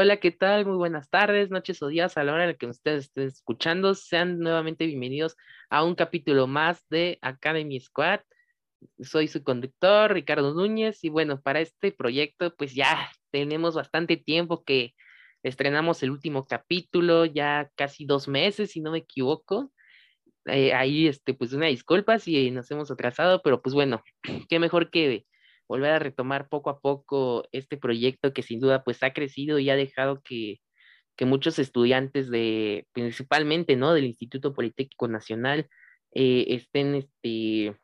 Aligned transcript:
Hola, 0.00 0.18
¿qué 0.18 0.30
tal? 0.30 0.64
Muy 0.64 0.76
buenas 0.76 1.10
tardes, 1.10 1.50
noches 1.50 1.82
o 1.82 1.88
días 1.88 2.16
a 2.16 2.22
la 2.22 2.32
hora 2.32 2.44
en 2.44 2.50
la 2.50 2.56
que 2.56 2.66
ustedes 2.66 3.06
estén 3.06 3.26
escuchando. 3.26 3.96
Sean 3.96 4.38
nuevamente 4.38 4.86
bienvenidos 4.86 5.36
a 5.70 5.82
un 5.82 5.96
capítulo 5.96 6.46
más 6.46 6.88
de 6.88 7.18
Academy 7.20 7.80
Squad. 7.80 8.20
Soy 9.00 9.26
su 9.26 9.42
conductor, 9.42 10.12
Ricardo 10.12 10.54
Núñez, 10.54 11.02
y 11.02 11.08
bueno, 11.08 11.40
para 11.40 11.58
este 11.60 11.90
proyecto, 11.90 12.54
pues 12.54 12.76
ya 12.76 13.10
tenemos 13.32 13.74
bastante 13.74 14.16
tiempo 14.16 14.62
que 14.62 14.94
estrenamos 15.42 16.00
el 16.04 16.12
último 16.12 16.46
capítulo, 16.46 17.24
ya 17.24 17.68
casi 17.74 18.06
dos 18.06 18.28
meses, 18.28 18.70
si 18.70 18.80
no 18.80 18.92
me 18.92 18.98
equivoco. 18.98 19.72
Eh, 20.46 20.74
ahí, 20.74 21.08
este, 21.08 21.34
pues 21.34 21.52
una 21.54 21.66
disculpa 21.66 22.20
si 22.20 22.52
nos 22.52 22.70
hemos 22.70 22.88
atrasado, 22.92 23.42
pero 23.42 23.60
pues 23.62 23.74
bueno, 23.74 24.04
qué 24.48 24.60
mejor 24.60 24.90
que 24.90 25.26
volver 25.68 25.92
a 25.92 25.98
retomar 25.98 26.48
poco 26.48 26.70
a 26.70 26.80
poco 26.80 27.44
este 27.52 27.76
proyecto 27.76 28.32
que 28.32 28.42
sin 28.42 28.58
duda 28.60 28.82
pues 28.82 29.02
ha 29.02 29.12
crecido 29.12 29.58
y 29.58 29.70
ha 29.70 29.76
dejado 29.76 30.22
que, 30.22 30.60
muchos 31.20 31.58
estudiantes 31.58 32.30
de, 32.30 32.86
principalmente, 32.92 33.74
¿no? 33.74 33.92
Del 33.92 34.04
Instituto 34.04 34.54
Politécnico 34.54 35.08
Nacional 35.08 35.68
eh, 36.12 36.46
estén 36.48 36.94
este, 36.94 37.76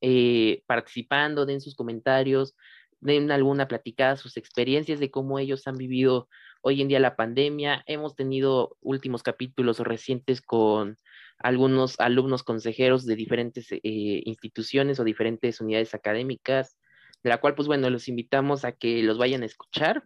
eh, 0.00 0.62
participando, 0.66 1.46
den 1.46 1.60
sus 1.60 1.76
comentarios, 1.76 2.56
den 2.98 3.30
alguna 3.30 3.68
platicada, 3.68 4.16
sus 4.16 4.36
experiencias 4.36 4.98
de 4.98 5.12
cómo 5.12 5.38
ellos 5.38 5.68
han 5.68 5.76
vivido 5.76 6.28
hoy 6.62 6.82
en 6.82 6.88
día 6.88 6.98
la 6.98 7.14
pandemia. 7.14 7.84
Hemos 7.86 8.16
tenido 8.16 8.76
últimos 8.80 9.22
capítulos 9.22 9.78
recientes 9.78 10.42
con 10.42 10.98
algunos 11.38 11.98
alumnos 12.00 12.42
consejeros 12.42 13.06
de 13.06 13.14
diferentes 13.14 13.70
eh, 13.70 13.80
instituciones 13.82 14.98
o 14.98 15.04
diferentes 15.04 15.60
unidades 15.60 15.94
académicas 15.94 16.76
de 17.22 17.30
la 17.30 17.38
cual 17.38 17.54
pues 17.54 17.68
bueno, 17.68 17.90
los 17.90 18.08
invitamos 18.08 18.64
a 18.64 18.72
que 18.72 19.02
los 19.02 19.18
vayan 19.18 19.42
a 19.42 19.46
escuchar. 19.46 20.04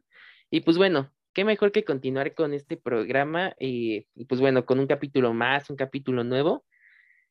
Y 0.50 0.60
pues 0.60 0.76
bueno, 0.78 1.12
qué 1.32 1.44
mejor 1.44 1.72
que 1.72 1.84
continuar 1.84 2.34
con 2.34 2.54
este 2.54 2.76
programa 2.76 3.54
eh, 3.58 4.06
y 4.14 4.24
pues 4.26 4.40
bueno, 4.40 4.64
con 4.66 4.78
un 4.78 4.86
capítulo 4.86 5.34
más, 5.34 5.70
un 5.70 5.76
capítulo 5.76 6.24
nuevo, 6.24 6.64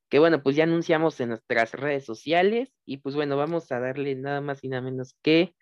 que 0.09 0.19
bueno, 0.19 0.43
pues 0.43 0.55
ya 0.55 0.63
anunciamos 0.65 1.19
en 1.19 1.29
nuestras 1.29 1.71
redes 1.73 2.05
sociales 2.05 2.71
y 2.85 2.97
pues 2.97 3.15
bueno, 3.15 3.37
vamos 3.37 3.71
a 3.71 3.79
darle 3.79 4.15
nada 4.15 4.41
más 4.41 4.63
y 4.63 4.69
nada 4.69 4.83
menos 4.83 5.15
que 5.23 5.55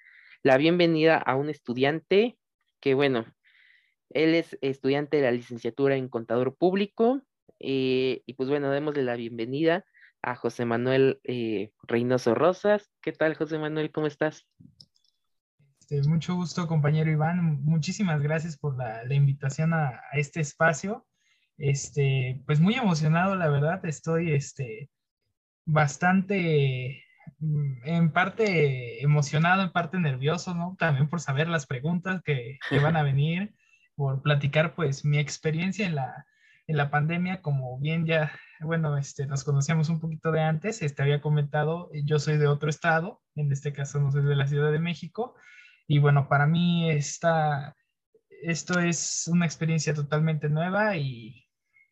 la 0.43 0.57
bienvenida 0.57 1.17
a 1.17 1.35
un 1.35 1.49
estudiante 1.49 2.37
que 2.81 2.93
bueno, 2.95 3.25
él 4.09 4.35
es 4.35 4.57
estudiante 4.61 5.17
de 5.17 5.23
la 5.23 5.31
licenciatura 5.31 5.95
en 5.95 6.09
contador 6.09 6.55
público 6.57 7.21
eh, 7.59 8.21
y 8.25 8.33
pues 8.33 8.49
bueno, 8.49 8.69
démosle 8.71 9.03
la 9.03 9.15
bienvenida 9.15 9.85
a 10.23 10.35
José 10.35 10.65
Manuel 10.65 11.19
eh, 11.25 11.71
Reynoso 11.83 12.33
Rosas. 12.33 12.89
¿Qué 13.01 13.11
tal, 13.11 13.35
José 13.35 13.59
Manuel? 13.59 13.91
¿Cómo 13.91 14.07
estás? 14.07 14.47
Este, 15.79 16.01
mucho 16.09 16.35
gusto, 16.35 16.65
compañero 16.67 17.11
Iván. 17.11 17.61
Muchísimas 17.63 18.21
gracias 18.21 18.57
por 18.57 18.77
la, 18.77 19.03
invitación 19.13 19.73
a, 19.73 19.99
este 20.13 20.39
espacio. 20.39 21.05
Este, 21.57 22.41
pues 22.45 22.59
muy 22.59 22.73
emocionado, 22.75 23.35
la 23.35 23.49
verdad. 23.49 23.85
Estoy 23.85 24.31
este, 24.31 24.89
bastante, 25.65 27.03
mm, 27.39 27.83
en 27.83 28.11
parte 28.13 29.03
emocionado, 29.03 29.61
en 29.61 29.71
parte 29.71 29.99
nervioso, 29.99 30.55
¿no? 30.55 30.75
También 30.79 31.09
por 31.09 31.19
saber 31.19 31.49
las 31.49 31.67
preguntas 31.67 32.21
que, 32.23 32.57
que 32.69 32.79
van 32.79 32.95
a 32.95 33.03
venir, 33.03 33.53
por 33.95 34.21
platicar, 34.21 34.75
pues, 34.75 35.03
mi 35.03 35.19
experiencia 35.19 35.85
en 35.85 35.95
la, 35.95 36.25
en 36.67 36.77
la 36.77 36.89
pandemia, 36.89 37.41
como 37.41 37.77
bien 37.79 38.05
ya 38.05 38.31
bueno, 38.61 38.97
este, 38.97 39.25
nos 39.25 39.43
conocíamos 39.43 39.89
un 39.89 39.99
poquito 39.99 40.31
de 40.31 40.41
antes, 40.41 40.81
este, 40.81 41.01
había 41.01 41.21
comentado, 41.21 41.89
yo 42.05 42.19
soy 42.19 42.37
de 42.37 42.47
otro 42.47 42.69
estado, 42.69 43.21
en 43.35 43.51
este 43.51 43.73
caso 43.73 43.99
no 43.99 44.11
soy 44.11 44.23
de 44.23 44.35
la 44.35 44.47
Ciudad 44.47 44.71
de 44.71 44.79
México, 44.79 45.35
y 45.87 45.99
bueno, 45.99 46.27
para 46.29 46.47
mí 46.47 46.89
esta, 46.89 47.75
esto 48.41 48.79
es 48.79 49.27
una 49.27 49.45
experiencia 49.45 49.93
totalmente 49.93 50.49
nueva 50.49 50.95
y, 50.97 51.45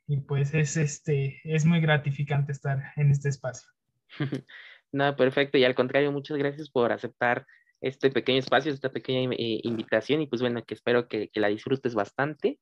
y 0.07 0.17
pues 0.17 0.53
es, 0.53 0.77
este, 0.77 1.41
es 1.43 1.65
muy 1.65 1.81
gratificante 1.81 2.51
estar 2.51 2.93
en 2.95 3.11
este 3.11 3.29
espacio. 3.29 3.69
No, 4.93 5.15
perfecto, 5.15 5.57
y 5.57 5.63
al 5.63 5.73
contrario, 5.73 6.11
muchas 6.11 6.37
gracias 6.37 6.69
por 6.69 6.91
aceptar 6.91 7.47
este 7.79 8.11
pequeño 8.11 8.39
espacio, 8.39 8.73
esta 8.73 8.91
pequeña 8.91 9.33
eh, 9.37 9.61
invitación 9.63 10.21
y 10.21 10.27
pues 10.27 10.41
bueno, 10.41 10.65
que 10.65 10.73
espero 10.73 11.07
que, 11.07 11.29
que 11.29 11.39
la 11.39 11.47
disfrutes 11.47 11.95
bastante. 11.95 12.59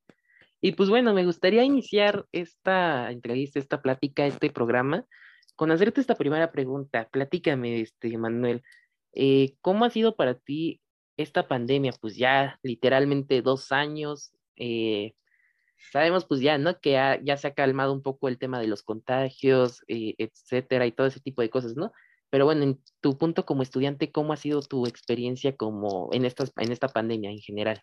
Y 0.61 0.73
pues 0.73 0.89
bueno, 0.89 1.13
me 1.13 1.25
gustaría 1.25 1.63
iniciar 1.63 2.25
esta 2.31 3.11
entrevista, 3.11 3.59
esta 3.59 3.81
plática, 3.81 4.25
este 4.25 4.49
programa, 4.49 5.05
con 5.55 5.71
hacerte 5.71 6.01
esta 6.01 6.15
primera 6.15 6.51
pregunta. 6.51 7.07
Platícame, 7.11 7.81
este, 7.81 8.17
Manuel, 8.17 8.63
eh, 9.13 9.55
¿cómo 9.61 9.85
ha 9.85 9.89
sido 9.89 10.15
para 10.15 10.35
ti 10.35 10.81
esta 11.17 11.47
pandemia? 11.47 11.93
Pues 11.99 12.15
ya 12.17 12.59
literalmente 12.63 13.41
dos 13.41 13.71
años. 13.71 14.31
Eh, 14.57 15.13
sabemos 15.91 16.25
pues 16.25 16.41
ya, 16.41 16.57
¿no? 16.57 16.79
Que 16.79 16.91
ya 17.23 17.37
se 17.37 17.47
ha 17.47 17.53
calmado 17.53 17.93
un 17.93 18.03
poco 18.03 18.27
el 18.27 18.37
tema 18.37 18.59
de 18.59 18.67
los 18.67 18.83
contagios, 18.83 19.81
eh, 19.87 20.15
etcétera, 20.17 20.85
y 20.85 20.91
todo 20.91 21.07
ese 21.07 21.21
tipo 21.21 21.41
de 21.41 21.49
cosas, 21.49 21.75
¿no? 21.75 21.91
Pero 22.29 22.45
bueno, 22.45 22.63
en 22.63 22.83
tu 23.01 23.17
punto 23.17 23.45
como 23.45 23.63
estudiante, 23.63 24.11
¿cómo 24.11 24.33
ha 24.33 24.37
sido 24.37 24.61
tu 24.61 24.85
experiencia 24.85 25.55
como 25.55 26.09
en, 26.11 26.25
estas, 26.25 26.51
en 26.57 26.71
esta 26.71 26.89
pandemia 26.89 27.31
en 27.31 27.39
general? 27.39 27.81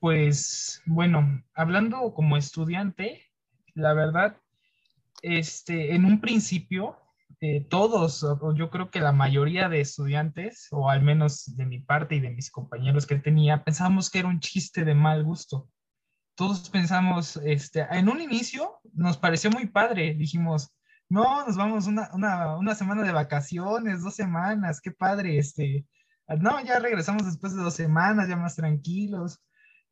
Pues 0.00 0.82
bueno, 0.86 1.44
hablando 1.54 2.14
como 2.14 2.38
estudiante, 2.38 3.26
la 3.74 3.92
verdad, 3.92 4.38
este, 5.20 5.94
en 5.94 6.06
un 6.06 6.22
principio, 6.22 6.96
eh, 7.42 7.66
todos, 7.68 8.24
o 8.24 8.54
yo 8.54 8.70
creo 8.70 8.90
que 8.90 9.00
la 9.00 9.12
mayoría 9.12 9.68
de 9.68 9.82
estudiantes, 9.82 10.68
o 10.70 10.88
al 10.88 11.02
menos 11.02 11.54
de 11.54 11.66
mi 11.66 11.80
parte 11.80 12.14
y 12.14 12.20
de 12.20 12.30
mis 12.30 12.50
compañeros 12.50 13.06
que 13.06 13.16
tenía, 13.16 13.62
pensamos 13.62 14.08
que 14.08 14.20
era 14.20 14.28
un 14.28 14.40
chiste 14.40 14.86
de 14.86 14.94
mal 14.94 15.22
gusto. 15.22 15.68
Todos 16.34 16.70
pensamos, 16.70 17.36
este, 17.44 17.86
en 17.90 18.08
un 18.08 18.22
inicio 18.22 18.80
nos 18.94 19.18
pareció 19.18 19.50
muy 19.50 19.66
padre, 19.66 20.14
dijimos, 20.14 20.74
no, 21.10 21.44
nos 21.46 21.58
vamos 21.58 21.86
una, 21.86 22.08
una, 22.14 22.56
una 22.56 22.74
semana 22.74 23.02
de 23.02 23.12
vacaciones, 23.12 24.02
dos 24.02 24.14
semanas, 24.14 24.80
qué 24.80 24.92
padre, 24.92 25.36
este, 25.36 25.84
no, 26.38 26.64
ya 26.64 26.78
regresamos 26.78 27.26
después 27.26 27.54
de 27.54 27.62
dos 27.62 27.74
semanas, 27.74 28.30
ya 28.30 28.36
más 28.36 28.56
tranquilos 28.56 29.42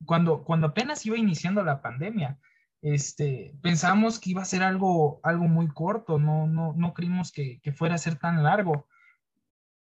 cuando, 0.05 0.45
cuando 0.45 0.69
apenas 0.69 1.05
iba 1.07 1.17
iniciando 1.17 1.63
la 1.63 1.83
pandemia, 1.83 2.39
este, 2.81 3.55
pensamos 3.63 4.21
que 4.21 4.31
iba 4.31 4.43
a 4.43 4.47
ser 4.47 4.63
algo, 4.63 5.21
algo 5.23 5.49
muy 5.49 5.69
corto, 5.69 6.19
no, 6.19 6.47
no, 6.47 6.75
no 6.75 6.95
creímos 6.95 7.33
que, 7.33 7.61
que 7.61 7.73
fuera 7.73 7.97
a 7.97 7.99
ser 7.99 8.17
tan 8.17 8.43
largo. 8.43 8.87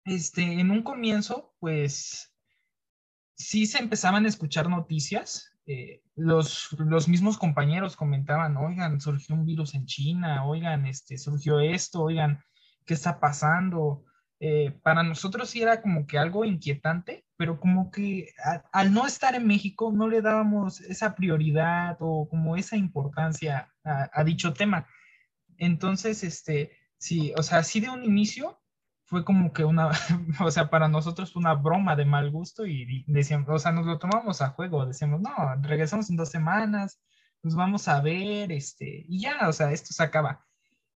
Este, 0.05 0.43
en 0.59 0.71
un 0.71 0.83
comienzo, 0.83 1.53
pues 1.59 2.33
sí 3.35 3.65
se 3.65 3.79
empezaban 3.79 4.25
a 4.25 4.29
escuchar 4.29 4.69
noticias. 4.69 5.51
Eh, 5.67 6.03
los, 6.15 6.71
los 6.77 7.07
mismos 7.07 7.37
compañeros 7.37 7.95
comentaban, 7.95 8.55
oigan, 8.55 9.01
surgió 9.01 9.35
un 9.35 9.45
virus 9.45 9.73
en 9.73 9.85
China, 9.85 10.45
oigan, 10.45 10.85
este, 10.85 11.17
surgió 11.17 11.59
esto, 11.59 12.03
oigan, 12.03 12.43
¿qué 12.85 12.93
está 12.93 13.19
pasando? 13.19 14.05
Eh, 14.39 14.71
para 14.83 15.03
nosotros 15.03 15.49
sí 15.49 15.61
era 15.61 15.81
como 15.81 16.05
que 16.05 16.17
algo 16.17 16.45
inquietante, 16.45 17.24
pero 17.37 17.59
como 17.59 17.91
que 17.91 18.29
al 18.71 18.93
no 18.93 19.05
estar 19.05 19.35
en 19.35 19.47
México 19.47 19.91
no 19.93 20.07
le 20.07 20.21
dábamos 20.21 20.81
esa 20.81 21.15
prioridad 21.15 21.97
o 21.99 22.27
como 22.29 22.55
esa 22.55 22.77
importancia 22.77 23.73
a, 23.83 24.23
dicho 24.23 24.53
tema. 24.53 24.87
Entonces, 25.57 26.23
este, 26.23 26.71
sí, 26.97 27.33
o 27.37 27.43
sea, 27.43 27.63
sí 27.63 27.79
de 27.79 27.89
un 27.89 28.03
inicio 28.03 28.59
fue 29.05 29.23
como 29.25 29.53
que 29.53 29.63
una, 29.63 29.89
o 30.41 30.51
sea, 30.51 30.69
para 30.69 30.87
nosotros 30.87 31.35
una 31.35 31.53
broma 31.53 31.95
de 31.95 32.05
mal 32.05 32.31
gusto 32.31 32.65
y 32.65 33.03
decíamos, 33.07 33.49
o 33.49 33.59
sea, 33.59 33.71
nos 33.71 33.85
lo 33.85 33.99
tomamos 33.99 34.41
a 34.41 34.49
juego, 34.49 34.85
decíamos, 34.85 35.21
no, 35.21 35.31
regresamos 35.61 36.09
en 36.09 36.15
dos 36.17 36.29
semanas, 36.29 37.01
nos 37.43 37.55
vamos 37.55 37.87
a 37.87 38.01
ver, 38.01 38.51
este, 38.51 39.05
y 39.07 39.21
ya, 39.21 39.47
o 39.47 39.53
sea, 39.53 39.71
esto 39.71 39.93
se 39.93 40.03
acaba. 40.03 40.45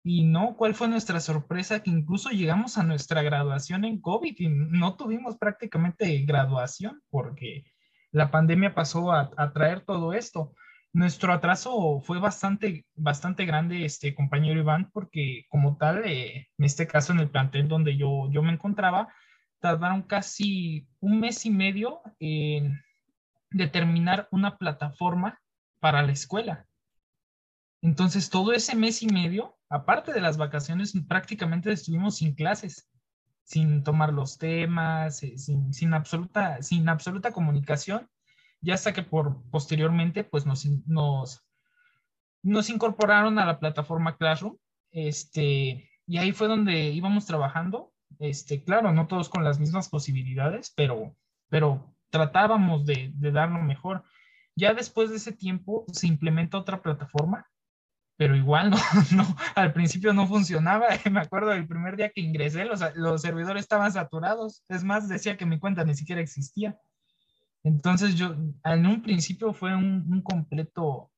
Y 0.10 0.24
no, 0.24 0.56
¿cuál 0.56 0.74
fue 0.74 0.88
nuestra 0.88 1.20
sorpresa? 1.20 1.84
Que 1.84 1.90
incluso 1.90 2.30
llegamos 2.30 2.78
a 2.78 2.84
nuestra 2.84 3.22
graduación 3.24 3.84
en 3.84 4.00
COVID 4.00 4.36
y 4.38 4.48
no 4.48 4.96
tuvimos 4.96 5.38
prácticamente 5.38 6.20
graduación 6.20 7.02
porque 7.10 7.66
la 8.14 8.32
pandemia 8.32 8.74
pasó 8.74 9.12
a, 9.12 9.52
traer 9.52 9.82
todo 9.82 10.14
esto. 10.14 10.54
Nuestro 10.94 11.34
atraso 11.34 12.00
fue 12.00 12.20
bastante, 12.20 12.86
bastante 12.96 13.46
grande, 13.46 13.84
este 13.84 14.16
compañero 14.16 14.62
Iván, 14.62 14.90
porque 14.94 15.44
como 15.50 15.76
tal, 15.76 16.06
eh, 16.06 16.48
en 16.58 16.66
este 16.66 16.88
caso 16.88 17.12
en 17.12 17.20
el 17.20 17.30
plantel 17.30 17.68
donde 17.68 17.98
yo, 17.98 18.32
yo 18.32 18.42
me 18.42 18.54
encontraba, 18.54 19.14
tardaron 19.60 20.04
casi 20.04 20.88
un 21.02 21.20
mes 21.20 21.46
y 21.46 21.50
medio 21.50 22.00
en 22.20 22.82
determinar 23.52 24.30
una 24.32 24.58
plataforma 24.58 25.42
para 25.82 26.02
la 26.02 26.14
escuela. 26.14 26.66
Entonces, 27.82 28.30
todo 28.30 28.54
ese 28.54 28.74
mes 28.74 29.04
y 29.04 29.08
medio 29.08 29.57
aparte 29.70 30.14
de 30.14 30.22
las 30.22 30.38
vacaciones, 30.38 30.94
prácticamente 31.08 31.72
estuvimos 31.72 32.18
sin 32.18 32.36
clases, 32.36 32.90
sin 33.44 33.84
tomar 33.84 34.14
los 34.14 34.38
temas, 34.38 35.24
eh, 35.24 35.38
sin, 35.38 35.94
absoluta, 35.94 36.62
sin 36.62 36.90
absoluta 36.90 37.32
comunicación, 37.32 38.10
ya 38.62 38.74
hasta 38.74 38.94
que 38.94 39.04
por, 39.04 39.42
posteriormente 39.50 40.24
pues 40.24 40.46
nos, 40.46 40.66
nos, 40.86 41.46
nos 42.44 42.70
incorporaron 42.70 43.40
a 43.40 43.46
la 43.46 43.60
plataforma 43.60 44.18
Classroom, 44.18 44.58
este, 44.92 45.90
y 46.06 46.18
ahí 46.18 46.32
fue 46.32 46.48
donde 46.48 46.90
íbamos 46.90 47.26
trabajando, 47.26 47.94
este, 48.20 48.64
claro, 48.64 48.92
no 48.94 49.08
todos 49.08 49.30
con 49.30 49.44
las 49.44 49.60
mismas 49.60 49.90
posibilidades, 49.90 50.74
pero, 50.76 51.16
pero 51.50 51.94
tratábamos 52.10 52.86
de, 52.86 53.12
de 53.14 53.32
dar 53.32 53.50
lo 53.50 53.62
mejor. 53.62 54.04
Ya 54.56 54.74
después 54.74 55.10
de 55.10 55.18
ese 55.18 55.34
tiempo 55.34 55.86
se 55.92 56.08
implementa 56.08 56.58
otra 56.58 56.82
plataforma, 56.82 57.48
pero 58.18 58.36
igual 58.36 58.72
no, 58.72 58.78
no 59.16 59.36
al 59.56 59.72
principio 59.72 60.12
no 60.14 60.28
funcionaba. 60.28 60.88
Me 61.12 61.20
acuerdo 61.20 61.50
del 61.50 61.68
primer 61.68 61.96
día 61.96 62.10
que 62.10 62.22
ingresé, 62.22 62.66
los, 62.66 62.82
los 62.96 63.22
servidores 63.22 63.62
estaban 63.62 63.92
saturados. 63.92 64.64
Es 64.68 64.84
más, 64.84 65.08
decía 65.08 65.38
que 65.38 65.46
mi 65.46 65.60
cuenta 65.60 65.86
ni 65.86 65.96
siquiera 65.96 66.22
existía. 66.22 66.78
Entonces 67.64 68.16
yo, 68.16 68.36
en 68.64 68.86
un 68.86 69.02
principio 69.02 69.54
fue 69.54 69.76
un, 69.76 70.06
un 70.10 70.22
completo, 70.22 71.12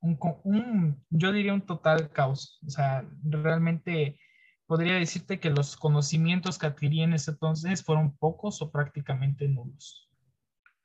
un, 0.00 0.18
un, 0.44 1.04
yo 1.10 1.32
diría 1.32 1.54
un 1.54 1.62
total 1.62 2.10
caos. 2.10 2.58
O 2.66 2.70
sea, 2.70 3.04
realmente 3.22 4.18
podría 4.66 4.94
decirte 4.94 5.40
que 5.40 5.50
los 5.50 5.76
conocimientos 5.76 6.58
que 6.58 6.66
adquirí 6.66 7.02
en 7.02 7.14
ese 7.14 7.32
entonces 7.32 7.82
fueron 7.82 8.16
pocos 8.16 8.62
o 8.62 8.70
prácticamente 8.70 9.48
nulos. 9.48 10.07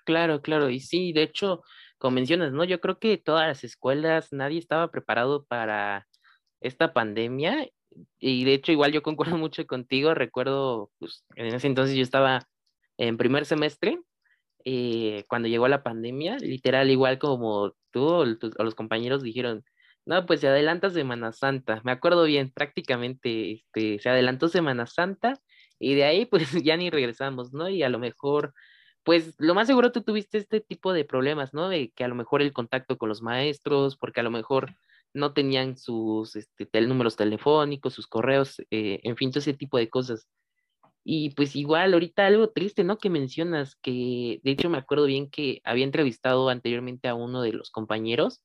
Claro, 0.06 0.42
claro, 0.42 0.70
y 0.70 0.80
sí, 0.82 1.14
de 1.14 1.24
hecho, 1.24 1.62
como 1.98 2.16
mencionas, 2.16 2.52
¿no? 2.52 2.66
Yo 2.66 2.82
creo 2.82 3.00
que 3.00 3.18
todas 3.18 3.48
las 3.48 3.64
escuelas, 3.64 4.34
nadie 4.34 4.60
estaba 4.60 4.92
preparado 4.92 5.46
para 5.46 6.08
esta 6.62 6.94
pandemia, 6.94 7.68
y 8.20 8.46
de 8.46 8.54
hecho, 8.54 8.72
igual 8.72 8.92
yo 8.92 9.02
concuerdo 9.04 9.38
mucho 9.38 9.66
contigo, 9.68 10.14
recuerdo, 10.14 10.92
pues, 11.00 11.24
en 11.36 11.48
ese 11.48 11.68
entonces 11.68 11.96
yo 11.96 12.04
estaba 12.04 12.48
en 12.98 13.18
primer 13.18 13.46
semestre, 13.46 14.00
eh, 14.66 15.26
cuando 15.30 15.48
llegó 15.48 15.68
la 15.68 15.84
pandemia, 15.84 16.38
literal, 16.40 16.90
igual 16.92 17.20
como 17.20 17.74
tú 17.92 18.06
o 18.08 18.26
los 18.26 18.76
compañeros 18.76 19.24
dijeron, 19.24 19.64
no, 20.06 20.26
pues 20.26 20.42
se 20.42 20.48
adelanta 20.48 20.90
Semana 20.90 21.32
Santa. 21.34 21.82
Me 21.86 21.92
acuerdo 21.92 22.24
bien, 22.26 22.52
prácticamente 22.54 23.54
este, 23.54 24.00
se 24.00 24.10
adelantó 24.10 24.50
Semana 24.50 24.86
Santa 24.88 25.36
y 25.80 25.96
de 25.96 26.06
ahí 26.06 26.26
pues 26.26 26.52
ya 26.66 26.78
ni 26.78 26.90
regresamos, 26.90 27.54
¿no? 27.54 27.70
Y 27.70 27.84
a 27.84 27.90
lo 27.90 28.00
mejor, 28.00 28.54
pues 29.04 29.36
lo 29.38 29.54
más 29.56 29.68
seguro 29.68 29.92
tú 29.92 30.02
tuviste 30.02 30.38
este 30.38 30.62
tipo 30.62 30.94
de 30.94 31.06
problemas, 31.06 31.54
¿no? 31.54 31.70
De 31.70 31.92
que 31.92 32.04
a 32.04 32.08
lo 32.08 32.16
mejor 32.16 32.42
el 32.42 32.54
contacto 32.54 32.98
con 32.98 33.10
los 33.10 33.22
maestros, 33.22 33.98
porque 33.98 34.22
a 34.22 34.24
lo 34.24 34.32
mejor 34.32 34.76
no 35.14 35.34
tenían 35.34 35.78
sus 35.78 36.36
este, 36.36 36.82
números 36.82 37.16
telefónicos, 37.16 37.94
sus 37.94 38.08
correos, 38.08 38.60
eh, 38.72 39.00
en 39.04 39.18
fin, 39.18 39.32
todo 39.32 39.40
ese 39.40 39.54
tipo 39.54 39.78
de 39.78 39.90
cosas. 39.90 40.28
Y 41.04 41.32
pues 41.32 41.56
igual, 41.56 41.94
ahorita 41.94 42.26
algo 42.26 42.50
triste, 42.50 42.84
¿no? 42.84 42.98
Que 42.98 43.10
mencionas, 43.10 43.76
que 43.76 44.40
de 44.44 44.52
hecho 44.52 44.70
me 44.70 44.78
acuerdo 44.78 45.06
bien 45.06 45.30
que 45.30 45.62
había 45.66 45.84
entrevistado 45.86 46.50
anteriormente 46.50 47.08
a 47.10 47.16
uno 47.16 47.42
de 47.42 47.54
los 47.54 47.72
compañeros 47.72 48.42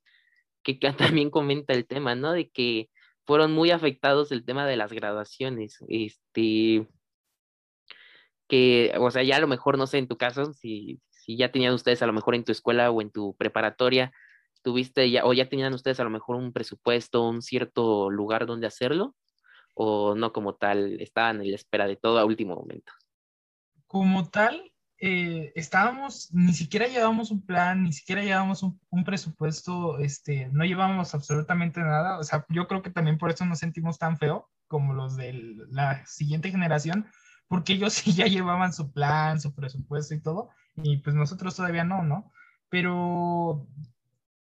que 0.63 0.75
también 1.21 1.31
comenta 1.31 1.73
el 1.73 1.87
tema, 1.87 2.15
¿no? 2.15 2.33
De 2.33 2.51
que 2.51 2.91
fueron 3.25 3.53
muy 3.53 3.71
afectados 3.71 4.33
el 4.33 4.45
tema 4.45 4.67
de 4.67 4.77
las 4.77 4.93
graduaciones, 4.93 5.79
este, 5.89 6.87
que, 8.49 8.95
o 8.99 9.11
sea, 9.11 9.23
ya 9.23 9.37
a 9.37 9.41
lo 9.41 9.47
mejor, 9.47 9.79
no 9.79 9.87
sé, 9.87 9.99
en 9.99 10.09
tu 10.09 10.17
caso, 10.17 10.53
si, 10.55 11.01
si 11.11 11.37
ya 11.37 11.53
tenían 11.53 11.75
ustedes 11.75 12.03
a 12.03 12.07
lo 12.07 12.13
mejor 12.13 12.35
en 12.35 12.45
tu 12.45 12.53
escuela 12.53 12.91
o 12.91 13.03
en 13.03 13.11
tu 13.11 13.37
preparatoria, 13.37 14.13
tuviste 14.63 15.11
ya, 15.11 15.25
o 15.25 15.33
ya 15.33 15.49
tenían 15.49 15.75
ustedes 15.75 16.01
a 16.01 16.05
lo 16.05 16.11
mejor 16.11 16.37
un 16.37 16.53
presupuesto, 16.53 17.29
un 17.29 17.43
cierto 17.43 18.11
lugar 18.11 18.47
donde 18.47 18.67
hacerlo, 18.67 19.15
o 19.75 20.15
no 20.15 20.33
como 20.33 20.57
tal, 20.57 21.01
estaban 21.01 21.41
en 21.41 21.51
la 21.51 21.57
espera 21.57 21.87
de 21.87 21.97
todo 21.97 22.19
a 22.19 22.25
último 22.25 22.57
momento. 22.57 22.93
Como 23.87 24.29
tal, 24.29 24.73
eh, 25.01 25.53
estábamos, 25.55 26.33
ni 26.33 26.53
siquiera 26.53 26.89
llevábamos 26.89 27.31
un 27.31 27.47
plan, 27.47 27.85
ni 27.85 27.93
siquiera 27.93 28.23
llevábamos 28.23 28.63
un, 28.63 28.81
un, 28.91 29.05
presupuesto, 29.05 29.99
este, 29.99 30.49
no 30.53 30.65
llevábamos 30.65 31.15
absolutamente 31.15 31.81
nada. 31.81 32.19
O 32.19 32.25
sea, 32.25 32.45
yo 32.49 32.67
creo 32.67 32.83
que 32.83 32.91
también 32.91 33.19
por 33.19 33.31
eso 33.31 33.45
nos 33.45 33.61
sentimos 33.61 33.99
tan 33.99 34.19
feo 34.19 34.51
como 34.67 34.93
los 34.95 35.17
de 35.17 35.57
la 35.71 36.05
siguiente 36.07 36.51
generación, 36.51 37.07
porque 37.49 37.75
ellos 37.75 37.93
sí 37.95 38.13
ya 38.15 38.27
llevaban 38.27 38.73
su 38.73 38.93
plan, 38.93 39.41
su 39.41 39.55
presupuesto 39.55 40.15
y 40.15 40.21
todo, 40.23 40.51
y 40.77 40.99
pues 40.99 41.17
nosotros 41.17 41.57
todavía 41.57 41.85
no, 41.85 42.03
¿no? 42.03 42.33
Pero 42.69 43.67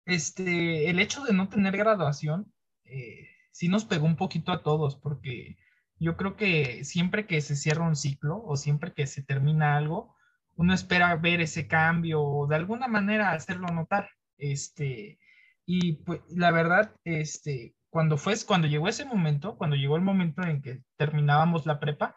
este, 0.05 0.91
el 0.91 0.99
hecho 0.99 1.25
de 1.25 1.33
no 1.33 1.49
tener 1.49 1.77
graduación 1.77 2.53
eh, 2.85 3.29
sí 3.53 3.69
nos 3.69 3.85
pegó 3.85 4.06
un 4.06 4.17
poquito 4.17 4.53
a 4.53 4.62
todos, 4.62 4.97
porque 4.97 5.56
yo 5.99 6.17
creo 6.17 6.37
que 6.37 6.85
siempre 6.85 7.27
que 7.27 7.41
se 7.41 7.56
cierra 7.56 7.87
un 7.87 7.97
ciclo 7.97 8.43
o 8.45 8.56
siempre 8.56 8.93
que 8.95 9.06
se 9.06 9.23
termina 9.23 9.77
algo, 9.77 10.15
uno 10.56 10.75
espera 10.75 11.15
ver 11.17 11.41
ese 11.41 11.67
cambio 11.69 12.23
o 12.23 12.47
de 12.47 12.56
alguna 12.56 12.89
manera 12.89 13.33
hacerlo 13.33 13.69
notar. 13.69 14.11
Este, 14.39 15.19
y 15.67 15.95
pues 16.05 16.21
la 16.31 16.50
verdad, 16.50 16.95
este, 17.05 17.75
cuando 17.91 18.17
fue, 18.17 18.35
cuando 18.47 18.69
llegó 18.69 18.89
ese 18.89 19.05
momento, 19.05 19.56
cuando 19.56 19.77
llegó 19.77 19.97
el 19.97 20.03
momento 20.03 20.43
en 20.43 20.62
que 20.62 20.83
terminábamos 20.97 21.67
la 21.67 21.81
prepa, 21.81 22.17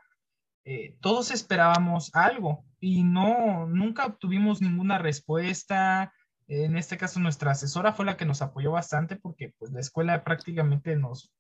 eh, 0.64 0.96
todos 1.02 1.32
esperábamos 1.32 2.12
algo 2.14 2.64
y 2.80 3.04
no, 3.04 3.68
nunca 3.68 4.06
obtuvimos 4.06 4.62
ninguna 4.62 4.98
respuesta. 4.98 6.14
En 6.48 6.78
este 6.78 6.98
caso, 6.98 7.20
nuestra 7.20 7.52
asesora 7.52 7.94
fue 7.94 8.06
la 8.06 8.18
que 8.18 8.26
nos 8.26 8.42
apoyó 8.42 8.72
bastante 8.72 9.16
porque 9.16 9.54
pues 9.58 9.72
la 9.72 9.80
escuela 9.80 10.24
prácticamente 10.24 10.96
nos, 10.96 11.32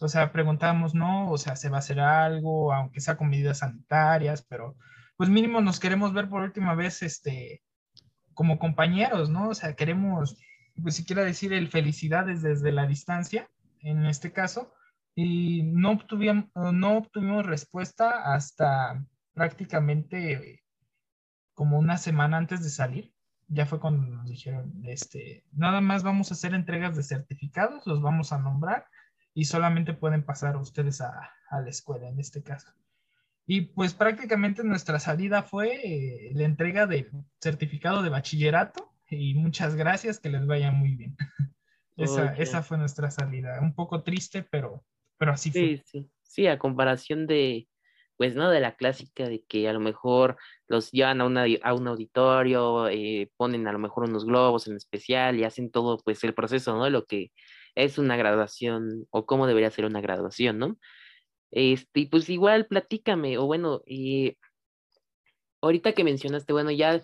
o 0.00 0.08
sea, 0.08 0.32
preguntábamos, 0.32 0.94
no, 0.94 1.30
o 1.30 1.38
sea, 1.38 1.56
se 1.56 1.68
va 1.68 1.76
a 1.76 1.80
hacer 1.80 2.00
algo, 2.00 2.72
aunque 2.72 3.00
sea 3.00 3.16
con 3.16 3.28
medidas 3.28 3.58
sanitarias, 3.58 4.44
pero 4.48 4.76
pues 5.16 5.28
mínimo 5.28 5.60
nos 5.60 5.80
queremos 5.80 6.12
ver 6.12 6.28
por 6.28 6.42
última 6.42 6.74
vez, 6.74 7.02
este, 7.02 7.62
como 8.34 8.58
compañeros, 8.58 9.30
¿no? 9.30 9.50
O 9.50 9.54
sea, 9.54 9.74
queremos, 9.74 10.36
pues 10.82 10.96
si 10.96 11.04
quiera 11.04 11.24
decir 11.24 11.52
el 11.52 11.68
felicidades 11.68 12.42
desde 12.42 12.72
la 12.72 12.86
distancia, 12.86 13.48
en 13.80 14.06
este 14.06 14.32
caso, 14.32 14.72
y 15.14 15.62
no 15.62 15.92
obtuvimos, 15.92 16.46
no 16.54 16.96
obtuvimos 16.96 17.46
respuesta 17.46 18.32
hasta 18.34 19.04
prácticamente 19.34 20.62
como 21.54 21.78
una 21.78 21.98
semana 21.98 22.36
antes 22.36 22.62
de 22.62 22.70
salir. 22.70 23.12
Ya 23.48 23.66
fue 23.66 23.80
cuando 23.80 24.06
nos 24.06 24.28
dijeron, 24.28 24.82
este, 24.84 25.44
nada 25.52 25.80
más 25.80 26.02
vamos 26.02 26.30
a 26.30 26.34
hacer 26.34 26.54
entregas 26.54 26.96
de 26.96 27.02
certificados, 27.02 27.86
los 27.86 28.00
vamos 28.00 28.32
a 28.32 28.38
nombrar 28.38 28.86
y 29.34 29.44
solamente 29.44 29.92
pueden 29.92 30.24
pasar 30.24 30.56
ustedes 30.56 31.00
a, 31.00 31.30
a 31.50 31.60
la 31.60 31.68
escuela 31.68 32.08
en 32.08 32.18
este 32.18 32.42
caso. 32.42 32.72
Y 33.46 33.62
pues 33.62 33.92
prácticamente 33.94 34.62
nuestra 34.64 34.98
salida 34.98 35.42
fue 35.42 35.80
eh, 35.84 36.30
la 36.34 36.44
entrega 36.44 36.86
del 36.86 37.10
certificado 37.40 38.02
de 38.02 38.08
bachillerato 38.08 38.92
y 39.10 39.34
muchas 39.34 39.74
gracias, 39.74 40.20
que 40.20 40.30
les 40.30 40.46
vaya 40.46 40.70
muy 40.70 40.94
bien. 40.94 41.16
esa, 41.96 42.34
esa, 42.34 42.62
fue 42.62 42.78
nuestra 42.78 43.10
salida, 43.10 43.60
un 43.60 43.74
poco 43.74 44.02
triste, 44.02 44.42
pero, 44.42 44.84
pero 45.22 45.34
así. 45.34 45.52
Sí, 45.52 45.80
sí, 45.84 46.10
sí, 46.24 46.48
a 46.48 46.58
comparación 46.58 47.28
de, 47.28 47.68
pues, 48.16 48.34
¿no? 48.34 48.50
De 48.50 48.58
la 48.58 48.74
clásica 48.74 49.28
de 49.28 49.44
que 49.44 49.68
a 49.68 49.72
lo 49.72 49.78
mejor 49.78 50.36
los 50.66 50.90
llevan 50.90 51.20
a, 51.20 51.26
una, 51.26 51.44
a 51.62 51.74
un 51.74 51.86
auditorio, 51.86 52.88
eh, 52.88 53.30
ponen 53.36 53.68
a 53.68 53.72
lo 53.72 53.78
mejor 53.78 54.08
unos 54.08 54.24
globos 54.24 54.66
en 54.66 54.74
especial 54.74 55.38
y 55.38 55.44
hacen 55.44 55.70
todo, 55.70 55.98
pues, 56.04 56.24
el 56.24 56.34
proceso, 56.34 56.76
¿no? 56.76 56.90
Lo 56.90 57.04
que 57.04 57.30
es 57.76 57.98
una 57.98 58.16
graduación 58.16 59.06
o 59.10 59.24
cómo 59.24 59.46
debería 59.46 59.70
ser 59.70 59.84
una 59.84 60.00
graduación, 60.00 60.58
¿no? 60.58 60.76
Este, 61.52 62.08
pues 62.10 62.28
igual 62.28 62.66
platícame, 62.66 63.38
o 63.38 63.46
bueno, 63.46 63.80
y 63.86 64.36
ahorita 65.60 65.92
que 65.92 66.02
mencionaste, 66.02 66.52
bueno, 66.52 66.72
ya 66.72 67.00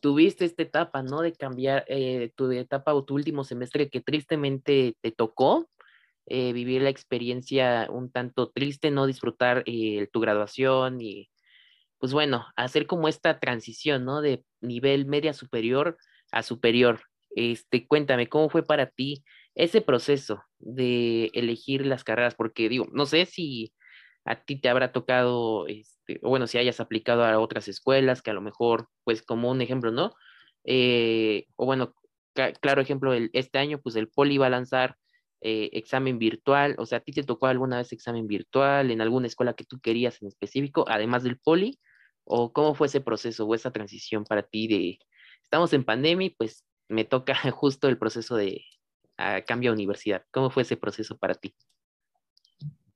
tuviste 0.00 0.46
esta 0.46 0.62
etapa, 0.62 1.02
¿no? 1.02 1.20
De 1.20 1.34
cambiar 1.34 1.84
eh, 1.86 2.32
tu 2.34 2.50
etapa 2.50 2.94
o 2.94 3.04
tu 3.04 3.14
último 3.14 3.44
semestre 3.44 3.90
que 3.90 4.00
tristemente 4.00 4.96
te 5.02 5.12
tocó 5.12 5.68
eh, 6.30 6.52
vivir 6.52 6.82
la 6.82 6.90
experiencia 6.90 7.88
un 7.90 8.10
tanto 8.10 8.50
triste, 8.50 8.90
no 8.90 9.06
disfrutar 9.06 9.62
eh, 9.66 10.08
tu 10.12 10.20
graduación 10.20 11.00
y, 11.00 11.30
pues 11.98 12.12
bueno, 12.12 12.46
hacer 12.56 12.86
como 12.86 13.08
esta 13.08 13.40
transición, 13.40 14.04
¿no? 14.04 14.20
De 14.20 14.44
nivel 14.60 15.06
media 15.06 15.32
superior 15.32 15.96
a 16.32 16.42
superior. 16.42 17.00
Este, 17.30 17.86
cuéntame, 17.86 18.28
¿cómo 18.28 18.50
fue 18.50 18.64
para 18.64 18.86
ti 18.90 19.24
ese 19.54 19.80
proceso 19.80 20.42
de 20.58 21.30
elegir 21.34 21.86
las 21.86 22.04
carreras? 22.04 22.34
Porque 22.34 22.68
digo, 22.68 22.86
no 22.92 23.06
sé 23.06 23.26
si 23.26 23.72
a 24.24 24.44
ti 24.44 24.60
te 24.60 24.68
habrá 24.68 24.92
tocado, 24.92 25.66
este, 25.66 26.20
o 26.22 26.28
bueno, 26.30 26.46
si 26.46 26.58
hayas 26.58 26.80
aplicado 26.80 27.24
a 27.24 27.38
otras 27.38 27.68
escuelas, 27.68 28.22
que 28.22 28.30
a 28.30 28.34
lo 28.34 28.42
mejor, 28.42 28.88
pues 29.04 29.22
como 29.22 29.50
un 29.50 29.62
ejemplo, 29.62 29.90
¿no? 29.90 30.12
Eh, 30.64 31.46
o 31.56 31.64
bueno, 31.66 31.94
claro 32.60 32.82
ejemplo, 32.82 33.14
el, 33.14 33.30
este 33.32 33.58
año, 33.58 33.80
pues 33.82 33.96
el 33.96 34.08
Poli 34.08 34.38
va 34.38 34.46
a 34.46 34.50
lanzar 34.50 34.96
eh, 35.40 35.70
examen 35.72 36.18
virtual, 36.18 36.74
o 36.78 36.86
sea, 36.86 36.98
¿a 36.98 37.00
ti 37.00 37.12
te 37.12 37.22
tocó 37.22 37.46
alguna 37.46 37.78
vez 37.78 37.92
examen 37.92 38.26
virtual 38.26 38.90
en 38.90 39.00
alguna 39.00 39.26
escuela 39.26 39.54
que 39.54 39.64
tú 39.64 39.80
querías 39.80 40.20
en 40.22 40.28
específico, 40.28 40.84
además 40.88 41.22
del 41.22 41.38
Poli? 41.38 41.78
¿O 42.24 42.52
cómo 42.52 42.74
fue 42.74 42.88
ese 42.88 43.00
proceso 43.00 43.46
o 43.46 43.54
esa 43.54 43.70
transición 43.70 44.24
para 44.24 44.42
ti 44.42 44.68
de, 44.68 44.98
estamos 45.42 45.72
en 45.72 45.84
pandemia 45.84 46.30
pues 46.36 46.64
me 46.88 47.04
toca 47.04 47.34
justo 47.52 47.88
el 47.88 47.98
proceso 47.98 48.36
de 48.36 48.64
a 49.16 49.42
cambio 49.42 49.70
a 49.70 49.74
universidad? 49.74 50.24
¿Cómo 50.30 50.50
fue 50.50 50.62
ese 50.62 50.76
proceso 50.76 51.16
para 51.18 51.34
ti? 51.34 51.54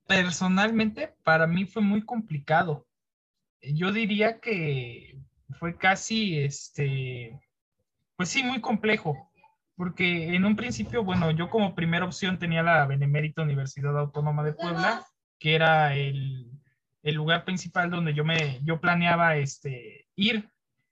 personalmente 0.06 1.14
para 1.22 1.46
mí 1.46 1.64
fue 1.64 1.82
muy 1.82 2.04
complicado. 2.04 2.86
Yo 3.62 3.92
diría 3.92 4.40
que 4.40 5.18
fue 5.58 5.76
casi, 5.78 6.38
este, 6.38 7.40
pues 8.16 8.28
sí, 8.28 8.42
muy 8.42 8.60
complejo, 8.60 9.31
porque 9.82 10.36
en 10.36 10.44
un 10.44 10.54
principio, 10.54 11.02
bueno, 11.02 11.32
yo 11.32 11.50
como 11.50 11.74
primera 11.74 12.04
opción 12.04 12.38
tenía 12.38 12.62
la 12.62 12.86
Benemérita 12.86 13.42
Universidad 13.42 13.98
Autónoma 13.98 14.44
de 14.44 14.52
Puebla, 14.52 15.04
que 15.40 15.56
era 15.56 15.92
el, 15.96 16.52
el 17.02 17.14
lugar 17.16 17.44
principal 17.44 17.90
donde 17.90 18.14
yo 18.14 18.24
me, 18.24 18.60
yo 18.62 18.80
planeaba, 18.80 19.34
este, 19.34 20.06
ir. 20.14 20.48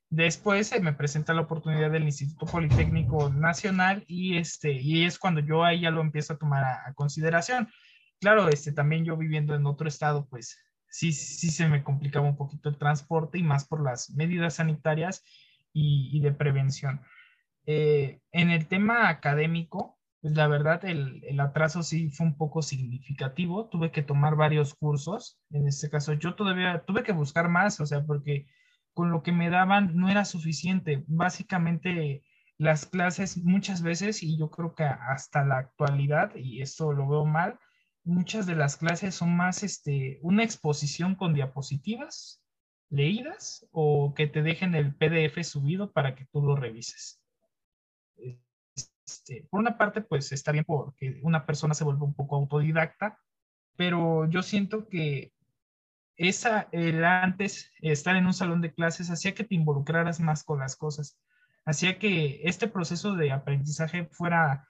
Después 0.08 0.66
se 0.66 0.80
me 0.80 0.92
presenta 0.92 1.32
la 1.32 1.42
oportunidad 1.42 1.92
del 1.92 2.02
Instituto 2.02 2.46
Politécnico 2.46 3.30
Nacional 3.30 4.02
y, 4.08 4.38
este, 4.38 4.72
y 4.72 5.04
es 5.04 5.20
cuando 5.20 5.40
yo 5.40 5.62
ahí 5.62 5.82
ya 5.82 5.92
lo 5.92 6.00
empiezo 6.00 6.32
a 6.32 6.38
tomar 6.38 6.64
a, 6.64 6.92
consideración. 6.94 7.68
Claro, 8.18 8.48
este, 8.48 8.72
también 8.72 9.04
yo 9.04 9.16
viviendo 9.16 9.54
en 9.54 9.66
otro 9.66 9.86
estado, 9.86 10.26
pues 10.28 10.58
sí, 10.88 11.12
sí 11.12 11.52
se 11.52 11.68
me 11.68 11.84
complicaba 11.84 12.26
un 12.26 12.36
poquito 12.36 12.68
el 12.68 12.76
transporte 12.76 13.38
y 13.38 13.44
más 13.44 13.68
por 13.68 13.84
las 13.84 14.10
medidas 14.10 14.54
sanitarias 14.54 15.22
y, 15.72 16.18
de 16.18 16.32
prevención. 16.32 17.00
Eh, 17.72 18.20
en 18.32 18.50
el 18.50 18.66
tema 18.66 19.08
académico, 19.08 19.96
pues 20.20 20.34
la 20.34 20.48
verdad 20.48 20.84
el, 20.84 21.22
el, 21.24 21.38
atraso 21.38 21.84
sí 21.84 22.10
fue 22.10 22.26
un 22.26 22.36
poco 22.36 22.62
significativo. 22.62 23.68
Tuve 23.68 23.92
que 23.92 24.02
tomar 24.02 24.34
varios 24.34 24.74
cursos. 24.74 25.38
En 25.50 25.68
este 25.68 25.88
caso, 25.88 26.14
yo 26.14 26.34
todavía 26.34 26.82
tuve 26.84 27.04
que 27.04 27.12
buscar 27.12 27.48
más, 27.48 27.78
o 27.80 27.86
sea, 27.86 28.04
porque 28.04 28.48
con 28.92 29.12
lo 29.12 29.22
que 29.22 29.30
me 29.30 29.50
daban 29.50 29.96
no 29.96 30.08
era 30.08 30.24
suficiente. 30.24 31.04
Básicamente 31.06 32.24
las 32.58 32.86
clases 32.86 33.36
muchas 33.38 33.82
veces, 33.82 34.24
y 34.24 34.36
yo 34.36 34.50
creo 34.50 34.74
que 34.74 34.82
hasta 34.84 35.44
la 35.44 35.58
actualidad, 35.58 36.34
y 36.34 36.62
esto 36.62 36.92
lo 36.92 37.08
veo 37.08 37.24
mal, 37.24 37.58
muchas 38.02 38.46
de 38.46 38.56
las 38.56 38.76
clases 38.76 39.14
son 39.14 39.36
más 39.36 39.62
este, 39.62 40.18
una 40.22 40.42
exposición 40.42 41.14
con 41.14 41.34
diapositivas 41.34 42.42
leídas 42.90 43.66
o 43.70 44.12
que 44.16 44.26
te 44.26 44.42
dejen 44.42 44.74
el 44.74 44.94
PDF 44.96 45.44
subido 45.44 45.92
para 45.92 46.16
que 46.16 46.26
tú 46.32 46.42
lo 46.42 46.56
revises. 46.56 47.19
Este, 48.74 49.46
por 49.50 49.60
una 49.60 49.76
parte, 49.76 50.00
pues 50.02 50.32
está 50.32 50.52
bien 50.52 50.64
porque 50.64 51.20
una 51.22 51.46
persona 51.46 51.74
se 51.74 51.84
vuelve 51.84 52.04
un 52.04 52.14
poco 52.14 52.36
autodidacta, 52.36 53.18
pero 53.76 54.28
yo 54.28 54.42
siento 54.42 54.88
que 54.88 55.32
esa, 56.16 56.68
el 56.72 57.04
antes, 57.04 57.72
estar 57.80 58.14
en 58.14 58.26
un 58.26 58.34
salón 58.34 58.60
de 58.60 58.74
clases, 58.74 59.10
hacía 59.10 59.34
que 59.34 59.44
te 59.44 59.54
involucraras 59.54 60.20
más 60.20 60.44
con 60.44 60.58
las 60.58 60.76
cosas, 60.76 61.18
hacía 61.64 61.98
que 61.98 62.42
este 62.44 62.68
proceso 62.68 63.14
de 63.14 63.32
aprendizaje 63.32 64.06
fuera, 64.12 64.68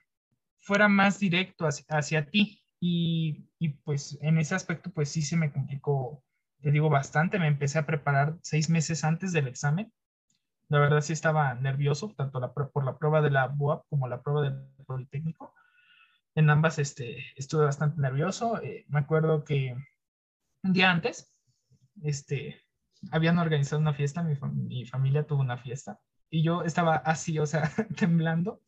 fuera 0.60 0.88
más 0.88 1.18
directo 1.18 1.66
hacia, 1.66 2.26
ti. 2.30 2.62
Y, 2.78 3.48
y, 3.58 3.70
pues 3.70 4.16
en 4.22 4.38
ese 4.38 4.54
aspecto, 4.54 4.90
pues 4.90 5.10
sí 5.10 5.22
se 5.22 5.36
me 5.36 5.52
complicó, 5.52 6.22
te 6.62 6.70
digo, 6.70 6.88
bastante. 6.88 7.38
Me 7.38 7.48
empecé 7.48 7.78
a 7.78 7.86
preparar 7.86 8.38
seis 8.42 8.70
meses 8.70 9.04
antes 9.04 9.32
del 9.32 9.48
examen. 9.48 9.92
La 10.70 10.78
verdad 10.78 11.00
sí 11.00 11.12
estaba 11.12 11.52
nervioso, 11.54 12.14
tanto 12.16 12.38
la, 12.38 12.52
por 12.52 12.84
la 12.84 12.96
prueba 12.96 13.20
de 13.20 13.30
la 13.30 13.48
BUAP 13.48 13.86
como 13.88 14.06
la 14.06 14.22
prueba 14.22 14.42
del 14.42 14.54
Politécnico. 14.86 15.52
En 16.36 16.48
ambas 16.48 16.78
este, 16.78 17.26
estuve 17.34 17.64
bastante 17.64 18.00
nervioso. 18.00 18.62
Eh, 18.62 18.86
me 18.88 19.00
acuerdo 19.00 19.44
que 19.44 19.76
un 20.62 20.72
día 20.72 20.92
antes 20.92 21.34
este, 22.04 22.62
habían 23.10 23.38
organizado 23.38 23.82
una 23.82 23.94
fiesta, 23.94 24.22
mi, 24.22 24.36
mi 24.52 24.86
familia 24.86 25.26
tuvo 25.26 25.40
una 25.40 25.58
fiesta 25.58 25.98
y 26.30 26.44
yo 26.44 26.62
estaba 26.62 26.94
así, 26.94 27.40
o 27.40 27.46
sea, 27.46 27.62
temblando. 27.98 28.62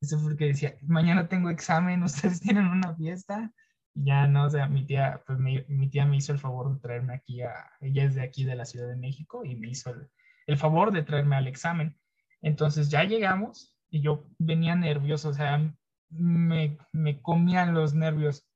Eso 0.00 0.18
porque 0.22 0.46
decía, 0.46 0.76
mañana 0.80 1.28
tengo 1.28 1.50
examen, 1.50 2.02
ustedes 2.04 2.40
tienen 2.40 2.66
una 2.68 2.96
fiesta. 2.96 3.52
Y 3.94 4.06
ya 4.06 4.26
no, 4.26 4.46
o 4.46 4.50
sea, 4.50 4.66
mi 4.66 4.86
tía, 4.86 5.22
pues 5.26 5.38
mi, 5.38 5.62
mi, 5.68 5.90
tía 5.90 6.06
me 6.06 6.16
hizo 6.16 6.32
el 6.32 6.38
favor 6.38 6.72
de 6.72 6.80
traerme 6.80 7.14
aquí 7.14 7.42
a, 7.42 7.70
ella 7.80 8.04
es 8.04 8.14
de 8.14 8.22
aquí 8.22 8.44
de 8.44 8.54
la 8.54 8.64
Ciudad 8.64 8.88
de 8.88 8.96
México 8.96 9.44
y 9.44 9.56
me 9.56 9.68
hizo 9.68 9.90
el, 9.90 10.08
el 10.48 10.56
favor 10.56 10.90
de 10.90 11.02
traerme 11.02 11.36
al 11.36 11.46
examen. 11.46 11.96
Entonces 12.40 12.88
ya 12.88 13.04
llegamos 13.04 13.76
y 13.90 14.00
yo 14.00 14.24
venía 14.38 14.74
nervioso, 14.74 15.28
o 15.28 15.34
sea, 15.34 15.60
me, 16.08 16.78
me 16.92 17.20
comían 17.22 17.74
los 17.74 17.94
nervios. 17.94 18.48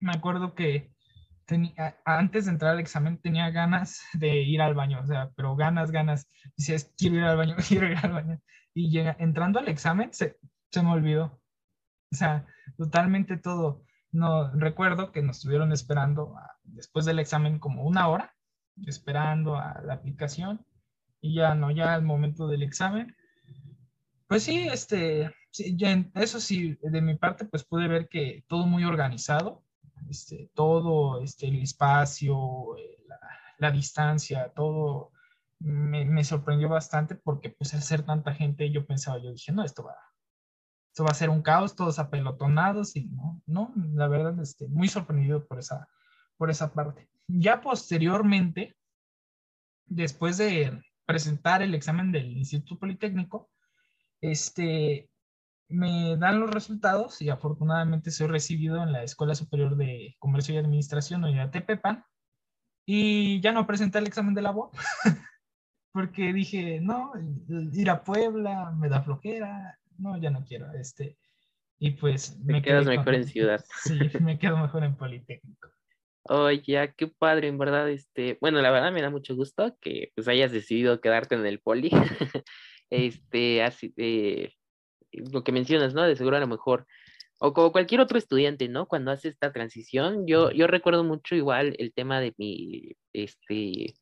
Me 0.00 0.12
acuerdo 0.12 0.54
que 0.54 0.94
tenía, 1.46 1.98
antes 2.04 2.44
de 2.44 2.52
entrar 2.52 2.72
al 2.72 2.80
examen 2.80 3.18
tenía 3.18 3.50
ganas 3.50 4.02
de 4.14 4.42
ir 4.42 4.62
al 4.62 4.74
baño, 4.74 5.00
o 5.00 5.06
sea, 5.06 5.30
pero 5.36 5.56
ganas, 5.56 5.90
ganas. 5.90 6.28
Dices, 6.56 6.92
quiero 6.96 7.16
ir 7.16 7.24
al 7.24 7.36
baño, 7.36 7.56
quiero 7.68 7.90
ir 7.90 7.98
al 7.98 8.12
baño. 8.12 8.40
Y 8.72 8.90
llega, 8.90 9.16
entrando 9.18 9.58
al 9.58 9.68
examen, 9.68 10.12
se, 10.12 10.38
se 10.70 10.82
me 10.82 10.90
olvidó. 10.90 11.40
O 12.12 12.16
sea, 12.16 12.46
totalmente 12.76 13.36
todo. 13.36 13.84
No, 14.12 14.52
recuerdo 14.52 15.12
que 15.12 15.22
nos 15.22 15.38
estuvieron 15.38 15.72
esperando 15.72 16.36
después 16.62 17.04
del 17.04 17.18
examen 17.18 17.58
como 17.58 17.82
una 17.84 18.08
hora, 18.08 18.34
esperando 18.86 19.56
a 19.56 19.80
la 19.82 19.94
aplicación. 19.94 20.64
Y 21.26 21.34
ya 21.34 21.54
no, 21.54 21.70
ya 21.70 21.94
al 21.94 22.02
momento 22.02 22.46
del 22.46 22.62
examen. 22.62 23.14
Pues 24.28 24.44
sí, 24.44 24.68
este, 24.68 25.32
ya, 25.52 26.04
eso 26.14 26.40
sí, 26.40 26.78
de 26.82 27.00
mi 27.00 27.16
parte, 27.16 27.44
pues 27.44 27.64
pude 27.64 27.88
ver 27.88 28.08
que 28.08 28.44
todo 28.48 28.66
muy 28.66 28.84
organizado 28.84 29.66
este, 30.08 30.50
todo 30.54 31.22
este, 31.22 31.48
el 31.48 31.62
espacio, 31.62 32.76
eh, 32.76 32.98
la, 33.58 33.70
distancia, 33.70 34.52
todo 34.54 35.12
me, 35.58 36.22
sorprendió 36.24 36.68
bastante 36.68 37.14
porque 37.14 37.50
pues 37.50 37.74
al 37.74 37.82
ser 37.82 38.04
tanta 38.04 38.32
gente 38.34 38.70
yo 38.70 38.86
pensaba, 38.86 39.18
yo 39.18 39.32
dije, 39.32 39.52
no, 39.52 39.64
esto 39.64 39.84
va, 39.84 39.96
esto 40.90 41.04
va 41.04 41.10
a 41.10 41.14
ser 41.14 41.30
un 41.30 41.42
caos, 41.42 41.74
todos 41.74 41.98
apelotonados 41.98 42.94
y 42.96 43.06
no, 43.06 43.42
no, 43.46 43.72
la 43.94 44.06
verdad, 44.08 44.38
este, 44.40 44.68
muy 44.68 44.88
sorprendido 44.88 45.44
por 45.46 45.58
esa, 45.58 45.88
por 46.36 46.50
esa 46.50 46.72
parte. 46.72 47.08
Ya 47.26 47.60
posteriormente, 47.60 48.76
después 49.86 50.36
de 50.36 50.80
presentar 51.06 51.62
el 51.62 51.74
examen 51.74 52.12
del 52.12 52.36
Instituto 52.36 52.78
Politécnico, 52.80 53.50
este, 54.20 55.08
me 55.68 56.16
dan 56.16 56.40
los 56.40 56.50
resultados 56.50 57.22
y 57.22 57.30
afortunadamente 57.30 58.10
soy 58.10 58.26
recibido 58.26 58.82
en 58.82 58.92
la 58.92 59.02
Escuela 59.02 59.34
Superior 59.34 59.76
de 59.76 60.16
Comercio 60.18 60.54
y 60.54 60.58
Administración, 60.58 61.24
Unidad 61.24 61.50
Tepepan, 61.50 62.04
y 62.84 63.40
ya 63.40 63.52
no 63.52 63.66
presenté 63.66 63.98
el 63.98 64.06
examen 64.06 64.34
de 64.34 64.42
la 64.42 64.52
UAP, 64.52 64.74
porque 65.92 66.32
dije, 66.32 66.80
no, 66.80 67.12
ir 67.72 67.90
a 67.90 68.04
Puebla 68.04 68.72
me 68.72 68.88
da 68.88 69.02
flojera, 69.02 69.78
no, 69.98 70.16
ya 70.18 70.30
no 70.30 70.44
quiero, 70.44 70.72
este, 70.72 71.16
y 71.78 71.92
pues... 71.92 72.38
Me, 72.40 72.62
quedas 72.62 72.86
mejor 72.86 73.14
en 73.14 73.24
ciudad. 73.24 73.64
Sí, 73.82 73.98
me 74.20 74.38
quedo 74.38 74.56
mejor 74.56 74.84
en 74.84 74.96
Politécnico. 74.96 75.68
Oye, 76.28 76.94
qué 76.96 77.06
padre, 77.06 77.48
en 77.48 77.58
verdad, 77.58 77.88
este, 77.88 78.36
bueno, 78.40 78.60
la 78.60 78.70
verdad 78.70 78.92
me 78.92 79.02
da 79.02 79.10
mucho 79.10 79.36
gusto 79.36 79.76
que 79.80 80.10
pues 80.14 80.26
hayas 80.26 80.50
decidido 80.50 81.00
quedarte 81.00 81.36
en 81.36 81.46
el 81.46 81.60
poli, 81.60 81.90
este, 82.90 83.62
así, 83.62 83.94
eh, 83.96 84.52
lo 85.12 85.44
que 85.44 85.52
mencionas, 85.52 85.94
¿no? 85.94 86.02
De 86.02 86.16
seguro 86.16 86.36
a 86.36 86.40
lo 86.40 86.48
mejor, 86.48 86.86
o 87.38 87.52
como 87.52 87.70
cualquier 87.70 88.00
otro 88.00 88.18
estudiante, 88.18 88.68
¿no? 88.68 88.86
Cuando 88.86 89.12
hace 89.12 89.28
esta 89.28 89.52
transición, 89.52 90.26
yo, 90.26 90.50
yo 90.50 90.66
recuerdo 90.66 91.04
mucho 91.04 91.36
igual 91.36 91.76
el 91.78 91.92
tema 91.92 92.20
de 92.20 92.34
mi, 92.38 92.96
este, 93.12 93.94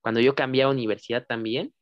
cuando 0.00 0.20
yo 0.20 0.34
cambié 0.34 0.62
a 0.62 0.68
universidad 0.68 1.26
también, 1.26 1.74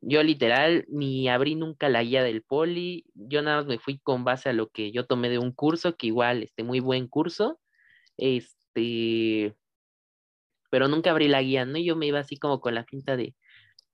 yo 0.00 0.22
literal 0.22 0.84
ni 0.88 1.28
abrí 1.28 1.56
nunca 1.56 1.88
la 1.88 2.02
guía 2.02 2.22
del 2.22 2.42
poli, 2.42 3.04
yo 3.14 3.42
nada 3.42 3.58
más 3.58 3.66
me 3.66 3.78
fui 3.78 3.98
con 3.98 4.24
base 4.24 4.48
a 4.48 4.52
lo 4.52 4.68
que 4.68 4.92
yo 4.92 5.06
tomé 5.06 5.28
de 5.28 5.38
un 5.38 5.52
curso, 5.52 5.96
que 5.96 6.06
igual, 6.06 6.42
este, 6.42 6.62
muy 6.62 6.80
buen 6.80 7.08
curso, 7.08 7.60
este, 8.16 8.63
pero 10.70 10.88
nunca 10.88 11.10
abrí 11.10 11.28
la 11.28 11.42
guía, 11.42 11.64
¿no? 11.64 11.78
Y 11.78 11.84
yo 11.84 11.96
me 11.96 12.06
iba 12.06 12.18
así 12.18 12.36
como 12.36 12.60
con 12.60 12.74
la 12.74 12.84
pinta 12.84 13.16
de, 13.16 13.34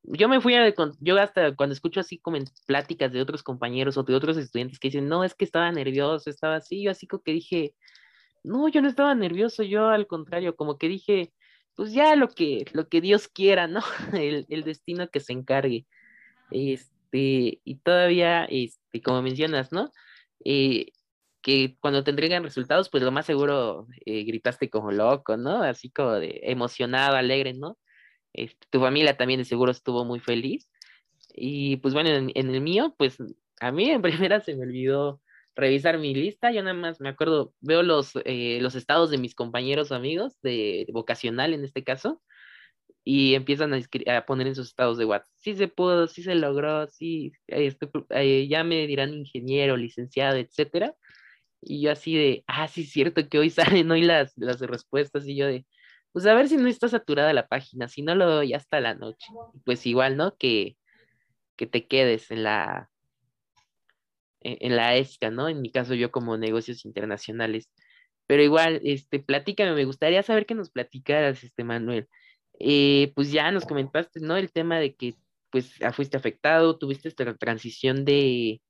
yo 0.02 0.28
me 0.28 0.40
fui 0.40 0.54
a, 0.54 0.72
yo 1.00 1.18
hasta 1.18 1.54
cuando 1.54 1.74
escucho 1.74 2.00
así 2.00 2.18
como 2.18 2.36
en 2.36 2.44
pláticas 2.66 3.12
de 3.12 3.20
otros 3.20 3.42
compañeros 3.42 3.96
o 3.96 4.02
de 4.02 4.14
otros 4.14 4.36
estudiantes 4.36 4.78
que 4.78 4.88
dicen, 4.88 5.08
no, 5.08 5.24
es 5.24 5.34
que 5.34 5.44
estaba 5.44 5.70
nervioso, 5.72 6.30
estaba 6.30 6.56
así, 6.56 6.82
yo 6.82 6.90
así 6.90 7.06
como 7.06 7.22
que 7.22 7.32
dije, 7.32 7.74
no, 8.42 8.68
yo 8.68 8.82
no 8.82 8.88
estaba 8.88 9.14
nervioso, 9.14 9.62
yo 9.62 9.88
al 9.88 10.06
contrario, 10.06 10.56
como 10.56 10.78
que 10.78 10.88
dije, 10.88 11.32
pues 11.74 11.92
ya 11.92 12.16
lo 12.16 12.28
que, 12.28 12.64
lo 12.72 12.88
que 12.88 13.00
Dios 13.00 13.28
quiera, 13.28 13.66
¿no? 13.66 13.80
El, 14.14 14.46
el 14.48 14.64
destino 14.64 15.08
que 15.10 15.20
se 15.20 15.32
encargue. 15.32 15.86
Este, 16.50 17.60
y 17.64 17.76
todavía, 17.82 18.44
este, 18.46 19.02
como 19.02 19.22
mencionas, 19.22 19.72
¿no? 19.72 19.92
Eh, 20.44 20.92
que 21.42 21.76
cuando 21.80 22.04
te 22.04 22.10
entregan 22.10 22.42
resultados, 22.44 22.88
pues 22.90 23.02
lo 23.02 23.12
más 23.12 23.26
seguro 23.26 23.86
eh, 24.06 24.24
gritaste 24.24 24.70
como 24.70 24.92
loco, 24.92 25.36
¿no? 25.36 25.62
Así 25.62 25.90
como 25.90 26.12
de 26.12 26.40
emocionado, 26.44 27.16
alegre, 27.16 27.54
¿no? 27.54 27.78
Este, 28.32 28.66
tu 28.70 28.80
familia 28.80 29.16
también 29.16 29.38
de 29.38 29.44
seguro 29.44 29.72
estuvo 29.72 30.04
muy 30.04 30.20
feliz. 30.20 30.70
Y 31.34 31.76
pues 31.78 31.94
bueno, 31.94 32.10
en, 32.10 32.32
el 32.34 32.60
mío, 32.60 32.94
pues 32.98 33.18
a 33.60 33.72
mí 33.72 33.90
en 33.90 34.02
primera 34.02 34.40
se 34.40 34.54
me 34.54 34.62
olvidó 34.64 35.20
revisar 35.56 35.98
mi 35.98 36.14
lista. 36.14 36.52
Yo 36.52 36.62
nada 36.62 36.74
más 36.74 37.00
me 37.00 37.08
acuerdo, 37.08 37.54
veo 37.60 37.82
los, 37.82 38.12
eh, 38.24 38.58
los 38.60 38.74
estados 38.74 39.10
de 39.10 39.18
mis 39.18 39.34
compañeros 39.34 39.92
amigos, 39.92 40.40
de, 40.42 40.86
vocacional 40.92 41.54
en 41.54 41.64
este 41.64 41.84
caso, 41.84 42.22
y 43.04 43.34
empiezan 43.34 43.72
a, 43.74 44.26
poner 44.26 44.46
en 44.46 44.54
sus 44.54 44.68
estados 44.68 44.98
de 44.98 45.06
WhatsApp. 45.06 45.30
Sí 45.36 45.54
se 45.54 45.68
pudo, 45.68 46.06
sí 46.06 46.22
se 46.22 46.34
logró, 46.34 46.86
sí, 46.88 47.32
este, 47.46 47.88
eh, 48.10 48.46
ya 48.48 48.64
me 48.64 48.86
dirán 48.86 49.14
ingeniero, 49.14 49.76
licenciado, 49.76 50.36
etcétera. 50.36 50.94
Y 51.62 51.82
yo 51.82 51.92
así 51.92 52.16
de, 52.16 52.44
ah, 52.46 52.68
sí 52.68 52.82
es 52.82 52.90
cierto 52.90 53.28
que 53.28 53.38
hoy 53.38 53.50
salen 53.84 53.90
hoy 53.90 54.02
las, 54.02 54.32
las 54.36 54.60
respuestas, 54.60 55.26
y 55.26 55.36
yo 55.36 55.46
de, 55.46 55.66
pues 56.12 56.26
a 56.26 56.34
ver 56.34 56.48
si 56.48 56.56
no 56.56 56.68
está 56.68 56.88
saturada 56.88 57.32
la 57.32 57.48
página, 57.48 57.88
si 57.88 58.02
no 58.02 58.14
lo 58.14 58.28
doy 58.28 58.54
hasta 58.54 58.80
la 58.80 58.94
noche. 58.94 59.26
Pues 59.64 59.86
igual, 59.86 60.16
¿no? 60.16 60.36
Que, 60.36 60.76
que 61.56 61.66
te 61.66 61.86
quedes 61.86 62.30
en 62.30 62.44
la, 62.44 62.90
en, 64.40 64.76
la 64.76 64.96
ESCA, 64.96 65.30
¿no? 65.30 65.48
En 65.48 65.60
mi 65.60 65.70
caso 65.70 65.94
yo 65.94 66.10
como 66.10 66.36
negocios 66.36 66.84
internacionales. 66.84 67.70
Pero 68.26 68.42
igual, 68.42 68.80
este, 68.84 69.20
platícame, 69.20 69.74
me 69.74 69.84
gustaría 69.84 70.22
saber 70.22 70.46
que 70.46 70.54
nos 70.54 70.70
platicaras, 70.70 71.44
este 71.44 71.64
Manuel. 71.64 72.08
Eh, 72.58 73.12
pues 73.14 73.32
ya 73.32 73.50
nos 73.52 73.64
comentaste, 73.66 74.20
¿no? 74.20 74.36
El 74.36 74.52
tema 74.52 74.78
de 74.78 74.94
que 74.94 75.14
pues 75.50 75.74
fuiste 75.92 76.16
afectado, 76.16 76.78
tuviste 76.78 77.08
esta 77.08 77.34
transición 77.36 78.04
de, 78.04 78.60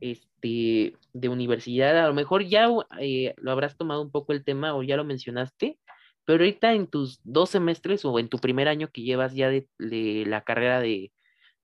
este, 0.00 0.96
de 1.12 1.28
universidad, 1.28 1.98
a 1.98 2.08
lo 2.08 2.14
mejor 2.14 2.44
ya 2.44 2.68
eh, 3.00 3.34
lo 3.38 3.52
habrás 3.52 3.76
tomado 3.76 4.02
un 4.02 4.10
poco 4.10 4.32
el 4.32 4.44
tema 4.44 4.74
o 4.74 4.82
ya 4.82 4.96
lo 4.96 5.04
mencionaste, 5.04 5.78
pero 6.24 6.42
ahorita 6.42 6.72
en 6.72 6.86
tus 6.88 7.20
dos 7.24 7.50
semestres 7.50 8.04
o 8.04 8.18
en 8.18 8.28
tu 8.28 8.38
primer 8.38 8.68
año 8.68 8.90
que 8.90 9.02
llevas 9.02 9.34
ya 9.34 9.48
de, 9.48 9.68
la 10.26 10.42
carrera 10.42 10.80
de 10.80 11.12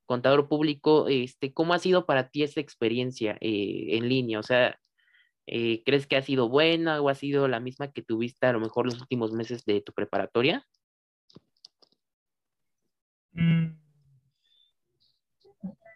contador 0.07 0.49
público, 0.49 1.09
este, 1.09 1.53
¿cómo 1.53 1.75
ha 1.75 1.79
sido 1.79 2.07
para 2.07 2.29
ti 2.31 2.43
esa 2.43 2.61
experiencia 2.61 3.37
eh, 3.41 3.97
en 3.97 4.09
línea? 4.09 4.39
O 4.39 4.43
sea, 4.43 4.79
eh, 5.47 5.83
¿crees 5.85 6.07
que 6.07 6.17
ha 6.17 6.23
sido 6.23 6.49
buena 6.49 7.01
o 7.01 7.09
ha 7.09 7.15
sido 7.15 7.49
la 7.49 7.61
misma 7.61 7.93
que 7.93 8.03
tuviste 8.03 8.47
a 8.47 8.53
lo 8.53 8.61
mejor 8.61 8.87
los 8.87 9.01
últimos 9.01 9.33
meses 9.33 9.65
de 9.65 9.81
tu 9.81 9.93
preparatoria? 9.93 10.67
Mm. 13.33 13.79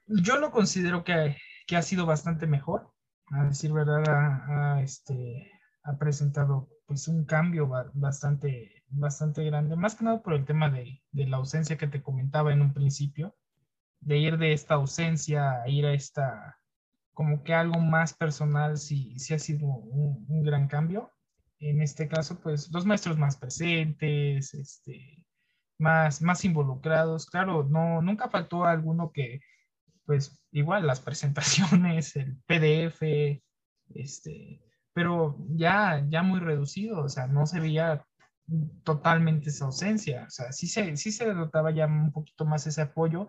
Yo 0.08 0.36
lo 0.38 0.50
considero 0.50 1.04
que, 1.04 1.36
ha 1.75 1.82
sido 1.82 2.06
bastante 2.06 2.46
mejor. 2.46 2.92
A 3.32 3.44
decir 3.44 3.73
verdad, 3.73 4.04
ha, 4.06 4.82
este, 4.82 5.50
ha 5.82 5.99
presentado 5.99 6.68
pues 6.87 7.08
un 7.08 7.25
cambio 7.25 7.68
bastante, 7.94 8.85
bastante 8.88 9.44
grande, 9.44 9.76
más 9.76 9.96
que 9.96 10.04
nada 10.04 10.23
por 10.23 10.35
el 10.35 10.44
tema 10.44 10.70
de, 10.70 11.02
la 11.12 11.38
ausencia 11.38 11.76
que 11.76 11.88
te 11.88 12.02
comentaba 12.02 12.52
en 12.52 12.62
un 12.62 12.73
principio, 12.73 13.35
de 14.00 14.18
ir 14.18 14.38
de 14.38 14.52
esta 14.52 14.75
ausencia 14.75 15.62
a 15.62 15.68
ir 15.68 15.87
a 15.87 15.92
esta, 15.92 16.58
como 17.12 17.42
que 17.42 17.54
algo 17.54 17.80
más 17.80 18.14
personal, 18.14 18.78
sí, 18.78 19.18
sí 19.18 19.35
ha 19.35 19.38
sido 19.38 19.66
un, 19.66 20.44
gran 20.44 20.68
cambio. 20.68 21.11
En 21.58 21.82
este 21.82 22.06
caso, 22.06 22.38
pues 22.40 22.70
los 22.73 22.87
maestros 22.87 23.18
más 23.18 23.37
presentes, 23.37 24.54
este, 24.54 25.25
más, 25.78 26.23
más 26.23 26.44
involucrados. 26.44 27.26
Claro, 27.26 27.64
no, 27.64 28.02
nunca 28.02 28.28
faltó 28.28 28.64
alguno 28.64 29.11
que, 29.12 29.40
pues 30.06 30.42
igual 30.52 30.86
las 30.86 31.00
presentaciones, 31.02 32.16
el 32.16 32.36
PDF, 32.46 33.02
este, 33.94 34.62
pero 34.92 35.36
ya, 35.50 36.04
ya 36.08 36.22
muy 36.22 36.40
reducido, 36.40 37.02
o 37.02 37.08
sea, 37.08 37.26
no 37.26 37.46
se 37.46 37.60
veía 37.60 38.06
totalmente 38.84 39.50
esa 39.50 39.66
ausencia, 39.66 40.25
o 40.26 40.30
sea, 40.30 40.52
sí 40.52 40.68
se, 40.68 40.96
sí 40.96 41.12
se 41.12 41.34
notaba 41.34 41.72
ya 41.72 41.86
un 41.86 42.12
poquito 42.12 42.44
más 42.44 42.66
ese 42.66 42.82
apoyo, 42.82 43.26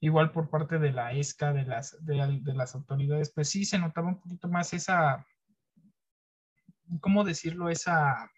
igual 0.00 0.32
por 0.32 0.50
parte 0.50 0.78
de 0.78 0.92
la 0.92 1.12
ESCA, 1.12 1.52
de 1.52 1.64
las, 1.64 1.96
de, 2.04 2.42
las 2.52 2.74
autoridades, 2.74 3.32
pues 3.32 3.48
sí 3.48 3.64
se 3.64 3.78
notaba 3.78 4.08
un 4.08 4.20
poquito 4.20 4.48
más 4.48 4.72
esa, 4.74 5.24
¿cómo 7.00 7.24
decirlo? 7.24 7.70
Esa, 7.70 8.30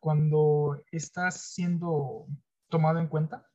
cuando 0.00 0.80
estás 0.92 1.52
siendo 1.52 2.26
tomado 2.68 2.98
en 2.98 3.08
cuenta. 3.08 3.47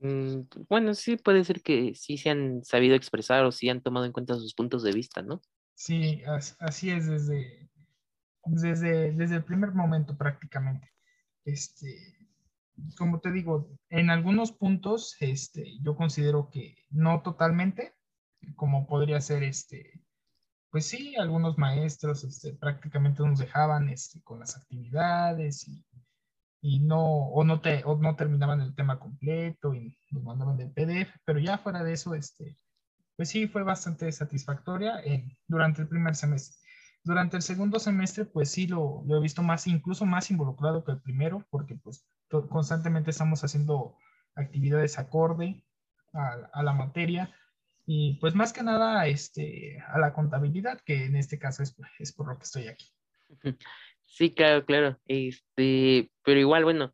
Mm, 0.00 0.42
bueno, 0.68 0.94
sí 0.94 1.16
puede 1.16 1.44
ser 1.44 1.62
que 1.62 1.94
sí 1.94 2.16
se 2.16 2.30
han 2.30 2.64
sabido 2.64 2.94
expresar 2.94 3.44
o 3.44 3.52
sí 3.52 3.68
han 3.68 3.82
tomado 3.82 4.06
en 4.06 4.12
cuenta 4.12 4.34
sus 4.34 4.54
puntos 4.54 4.82
de 4.82 4.92
vista, 4.92 5.22
¿no? 5.22 5.42
Sí, 5.74 6.22
así 6.58 6.90
es 6.90 7.06
desde, 7.06 7.70
desde, 8.44 9.12
desde 9.12 9.36
el 9.36 9.44
primer 9.44 9.72
momento 9.72 10.16
prácticamente. 10.16 10.90
Este, 11.44 12.18
como 12.96 13.20
te 13.20 13.30
digo, 13.30 13.70
en 13.88 14.10
algunos 14.10 14.52
puntos 14.52 15.16
este, 15.20 15.78
yo 15.82 15.96
considero 15.96 16.50
que 16.50 16.76
no 16.90 17.22
totalmente, 17.22 17.94
como 18.56 18.86
podría 18.86 19.20
ser 19.20 19.42
este, 19.42 20.02
pues 20.70 20.86
sí, 20.86 21.16
algunos 21.16 21.58
maestros 21.58 22.24
este, 22.24 22.54
prácticamente 22.54 23.22
nos 23.22 23.38
dejaban 23.38 23.88
este, 23.88 24.22
con 24.22 24.40
las 24.40 24.56
actividades 24.56 25.68
y, 25.68 25.84
y, 26.60 26.80
no, 26.80 27.02
o 27.02 27.44
no, 27.44 27.60
te, 27.60 27.82
o 27.84 27.96
no 27.96 28.16
terminaban 28.16 28.60
el 28.60 28.74
tema 28.74 28.98
completo 28.98 29.74
y 29.74 29.96
nos 30.10 30.22
mandaban 30.22 30.56
del 30.56 30.72
PDF, 30.72 31.10
pero 31.24 31.38
ya 31.38 31.58
fuera 31.58 31.82
de 31.82 31.92
eso, 31.92 32.14
este, 32.14 32.58
pues 33.16 33.28
sí, 33.28 33.48
fue 33.48 33.62
bastante 33.62 34.10
satisfactoria 34.12 35.00
durante 35.46 35.82
el 35.82 35.88
primer 35.88 36.16
semestre. 36.16 36.58
Durante 37.02 37.36
el 37.36 37.42
segundo 37.42 37.78
semestre, 37.78 38.26
pues 38.26 38.50
sí, 38.50 38.66
lo, 38.66 39.04
he 39.08 39.20
visto 39.20 39.42
más, 39.42 39.66
incluso 39.66 40.04
más 40.04 40.30
involucrado 40.30 40.84
que 40.84 40.92
el 40.92 41.00
primero, 41.00 41.46
porque 41.50 41.76
pues 41.76 42.06
constantemente 42.48 43.10
estamos 43.10 43.42
haciendo 43.42 43.96
actividades 44.34 44.98
acorde 44.98 45.64
a, 46.12 46.62
la 46.62 46.72
materia 46.72 47.34
y 47.86 48.18
pues 48.20 48.34
más 48.34 48.52
que 48.52 48.62
nada 48.62 49.06
este, 49.06 49.80
a 49.88 49.98
la 49.98 50.12
contabilidad, 50.12 50.80
que 50.84 51.06
en 51.06 51.16
este 51.16 51.38
caso 51.38 51.62
es, 51.62 51.74
es 51.98 52.12
por 52.12 52.28
lo 52.28 52.38
que 52.38 52.44
estoy 52.44 52.68
aquí. 52.68 52.92
Sí, 54.10 54.34
claro, 54.34 54.64
claro. 54.66 54.98
Este, 55.06 56.10
pero 56.24 56.40
igual, 56.40 56.64
bueno, 56.64 56.92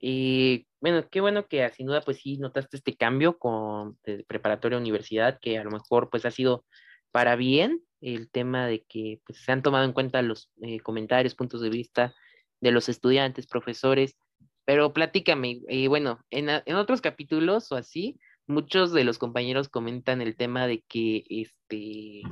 y 0.00 0.66
bueno, 0.80 1.08
qué 1.08 1.20
bueno 1.20 1.46
que 1.46 1.68
sin 1.70 1.86
duda 1.86 2.02
pues 2.02 2.18
sí 2.18 2.38
notaste 2.38 2.76
este 2.76 2.96
cambio 2.96 3.38
con 3.38 3.98
preparatoria 4.26 4.78
universidad, 4.78 5.38
que 5.40 5.58
a 5.58 5.64
lo 5.64 5.70
mejor 5.70 6.10
pues 6.10 6.26
ha 6.26 6.30
sido 6.30 6.64
para 7.12 7.36
bien 7.36 7.82
el 8.00 8.30
tema 8.30 8.66
de 8.66 8.84
que 8.88 9.20
pues, 9.24 9.38
se 9.42 9.52
han 9.52 9.62
tomado 9.62 9.84
en 9.84 9.92
cuenta 9.92 10.20
los 10.22 10.50
eh, 10.60 10.80
comentarios, 10.80 11.34
puntos 11.34 11.60
de 11.62 11.70
vista 11.70 12.14
de 12.60 12.72
los 12.72 12.88
estudiantes, 12.88 13.46
profesores, 13.46 14.16
pero 14.64 14.92
platícame, 14.92 15.62
y 15.68 15.86
bueno, 15.86 16.20
en, 16.30 16.48
en, 16.50 16.76
otros 16.76 17.00
capítulos 17.00 17.70
o 17.72 17.76
así, 17.76 18.18
muchos 18.46 18.92
de 18.92 19.04
los 19.04 19.18
compañeros 19.18 19.68
comentan 19.68 20.20
el 20.20 20.36
tema 20.36 20.66
de 20.66 20.82
que, 20.88 21.24
este, 21.30 22.22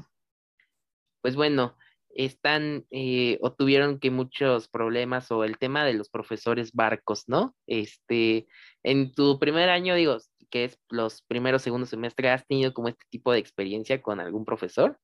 pues 1.23 1.37
bueno, 1.37 1.77
están 2.15 2.85
eh, 2.91 3.39
o 3.41 3.53
tuvieron 3.53 3.99
que 3.99 4.11
muchos 4.11 4.69
problemas 4.69 5.31
o 5.31 5.45
el 5.45 5.59
tema 5.59 5.85
de 5.85 5.95
los 5.95 6.09
profesores 6.09 6.73
barcos, 6.73 7.25
¿no? 7.27 7.55
Este, 7.67 8.47
en 8.83 9.13
tu 9.13 9.39
primer 9.39 9.69
año, 9.69 9.95
digo, 9.95 10.19
que 10.51 10.65
es 10.65 10.79
los 10.89 11.23
primeros, 11.23 11.63
segundos 11.63 11.91
semestres, 11.91 12.31
¿has 12.31 12.47
tenido 12.47 12.73
como 12.73 12.89
este 12.89 13.05
tipo 13.11 13.33
de 13.33 13.39
experiencia 13.41 14.01
con 14.01 14.21
algún 14.21 14.45
profesor? 14.45 14.99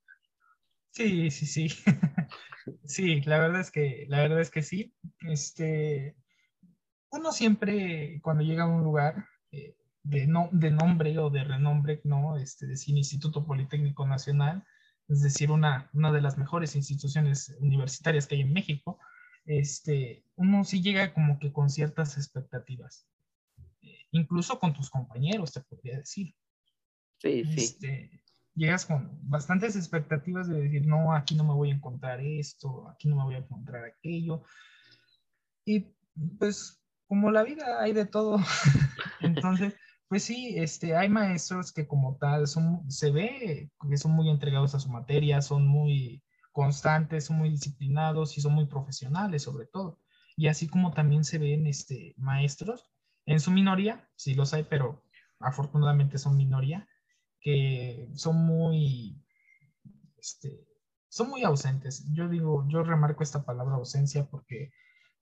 Sí, 0.91 1.31
sí, 1.31 1.47
sí. 1.47 1.69
sí, 2.85 3.21
la 3.23 3.39
verdad 3.39 3.61
es 3.61 3.71
que, 3.71 4.07
la 4.09 4.21
verdad 4.21 4.41
es 4.41 4.51
que 4.51 4.63
sí. 4.63 4.95
Este, 5.29 6.17
uno 7.11 7.33
siempre, 7.33 8.21
cuando 8.23 8.45
llega 8.45 8.65
a 8.65 8.69
un 8.69 8.83
lugar 8.83 9.27
eh, 9.51 9.75
de, 10.03 10.27
no, 10.27 10.49
de 10.53 10.71
nombre 10.71 11.19
o 11.19 11.31
de 11.31 11.45
renombre, 11.45 12.01
¿no? 12.05 12.37
Este, 12.37 12.67
decir 12.67 12.97
Instituto 12.97 13.45
Politécnico 13.45 14.07
Nacional, 14.07 14.65
es 15.11 15.23
decir, 15.23 15.51
una, 15.51 15.91
una 15.93 16.13
de 16.13 16.21
las 16.21 16.39
mejores 16.39 16.77
instituciones 16.77 17.57
universitarias 17.59 18.27
que 18.27 18.37
hay 18.37 18.43
en 18.43 18.53
México, 18.53 18.99
este, 19.45 20.25
uno 20.37 20.65
sí 20.65 20.83
llega 20.83 21.13
como 21.13 21.41
que 21.41 21.53
con 21.53 21.69
ciertas 21.69 22.17
expectativas, 22.17 23.09
eh, 23.83 24.07
incluso 24.13 24.61
con 24.61 24.73
tus 24.73 24.89
compañeros, 24.89 25.53
te 25.53 25.61
podría 25.63 25.99
decir. 25.99 26.35
Sí, 27.19 27.45
sí. 27.45 27.55
Este, 27.57 28.23
llegas 28.55 28.87
con 28.87 29.19
bastantes 29.23 29.75
expectativas 29.75 30.49
de 30.49 30.61
decir, 30.61 30.87
no, 30.87 31.13
aquí 31.13 31.35
no 31.35 31.43
me 31.43 31.55
voy 31.55 31.71
a 31.71 31.75
encontrar 31.75 32.21
esto, 32.21 32.89
aquí 32.89 33.09
no 33.09 33.17
me 33.17 33.25
voy 33.25 33.35
a 33.35 33.39
encontrar 33.39 33.85
aquello. 33.85 34.45
Y 35.65 35.87
pues 36.39 36.81
como 37.09 37.33
la 37.33 37.43
vida 37.43 37.83
hay 37.83 37.93
de 37.93 38.07
todo, 38.07 38.39
entonces 39.21 39.75
pues 40.11 40.25
sí, 40.25 40.59
este, 40.59 40.97
hay 40.97 41.09
maestros 41.09 41.73
que 41.73 41.87
como 41.87 42.17
tal 42.17 42.49
son, 42.49 42.91
se 42.91 43.13
ve 43.13 43.71
que 43.89 43.97
son 43.97 44.11
muy 44.11 44.29
entregados 44.29 44.75
a 44.75 44.81
su 44.81 44.89
materia, 44.89 45.41
son 45.41 45.69
muy 45.69 46.21
constantes, 46.51 47.27
son 47.27 47.39
muy 47.39 47.51
disciplinados 47.51 48.37
y 48.37 48.41
son 48.41 48.55
muy 48.55 48.67
profesionales 48.67 49.45
sobre 49.45 49.67
todo. 49.67 50.01
Y 50.37 50.49
así 50.49 50.67
como 50.67 50.93
también 50.93 51.23
se 51.23 51.39
ven 51.39 51.65
este, 51.69 52.15
maestros, 52.17 52.91
en 53.25 53.39
su 53.39 53.53
minoría, 53.53 54.11
sí 54.17 54.35
los 54.35 54.53
hay, 54.53 54.65
pero 54.65 55.05
afortunadamente 55.39 56.19
son 56.19 56.37
minoría, 56.37 56.89
que 57.41 58.09
son 58.15 58.45
muy, 58.45 59.23
este, 60.19 60.67
son 61.09 61.31
muy 61.31 61.45
ausentes. 61.45 62.05
Yo 62.13 62.29
digo, 62.29 62.67
yo 62.69 62.83
remarco 62.83 63.23
esta 63.23 63.45
palabra 63.45 63.77
ausencia 63.77 64.25
porque 64.29 64.73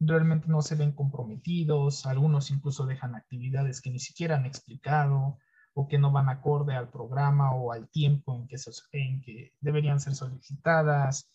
realmente 0.01 0.49
no 0.49 0.63
se 0.63 0.77
ven 0.77 0.93
comprometidos, 0.93 2.07
algunos 2.07 2.51
incluso 2.51 2.87
dejan 2.87 3.15
actividades 3.15 3.81
que 3.81 3.91
ni 3.91 3.99
siquiera 3.99 4.37
han 4.37 4.47
explicado 4.47 5.39
o 5.75 5.89
que 5.89 5.99
no 5.99 6.11
van 6.11 6.29
acorde 6.29 6.75
al 6.75 6.91
programa 6.91 7.55
o 7.55 7.73
al 7.73 7.89
tiempo 7.89 8.35
en 8.35 8.47
que, 8.49 8.57
en 8.93 9.21
que 9.21 9.55
deberían 9.61 10.01
ser 10.01 10.15
solicitadas. 10.15 11.31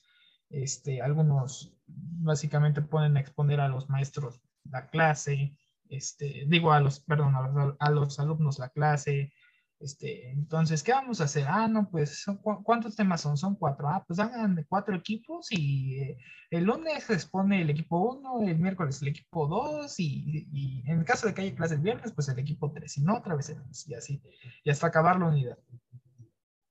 Este, 0.50 1.02
algunos 1.02 1.74
básicamente 1.88 2.82
pueden 2.82 3.18
exponer 3.18 3.60
a 3.60 3.68
los 3.68 3.90
maestros 3.90 4.42
la 4.66 4.88
clase, 4.88 5.56
este, 5.90 6.46
digo 6.48 6.72
a 6.72 6.80
los, 6.80 7.00
perdón, 7.02 7.36
a 7.80 7.90
los 7.90 8.20
alumnos 8.20 8.60
la 8.60 8.70
clase, 8.70 9.34
este, 9.84 10.32
entonces, 10.32 10.82
¿qué 10.82 10.94
vamos 10.94 11.20
a 11.20 11.26
hacer? 11.26 11.46
Ah, 11.48 11.68
no, 11.68 11.90
pues, 11.90 12.26
¿cuántos 12.64 12.96
temas 12.96 13.20
son? 13.20 13.38
Son 13.38 13.56
cuatro. 13.56 13.90
Ah, 13.90 14.04
pues 14.08 14.18
hagan 14.18 14.66
cuatro 14.70 14.96
equipos 14.96 15.52
y 15.52 16.00
eh, 16.00 16.18
el 16.52 16.64
lunes 16.64 17.10
expone 17.10 17.62
el 17.62 17.70
equipo 17.70 18.00
uno, 18.00 18.48
el 18.48 18.58
miércoles 18.60 19.02
el 19.02 19.10
equipo 19.10 19.46
dos 19.46 20.00
y, 20.00 20.84
en 20.86 21.00
el 21.00 21.06
caso 21.06 21.28
de 21.28 21.34
que 21.34 21.42
haya 21.42 21.56
clases 21.56 21.78
el 21.78 21.84
viernes, 21.84 22.14
pues 22.14 22.30
el 22.30 22.40
equipo 22.40 22.72
tres 22.72 22.98
y 22.98 23.02
no 23.04 23.18
otra 23.18 23.36
vez 23.36 23.50
el 23.50 23.58
lunes 23.58 23.86
y 23.88 23.94
así, 23.94 24.22
y 24.64 24.70
hasta 24.70 24.88
acabar 24.88 25.20
la 25.20 25.28
unidad. 25.28 25.58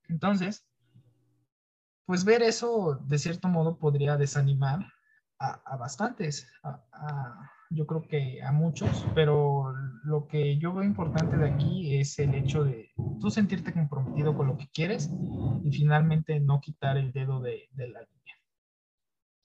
Entonces, 0.08 0.66
pues 2.06 2.24
ver 2.24 2.42
eso 2.42 2.98
de 3.06 3.18
cierto 3.18 3.48
modo 3.48 3.76
podría 3.76 4.16
desanimar 4.16 4.86
a, 5.38 5.76
bastantes, 5.76 6.48
yo 7.70 7.86
creo 7.86 8.06
que 8.06 8.42
a 8.42 8.52
muchos, 8.52 9.04
pero 9.14 9.74
lo 10.04 10.26
que 10.26 10.58
yo 10.58 10.72
veo 10.74 10.84
importante 10.84 11.36
de 11.36 11.48
aquí 11.48 11.96
es 11.96 12.18
el 12.18 12.34
hecho 12.34 12.64
de 12.64 12.90
tú 13.20 13.30
sentirte 13.30 13.72
comprometido 13.72 14.36
con 14.36 14.48
lo 14.48 14.56
que 14.56 14.68
quieres 14.72 15.10
y 15.64 15.70
finalmente 15.70 16.40
no 16.40 16.60
quitar 16.60 16.96
el 16.96 17.12
dedo 17.12 17.40
de, 17.40 17.68
de 17.72 17.88
la 17.88 18.00
línea. 18.00 18.36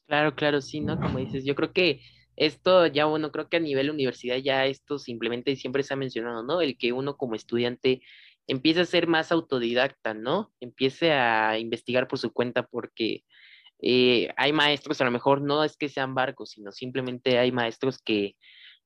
Claro, 0.08 0.36
claro, 0.36 0.62
sí, 0.62 0.80
¿no? 0.80 1.00
Como 1.00 1.20
dices, 1.20 1.46
yo 1.46 1.54
creo 1.54 1.74
que 1.74 2.02
esto 2.36 2.88
ya, 2.88 3.06
bueno, 3.06 3.32
creo 3.32 3.50
que 3.50 3.58
a 3.58 3.60
nivel 3.60 3.89
universidad 3.89 4.38
ya 4.38 4.65
esto 4.65 5.00
simplemente 5.00 5.56
siempre 5.56 5.84
se 5.84 5.93
ha 5.93 5.98
mencionado, 5.98 6.43
¿no? 6.43 6.62
El 6.62 6.78
que 6.78 6.93
uno 6.93 7.17
como 7.17 7.36
estudiante 7.36 8.02
empiece 8.48 8.82
a 8.82 8.86
ser 8.86 9.08
más 9.08 9.32
autodidacta, 9.32 10.13
¿no? 10.13 10.52
Empiece 10.60 11.12
a 11.12 11.60
investigar 11.60 12.08
por 12.08 12.20
su 12.20 12.32
cuenta 12.32 12.65
porque 12.65 13.24
eh, 13.82 14.30
hay 14.38 14.54
maestros, 14.54 15.02
a 15.02 15.06
lo 15.06 15.12
mejor 15.12 15.41
no 15.41 15.63
es 15.63 15.78
que 15.78 15.89
sean 15.89 16.15
barcos, 16.15 16.52
sino 16.52 16.72
simplemente 16.72 17.38
hay 17.38 17.52
maestros 17.52 18.00
que 18.02 18.36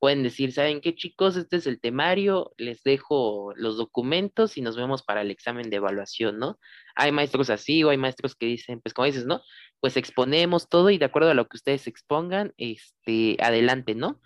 pueden 0.02 0.24
decir, 0.24 0.52
¿saben 0.52 0.82
qué 0.82 0.96
chicos? 0.96 1.38
Este 1.38 1.58
es 1.58 1.68
el 1.68 1.80
temario, 1.80 2.54
les 2.58 2.82
dejo 2.82 3.54
los 3.56 3.78
documentos 3.78 4.58
y 4.58 4.62
nos 4.62 4.76
vemos 4.76 5.04
para 5.04 5.22
el 5.22 5.30
examen 5.30 5.70
de 5.70 5.76
evaluación, 5.76 6.40
¿no? 6.40 6.58
Hay 6.96 7.12
maestros 7.12 7.52
así 7.52 7.84
o 7.84 7.92
hay 7.92 7.98
maestros 7.98 8.34
que 8.34 8.48
dicen, 8.48 8.82
pues 8.82 8.96
como 8.96 9.06
dices, 9.06 9.28
¿no? 9.28 9.44
Pues 9.80 9.98
exponemos 9.98 10.70
todo 10.70 10.90
y 10.90 10.98
de 10.98 11.06
acuerdo 11.06 11.30
a 11.30 11.36
lo 11.36 11.48
que 11.48 11.56
ustedes 11.56 11.86
expongan, 11.86 12.52
este, 12.58 13.38
adelante, 13.42 13.94
¿no? 13.94 14.20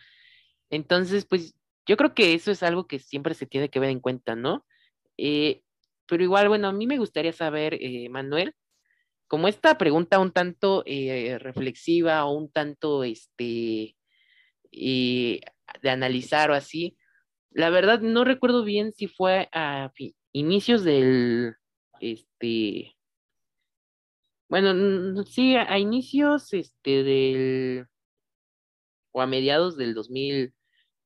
Entonces, 0.70 1.26
pues 1.26 1.56
yo 1.86 1.98
creo 1.98 2.14
que 2.14 2.36
eso 2.36 2.52
es 2.52 2.64
algo 2.64 2.88
que 2.88 3.00
siempre 3.00 3.34
se 3.34 3.46
tiene 3.46 3.70
que 3.70 3.82
ver 3.82 3.90
en 3.90 4.00
cuenta, 4.00 4.34
¿no? 4.38 4.66
Eh, 5.18 5.62
pero 6.08 6.24
igual, 6.24 6.48
bueno, 6.48 6.70
a 6.70 6.72
mí 6.72 6.88
me 6.88 7.00
gustaría 7.00 7.34
saber, 7.34 7.74
eh, 7.82 8.08
Manuel, 8.08 8.56
como 9.28 9.50
esta 9.50 9.78
pregunta 9.78 10.20
un 10.20 10.32
tanto 10.32 10.84
eh, 10.86 11.38
reflexiva 11.38 12.24
o 12.24 12.32
un 12.32 12.50
tanto, 12.50 13.04
este, 13.04 13.98
de 15.82 15.90
analizar 15.90 16.52
o 16.52 16.54
así. 16.54 16.98
La 17.52 17.70
verdad 17.70 18.02
no 18.02 18.24
recuerdo 18.24 18.64
bien 18.64 18.94
si 18.94 19.08
fue 19.08 19.50
a 19.54 19.92
inicios 20.32 20.84
del, 20.84 21.56
este, 22.00 22.96
bueno, 24.50 25.24
sí, 25.24 25.56
a 25.56 25.80
inicios, 25.80 26.54
este, 26.54 27.04
del, 27.04 27.88
o 29.12 29.22
a 29.22 29.28
mediados 29.28 29.78
del 29.78 29.94
2000, 29.94 30.54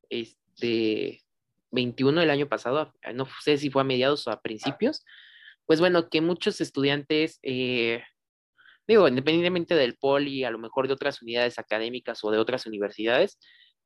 este, 0.10 1.24
21 1.72 2.22
del 2.22 2.30
año 2.32 2.50
pasado, 2.50 2.94
no 3.14 3.28
sé 3.44 3.58
si 3.58 3.70
fue 3.70 3.84
a 3.84 3.86
mediados 3.86 4.28
o 4.28 4.32
a 4.32 4.42
principios, 4.42 5.06
pues 5.66 5.80
bueno, 5.80 6.10
que 6.10 6.22
muchos 6.22 6.62
estudiantes, 6.62 7.40
eh, 7.44 8.04
digo, 8.88 9.08
independientemente 9.08 9.76
del 9.76 9.98
poli, 9.98 10.44
a 10.44 10.52
lo 10.52 10.58
mejor 10.58 10.88
de 10.88 10.94
otras 10.94 11.22
unidades 11.22 11.60
académicas 11.60 12.24
o 12.24 12.32
de 12.32 12.40
otras 12.40 12.66
universidades, 12.66 13.40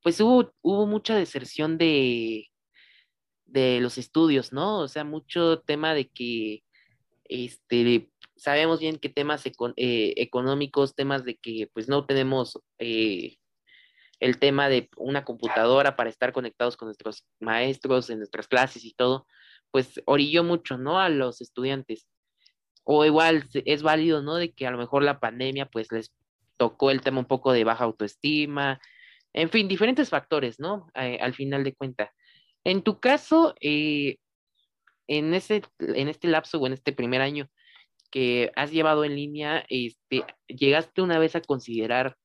pues 0.03 0.19
hubo, 0.21 0.53
hubo 0.61 0.85
mucha 0.85 1.15
deserción 1.15 1.77
de, 1.77 2.49
de 3.45 3.79
los 3.81 3.97
estudios, 3.97 4.53
¿no? 4.53 4.81
O 4.81 4.87
sea, 4.87 5.03
mucho 5.03 5.61
tema 5.61 5.93
de 5.93 6.09
que, 6.09 6.63
este, 7.25 8.09
sabemos 8.35 8.79
bien 8.79 8.97
que 8.97 9.09
temas 9.09 9.45
eh, 9.45 10.13
económicos, 10.17 10.95
temas 10.95 11.23
de 11.23 11.37
que 11.37 11.69
pues 11.73 11.87
no 11.87 12.05
tenemos 12.05 12.59
eh, 12.79 13.37
el 14.19 14.39
tema 14.39 14.69
de 14.69 14.89
una 14.97 15.23
computadora 15.23 15.95
para 15.95 16.09
estar 16.09 16.33
conectados 16.33 16.77
con 16.77 16.87
nuestros 16.87 17.25
maestros 17.39 18.09
en 18.09 18.19
nuestras 18.19 18.47
clases 18.47 18.83
y 18.85 18.93
todo, 18.93 19.27
pues 19.71 20.01
orilló 20.05 20.43
mucho, 20.43 20.77
¿no? 20.77 20.99
A 20.99 21.09
los 21.09 21.41
estudiantes. 21.41 22.07
O 22.83 23.05
igual 23.05 23.45
es 23.53 23.83
válido, 23.83 24.21
¿no? 24.21 24.35
De 24.35 24.51
que 24.53 24.67
a 24.67 24.71
lo 24.71 24.77
mejor 24.77 25.03
la 25.03 25.19
pandemia 25.19 25.67
pues 25.67 25.91
les 25.91 26.13
tocó 26.57 26.91
el 26.91 27.01
tema 27.01 27.19
un 27.19 27.25
poco 27.25 27.53
de 27.53 27.63
baja 27.63 27.85
autoestima, 27.85 28.79
en 29.33 29.49
fin, 29.49 29.67
diferentes 29.67 30.09
factores, 30.09 30.59
¿no? 30.59 30.87
Eh, 30.95 31.17
al 31.19 31.33
final 31.33 31.63
de 31.63 31.73
cuenta. 31.73 32.13
En 32.63 32.83
tu 32.83 32.99
caso, 32.99 33.55
eh, 33.61 34.17
en, 35.07 35.33
ese, 35.33 35.63
en 35.79 36.07
este 36.07 36.27
lapso 36.27 36.59
o 36.59 36.67
en 36.67 36.73
este 36.73 36.93
primer 36.93 37.21
año 37.21 37.49
que 38.11 38.51
has 38.55 38.71
llevado 38.71 39.03
en 39.05 39.15
línea, 39.15 39.65
este, 39.69 40.23
¿llegaste 40.47 41.01
una 41.01 41.17
vez 41.19 41.35
a 41.35 41.41
considerar, 41.41 42.15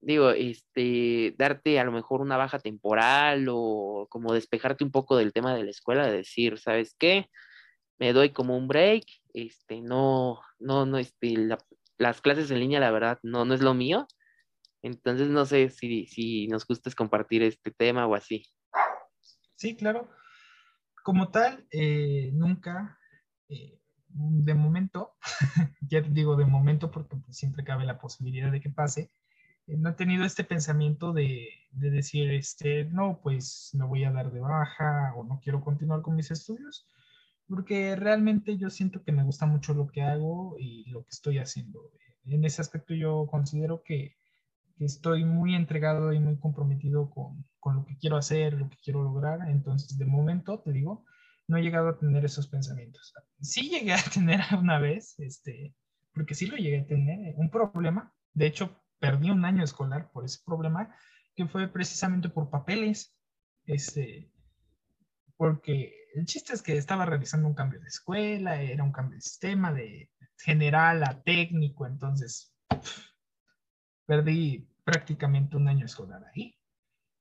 digo, 0.00 0.30
este, 0.30 1.34
darte 1.36 1.80
a 1.80 1.84
lo 1.84 1.92
mejor 1.92 2.20
una 2.20 2.36
baja 2.36 2.60
temporal 2.60 3.46
o 3.50 4.06
como 4.08 4.32
despejarte 4.32 4.84
un 4.84 4.92
poco 4.92 5.16
del 5.16 5.32
tema 5.32 5.54
de 5.56 5.64
la 5.64 5.70
escuela, 5.70 6.06
de 6.06 6.18
decir, 6.18 6.58
¿sabes 6.58 6.94
qué? 6.98 7.26
Me 7.98 8.12
doy 8.12 8.30
como 8.30 8.56
un 8.56 8.68
break, 8.68 9.04
este, 9.34 9.80
no, 9.80 10.40
no, 10.60 10.86
no, 10.86 10.98
este, 10.98 11.34
las 11.98 12.20
clases 12.20 12.50
en 12.52 12.60
línea, 12.60 12.80
la 12.80 12.92
verdad, 12.92 13.18
no, 13.24 13.44
no 13.44 13.54
es 13.54 13.62
lo 13.62 13.74
mío 13.74 14.06
entonces 14.82 15.28
no 15.28 15.44
sé 15.46 15.70
si, 15.70 16.06
si 16.06 16.46
nos 16.48 16.66
gustes 16.66 16.94
compartir 16.94 17.42
este 17.42 17.70
tema 17.70 18.06
o 18.06 18.14
así. 18.14 18.44
Sí, 19.56 19.76
claro. 19.76 20.08
Como 21.02 21.30
tal, 21.30 21.66
eh, 21.70 22.30
nunca, 22.32 22.98
eh, 23.48 23.80
de 24.08 24.54
momento, 24.54 25.16
ya 25.80 26.00
digo 26.00 26.36
de 26.36 26.44
momento 26.44 26.90
porque 26.90 27.16
pues, 27.16 27.36
siempre 27.36 27.64
cabe 27.64 27.84
la 27.84 27.98
posibilidad 27.98 28.52
de 28.52 28.60
que 28.60 28.70
pase, 28.70 29.10
eh, 29.66 29.76
no 29.76 29.90
he 29.90 29.94
tenido 29.94 30.24
este 30.24 30.44
pensamiento 30.44 31.12
de, 31.12 31.48
de, 31.72 31.90
decir, 31.90 32.30
este, 32.30 32.84
no, 32.84 33.20
pues 33.22 33.70
me 33.74 33.84
voy 33.84 34.04
a 34.04 34.12
dar 34.12 34.30
de 34.30 34.40
baja 34.40 35.12
o 35.16 35.24
no 35.24 35.40
quiero 35.42 35.60
continuar 35.60 36.02
con 36.02 36.14
mis 36.14 36.30
estudios, 36.30 36.86
porque 37.48 37.96
realmente 37.96 38.56
yo 38.58 38.70
siento 38.70 39.02
que 39.02 39.12
me 39.12 39.24
gusta 39.24 39.46
mucho 39.46 39.74
lo 39.74 39.88
que 39.88 40.02
hago 40.02 40.56
y 40.58 40.84
lo 40.90 41.02
que 41.04 41.10
estoy 41.10 41.38
haciendo. 41.38 41.90
En 42.26 42.44
ese 42.44 42.60
aspecto 42.60 42.94
yo 42.94 43.26
considero 43.30 43.82
que 43.82 44.17
estoy 44.80 45.24
muy 45.24 45.54
entregado 45.54 46.12
y 46.12 46.20
muy 46.20 46.38
comprometido 46.38 47.10
con, 47.10 47.44
con, 47.60 47.76
lo 47.76 47.84
que 47.84 47.96
quiero 47.98 48.16
hacer, 48.16 48.54
lo 48.54 48.68
que 48.68 48.76
quiero 48.82 49.02
lograr. 49.02 49.48
Entonces, 49.48 49.98
de 49.98 50.06
momento, 50.06 50.60
te 50.60 50.72
digo, 50.72 51.04
no 51.46 51.56
he 51.56 51.62
llegado 51.62 51.88
a 51.88 51.98
tener 51.98 52.24
esos 52.24 52.46
pensamientos. 52.48 53.12
Sí 53.40 53.68
llegué 53.68 53.94
a 53.94 54.02
tener 54.14 54.40
una 54.58 54.78
vez, 54.78 55.18
este, 55.18 55.74
porque 56.12 56.34
sí 56.34 56.46
lo 56.46 56.56
llegué 56.56 56.80
a 56.80 56.86
tener, 56.86 57.34
un 57.36 57.50
problema. 57.50 58.12
De 58.32 58.46
hecho, 58.46 58.82
perdí 58.98 59.30
un 59.30 59.44
año 59.44 59.64
escolar 59.64 60.10
por 60.12 60.24
ese 60.24 60.40
problema, 60.44 60.94
que 61.34 61.46
fue 61.46 61.68
precisamente 61.68 62.28
por 62.28 62.50
papeles. 62.50 63.14
Este, 63.64 64.30
porque 65.36 65.94
el 66.14 66.26
chiste 66.26 66.52
es 66.52 66.62
que 66.62 66.76
estaba 66.76 67.04
realizando 67.04 67.48
un 67.48 67.54
cambio 67.54 67.80
de 67.80 67.88
escuela, 67.88 68.60
era 68.60 68.82
un 68.82 68.92
cambio 68.92 69.16
de 69.16 69.22
sistema, 69.22 69.72
de 69.72 70.10
general 70.38 71.02
a 71.04 71.22
técnico, 71.22 71.86
entonces 71.86 72.54
perdí 74.08 74.66
prácticamente 74.84 75.56
un 75.56 75.68
año 75.68 75.84
escolar 75.84 76.24
ahí. 76.34 76.56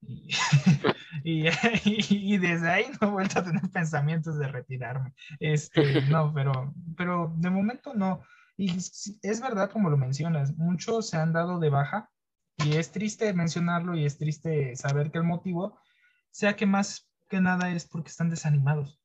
Y, 1.23 1.47
y, 1.83 2.37
desde 2.37 2.69
ahí 2.69 2.85
no 3.01 3.07
he 3.07 3.11
vuelto 3.11 3.39
a 3.39 3.43
tener 3.43 3.69
pensamientos 3.71 4.37
de 4.37 4.47
retirarme. 4.47 5.13
Este, 5.39 6.01
no, 6.11 6.31
pero, 6.33 6.73
pero 6.95 7.33
de 7.37 7.49
momento 7.49 7.93
no. 7.93 8.21
Y 8.55 8.77
es 8.77 9.41
verdad, 9.41 9.71
como 9.71 9.89
lo 9.89 9.97
mencionas, 9.97 10.55
muchos 10.57 11.09
se 11.09 11.17
han 11.17 11.33
dado 11.33 11.59
de 11.59 11.69
baja 11.69 12.09
y 12.57 12.75
es 12.75 12.91
triste 12.91 13.33
mencionarlo 13.33 13.95
y 13.95 14.05
es 14.05 14.17
triste 14.17 14.75
saber 14.75 15.11
que 15.11 15.17
el 15.17 15.23
motivo 15.23 15.79
sea 16.29 16.55
que 16.55 16.65
más 16.65 17.09
que 17.29 17.41
nada 17.41 17.71
es 17.71 17.87
porque 17.87 18.09
están 18.09 18.29
desanimados. 18.29 19.01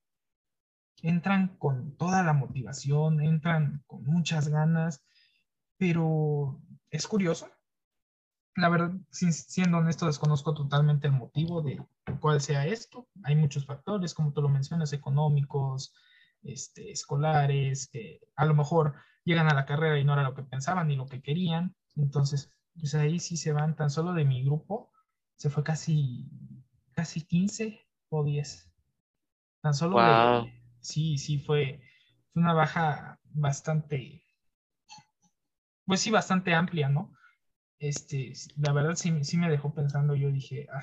Entran 1.03 1.57
con 1.57 1.97
toda 1.97 2.23
la 2.23 2.35
motivación, 2.35 3.23
entran 3.23 3.83
con 3.87 4.05
muchas 4.05 4.49
ganas, 4.49 5.05
pero 5.79 6.61
es 6.90 7.07
curioso 7.07 7.49
la 8.56 8.68
verdad, 8.68 8.92
siendo 9.10 9.78
honesto, 9.78 10.06
desconozco 10.06 10.52
totalmente 10.54 11.06
el 11.06 11.14
motivo 11.14 11.62
de 11.62 11.82
cuál 12.20 12.40
sea 12.40 12.66
esto. 12.66 13.08
Hay 13.24 13.34
muchos 13.34 13.64
factores, 13.64 14.14
como 14.14 14.32
tú 14.32 14.42
lo 14.42 14.48
mencionas, 14.48 14.92
económicos, 14.92 15.94
este, 16.42 16.90
escolares, 16.90 17.88
que 17.88 18.20
a 18.36 18.44
lo 18.44 18.54
mejor 18.54 18.94
llegan 19.24 19.48
a 19.48 19.54
la 19.54 19.64
carrera 19.64 19.98
y 19.98 20.04
no 20.04 20.12
era 20.12 20.22
lo 20.22 20.34
que 20.34 20.42
pensaban 20.42 20.88
ni 20.88 20.96
lo 20.96 21.06
que 21.06 21.22
querían. 21.22 21.74
Entonces, 21.96 22.52
pues 22.78 22.94
ahí 22.94 23.20
sí 23.20 23.36
se 23.36 23.52
van 23.52 23.74
tan 23.74 23.90
solo 23.90 24.12
de 24.12 24.24
mi 24.24 24.44
grupo, 24.44 24.92
se 25.36 25.48
fue 25.48 25.62
casi, 25.62 26.28
casi 26.94 27.22
15 27.22 27.86
o 28.10 28.22
10. 28.22 28.70
Tan 29.62 29.74
solo 29.74 29.98
de, 29.98 30.52
sí, 30.80 31.16
sí, 31.16 31.38
fue, 31.38 31.80
fue 32.32 32.42
una 32.42 32.52
baja 32.52 33.18
bastante, 33.30 34.26
pues 35.86 36.00
sí, 36.00 36.10
bastante 36.10 36.54
amplia, 36.54 36.88
¿no? 36.88 37.14
Este, 37.83 38.33
la 38.57 38.73
verdad 38.73 38.95
sí, 38.95 39.25
sí 39.25 39.37
me 39.37 39.51
dejó 39.51 39.75
pensando, 39.75 40.14
yo 40.14 40.31
dije, 40.31 40.68
ah, 40.73 40.81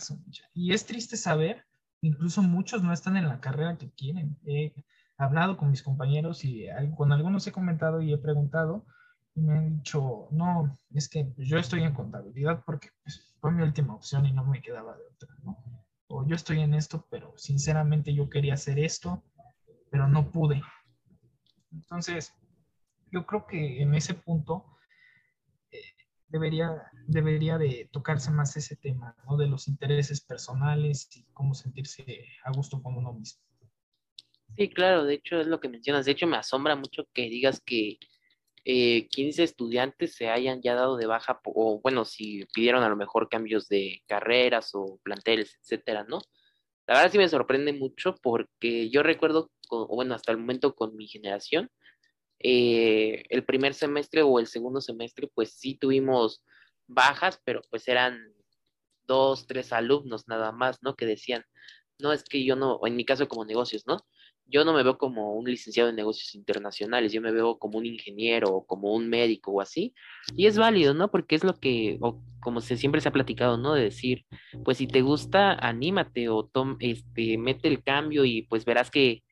y 0.54 0.74
es 0.74 0.86
triste 0.86 1.16
saber, 1.16 1.66
incluso 2.02 2.42
muchos 2.42 2.84
no 2.84 2.92
están 2.92 3.16
en 3.16 3.30
la 3.30 3.40
carrera 3.40 3.78
que 3.78 3.90
quieren. 3.92 4.38
He 4.46 4.74
hablado 5.18 5.56
con 5.56 5.72
mis 5.72 5.82
compañeros 5.82 6.44
y 6.44 6.68
con 6.98 7.14
algunos 7.14 7.48
he 7.48 7.54
comentado 7.54 8.02
y 8.02 8.12
he 8.12 8.18
preguntado 8.18 8.86
y 9.34 9.40
me 9.40 9.54
han 9.54 9.78
dicho, 9.78 10.28
no, 10.32 10.78
es 10.94 11.08
que 11.08 11.32
yo 11.38 11.58
estoy 11.58 11.84
en 11.84 11.94
contabilidad 11.94 12.64
porque 12.66 12.90
pues, 13.02 13.34
fue 13.40 13.54
mi 13.54 13.64
última 13.64 13.96
opción 13.96 14.26
y 14.26 14.34
no 14.34 14.44
me 14.44 14.62
quedaba 14.62 14.98
de 14.98 15.04
otra, 15.06 15.34
¿no? 15.44 15.58
O 16.08 16.28
yo 16.28 16.36
estoy 16.36 16.60
en 16.60 16.74
esto, 16.74 17.08
pero 17.10 17.34
sinceramente 17.38 18.14
yo 18.14 18.30
quería 18.30 18.56
hacer 18.56 18.78
esto, 18.78 19.24
pero 19.90 20.10
no 20.10 20.30
pude. 20.32 20.62
Entonces, 21.72 22.34
yo 23.10 23.26
creo 23.26 23.48
que 23.48 23.82
en 23.82 23.96
ese 23.96 24.16
punto 24.16 24.66
debería, 26.30 26.84
debería 27.08 27.58
de 27.58 27.90
tocarse 27.92 28.32
más 28.32 28.56
ese 28.56 28.76
tema, 28.76 29.16
¿no? 29.26 29.38
De 29.38 29.48
los 29.48 29.68
intereses 29.68 30.22
personales 30.22 31.10
y 31.16 31.26
cómo 31.34 31.54
sentirse 31.54 32.26
a 32.44 32.52
gusto 32.52 32.82
con 32.82 32.96
uno 32.96 33.14
mismo. 33.14 33.44
Sí, 34.56 34.70
claro, 34.70 35.06
de 35.06 35.16
hecho 35.16 35.40
es 35.40 35.48
lo 35.48 35.60
que 35.60 35.70
mencionas. 35.70 36.06
De 36.06 36.12
hecho, 36.12 36.28
me 36.28 36.38
asombra 36.38 36.76
mucho 36.76 37.08
que 37.14 37.24
digas 37.30 37.62
que 37.66 37.98
eh, 38.66 39.08
15 39.10 39.44
estudiantes 39.44 40.16
se 40.16 40.30
hayan 40.30 40.62
ya 40.62 40.76
dado 40.76 40.98
de 40.98 41.06
baja, 41.06 41.40
o 41.46 41.80
bueno, 41.82 42.06
si 42.06 42.46
pidieron 42.54 42.84
a 42.84 42.90
lo 42.90 42.96
mejor 42.96 43.30
cambios 43.30 43.68
de 43.68 44.02
carreras 44.08 44.72
o 44.74 45.00
planteles, 45.04 45.58
etcétera, 45.62 46.04
¿no? 46.04 46.20
La 46.88 46.96
verdad 46.96 47.12
sí 47.12 47.18
me 47.18 47.30
sorprende 47.30 47.72
mucho 47.74 48.16
porque 48.22 48.90
yo 48.90 49.04
recuerdo, 49.04 49.52
bueno, 49.90 50.16
hasta 50.16 50.32
el 50.32 50.40
momento 50.40 50.76
con 50.76 50.96
mi 50.96 51.08
generación, 51.08 51.70
eh, 52.40 53.24
el 53.30 53.44
primer 53.44 53.74
semestre 53.74 54.22
o 54.22 54.40
el 54.40 54.48
segundo 54.48 54.82
semestre, 54.82 55.30
pues 55.34 55.54
sí 55.54 55.76
tuvimos 55.76 56.44
bajas, 56.88 57.42
pero 57.46 57.62
pues 57.70 57.88
eran 57.88 58.20
dos, 59.08 59.48
tres 59.48 59.74
alumnos 59.74 60.28
nada 60.28 60.52
más, 60.52 60.80
¿no? 60.82 60.96
Que 60.96 61.06
decían, 61.06 61.44
no 62.00 62.14
es 62.14 62.24
que 62.24 62.44
yo 62.44 62.56
no, 62.56 62.80
en 62.86 62.96
mi 62.96 63.06
caso 63.06 63.28
como 63.28 63.46
negocios, 63.46 63.84
¿no? 63.86 63.98
Yo 64.46 64.66
no 64.66 64.74
me 64.74 64.82
veo 64.82 64.98
como 64.98 65.34
un 65.34 65.46
licenciado 65.46 65.90
en 65.90 65.96
negocios 65.96 66.34
internacionales, 66.34 67.12
yo 67.12 67.22
me 67.22 67.32
veo 67.32 67.60
como 67.60 67.78
un 67.78 67.86
ingeniero 67.86 68.50
o 68.50 68.66
como 68.66 68.94
un 68.94 69.08
médico 69.08 69.52
o 69.52 69.62
así. 69.62 69.94
Y 70.36 70.48
es 70.48 70.58
válido, 70.58 70.94
¿no? 70.94 71.12
Porque 71.12 71.36
es 71.36 71.44
lo 71.44 71.54
que, 71.60 71.98
o 72.02 72.24
como 72.40 72.62
se, 72.62 72.78
siempre 72.78 73.02
se 73.02 73.10
ha 73.10 73.12
platicado, 73.12 73.58
¿no? 73.58 73.74
De 73.74 73.84
decir, 73.84 74.26
pues 74.64 74.78
si 74.78 74.88
te 74.88 75.02
gusta, 75.02 75.54
anímate 75.54 76.30
o 76.30 76.46
tom, 76.46 76.78
este, 76.80 77.38
mete 77.38 77.68
el 77.68 77.84
cambio 77.84 78.26
y 78.26 78.44
pues 78.44 78.66
verás 78.66 78.90
que 78.90 79.24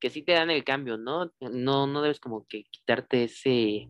que 0.00 0.10
sí 0.10 0.22
te 0.22 0.32
dan 0.32 0.50
el 0.50 0.64
cambio, 0.64 0.96
¿no? 0.96 1.32
No, 1.40 1.86
no 1.86 2.02
debes 2.02 2.20
como 2.20 2.46
que 2.46 2.64
quitarte 2.64 3.24
ese, 3.24 3.88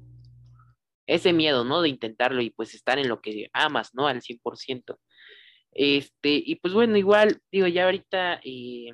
ese 1.07 1.33
miedo, 1.33 1.64
¿no? 1.64 1.83
De 1.83 1.88
intentarlo 1.88 2.42
y 2.42 2.51
pues 2.51 2.75
estar 2.75 2.99
en 2.99 3.09
lo 3.09 3.21
que 3.21 3.49
amas, 3.53 3.94
¿no? 3.94 4.07
Al 4.07 4.23
100%. 4.23 4.99
Este, 5.73 6.42
y 6.44 6.57
pues 6.57 6.75
bueno, 6.75 6.97
igual, 6.97 7.40
digo, 7.53 7.66
ya 7.66 7.85
ahorita, 7.85 8.40
eh, 8.44 8.92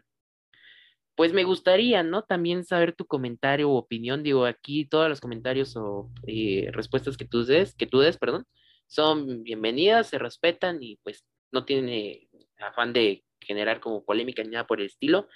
pues 1.14 1.32
me 1.32 1.44
gustaría, 1.44 2.02
¿no? 2.02 2.22
También 2.22 2.64
saber 2.64 2.94
tu 2.94 3.06
comentario 3.06 3.70
o 3.70 3.76
opinión, 3.76 4.22
digo, 4.22 4.46
aquí 4.46 4.84
todos 4.84 5.08
los 5.08 5.20
comentarios 5.20 5.76
o 5.76 6.10
eh, 6.26 6.68
respuestas 6.72 7.16
que 7.16 7.24
tú 7.24 7.44
des, 7.44 7.74
que 7.74 7.86
tú 7.86 8.00
des, 8.00 8.18
perdón, 8.18 8.46
son 8.86 9.42
bienvenidas, 9.44 10.08
se 10.08 10.18
respetan 10.18 10.82
y 10.82 10.96
pues 11.02 11.24
no 11.52 11.64
tiene 11.64 12.28
afán 12.58 12.92
de 12.92 13.24
generar 13.40 13.80
como 13.80 14.04
polémica 14.04 14.42
ni 14.42 14.50
nada 14.50 14.66
por 14.66 14.80
el 14.80 14.86
estilo. 14.86 15.28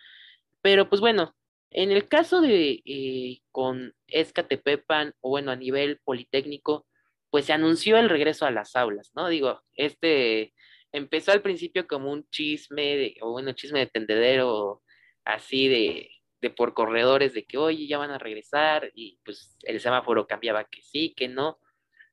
Pero 0.62 0.88
pues 0.88 1.00
bueno, 1.00 1.34
en 1.70 1.90
el 1.90 2.09
caso 2.09 2.40
de 2.40 2.83
eh, 2.85 3.40
con 3.50 3.94
Escatepepan, 4.07 5.14
o 5.20 5.31
bueno, 5.31 5.50
a 5.50 5.57
nivel 5.57 6.00
politécnico, 6.04 6.87
pues 7.31 7.46
se 7.46 7.52
anunció 7.52 7.98
el 7.98 8.09
regreso 8.09 8.46
a 8.46 8.50
las 8.50 8.74
aulas, 8.76 9.11
¿no? 9.14 9.28
Digo, 9.28 9.62
este 9.74 10.54
empezó 10.92 11.33
al 11.33 11.42
principio 11.42 11.87
como 11.87 12.11
un 12.12 12.26
chisme, 12.31 12.96
de, 12.96 13.16
o 13.20 13.33
bueno, 13.33 13.52
chisme 13.52 13.81
de 13.81 13.87
tendedero, 13.87 14.83
así 15.24 15.68
de, 15.68 16.11
de 16.40 16.50
por 16.50 16.74
corredores, 16.74 17.35
de 17.35 17.44
que, 17.44 17.59
oye, 17.59 17.87
ya 17.87 17.98
van 17.98 18.11
a 18.11 18.18
regresar, 18.18 18.90
y 18.94 19.18
pues 19.24 19.57
el 19.64 19.81
semáforo 19.81 20.26
cambiaba 20.26 20.64
que 20.64 20.83
sí, 20.83 21.14
que 21.16 21.28
no. 21.28 21.59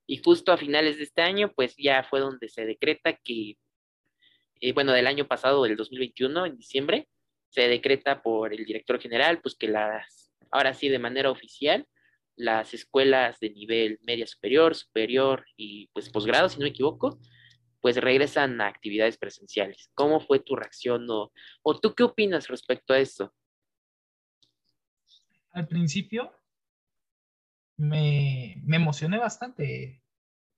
Y 0.07 0.17
justo 0.17 0.51
a 0.51 0.57
finales 0.57 0.97
de 0.97 1.03
este 1.03 1.21
año, 1.21 1.51
pues 1.55 1.75
ya 1.77 2.03
fue 2.03 2.19
donde 2.19 2.49
se 2.49 2.65
decreta 2.65 3.13
que, 3.13 3.57
eh, 4.61 4.73
bueno, 4.73 4.91
del 4.93 5.07
año 5.07 5.27
pasado, 5.27 5.63
del 5.63 5.77
2021, 5.77 6.45
en 6.45 6.57
diciembre, 6.57 7.07
se 7.55 7.69
decreta 7.69 8.21
por 8.21 8.53
el 8.53 8.65
director 8.65 8.99
general, 8.99 9.39
pues 9.41 9.55
que 9.55 9.69
las, 9.69 10.29
ahora 10.51 10.73
sí, 10.73 10.89
de 10.89 10.99
manera 10.99 11.31
oficial, 11.31 11.87
las 12.35 12.73
escuelas 12.73 13.39
de 13.39 13.51
nivel 13.51 13.97
media 14.03 14.27
superior, 14.27 14.75
superior 14.75 15.45
y 15.55 15.87
pues 15.93 16.09
posgrado, 16.09 16.49
si 16.49 16.59
no 16.59 16.63
me 16.63 16.71
equivoco, 16.71 17.17
pues 17.79 17.95
regresan 17.95 18.59
a 18.59 18.67
actividades 18.67 19.17
presenciales. 19.17 19.89
¿Cómo 19.93 20.19
fue 20.19 20.39
tu 20.39 20.57
reacción 20.57 21.09
o, 21.09 21.31
o 21.63 21.79
tú 21.79 21.95
qué 21.95 22.03
opinas 22.03 22.49
respecto 22.49 22.93
a 22.93 22.99
esto? 22.99 23.33
Al 25.51 25.69
principio 25.69 26.33
me, 27.77 28.61
me 28.65 28.75
emocioné 28.75 29.17
bastante. 29.17 30.03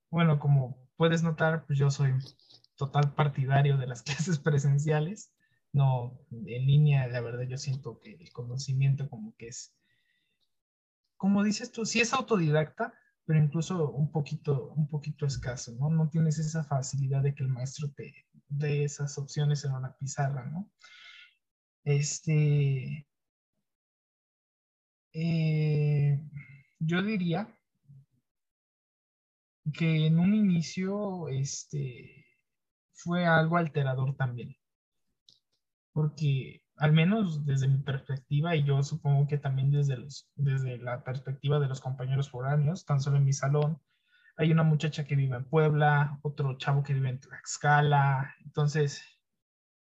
Bueno, 0.10 0.40
como 0.40 0.90
puedes 0.96 1.22
notar, 1.22 1.64
pues 1.68 1.78
yo 1.78 1.92
soy 1.92 2.14
total 2.76 3.14
partidario 3.14 3.78
de 3.78 3.86
las 3.86 4.02
clases 4.08 4.40
presenciales 4.40 5.32
no, 5.78 6.20
en 6.32 6.66
línea, 6.66 7.08
la 7.08 7.22
verdad 7.22 7.44
yo 7.44 7.58
siento 7.58 8.00
que 8.00 8.14
el 8.20 8.32
conocimiento 8.32 9.10
como 9.10 9.36
que 9.38 9.48
es, 9.50 9.76
como 11.18 11.44
dices 11.44 11.72
tú, 11.72 11.86
sí 11.86 12.02
es 12.02 12.14
autodidacta, 12.14 12.94
pero 13.26 13.40
incluso 13.40 13.92
un 13.92 14.12
poquito, 14.12 14.70
un 14.76 14.90
poquito 14.90 15.26
escaso, 15.26 15.74
¿no? 15.80 15.90
No 15.90 16.10
tienes 16.10 16.40
esa 16.40 16.64
facilidad 16.64 17.22
de 17.22 17.36
que 17.36 17.44
el 17.44 17.50
maestro 17.50 17.92
te 17.92 18.26
dé 18.48 18.84
esas 18.84 19.18
opciones 19.18 19.64
en 19.66 19.74
una 19.74 19.96
pizarra, 19.98 20.46
¿no? 20.46 20.72
Este, 21.84 23.08
eh, 25.14 26.20
yo 26.80 27.04
diría 27.04 27.48
que 29.74 30.08
en 30.08 30.20
un 30.20 30.34
inicio, 30.34 31.30
este, 31.30 32.26
fue 32.94 33.26
algo 33.26 33.58
alterador 33.58 34.16
también 34.16 34.56
porque 35.98 36.62
al 36.76 36.94
menos 36.94 37.44
desde 37.44 37.68
mi 37.68 37.80
perspectiva, 37.80 38.56
y 38.56 38.64
yo 38.64 38.84
supongo 38.84 39.28
que 39.28 39.40
también 39.40 39.72
desde, 39.72 39.98
los, 39.98 40.30
desde 40.36 40.78
la 40.78 41.04
perspectiva 41.04 41.60
de 41.60 41.68
los 41.68 41.82
compañeros 41.82 42.30
foráneos, 42.30 42.86
tan 42.86 43.02
solo 43.02 43.18
en 43.18 43.26
mi 43.26 43.34
salón, 43.34 43.82
hay 44.36 44.52
una 44.52 44.62
muchacha 44.62 45.06
que 45.06 45.16
vive 45.16 45.36
en 45.38 45.46
Puebla, 45.46 46.20
otro 46.22 46.56
chavo 46.60 46.84
que 46.84 46.94
vive 46.94 47.10
en 47.10 47.20
Tlaxcala, 47.20 48.32
entonces, 48.46 49.02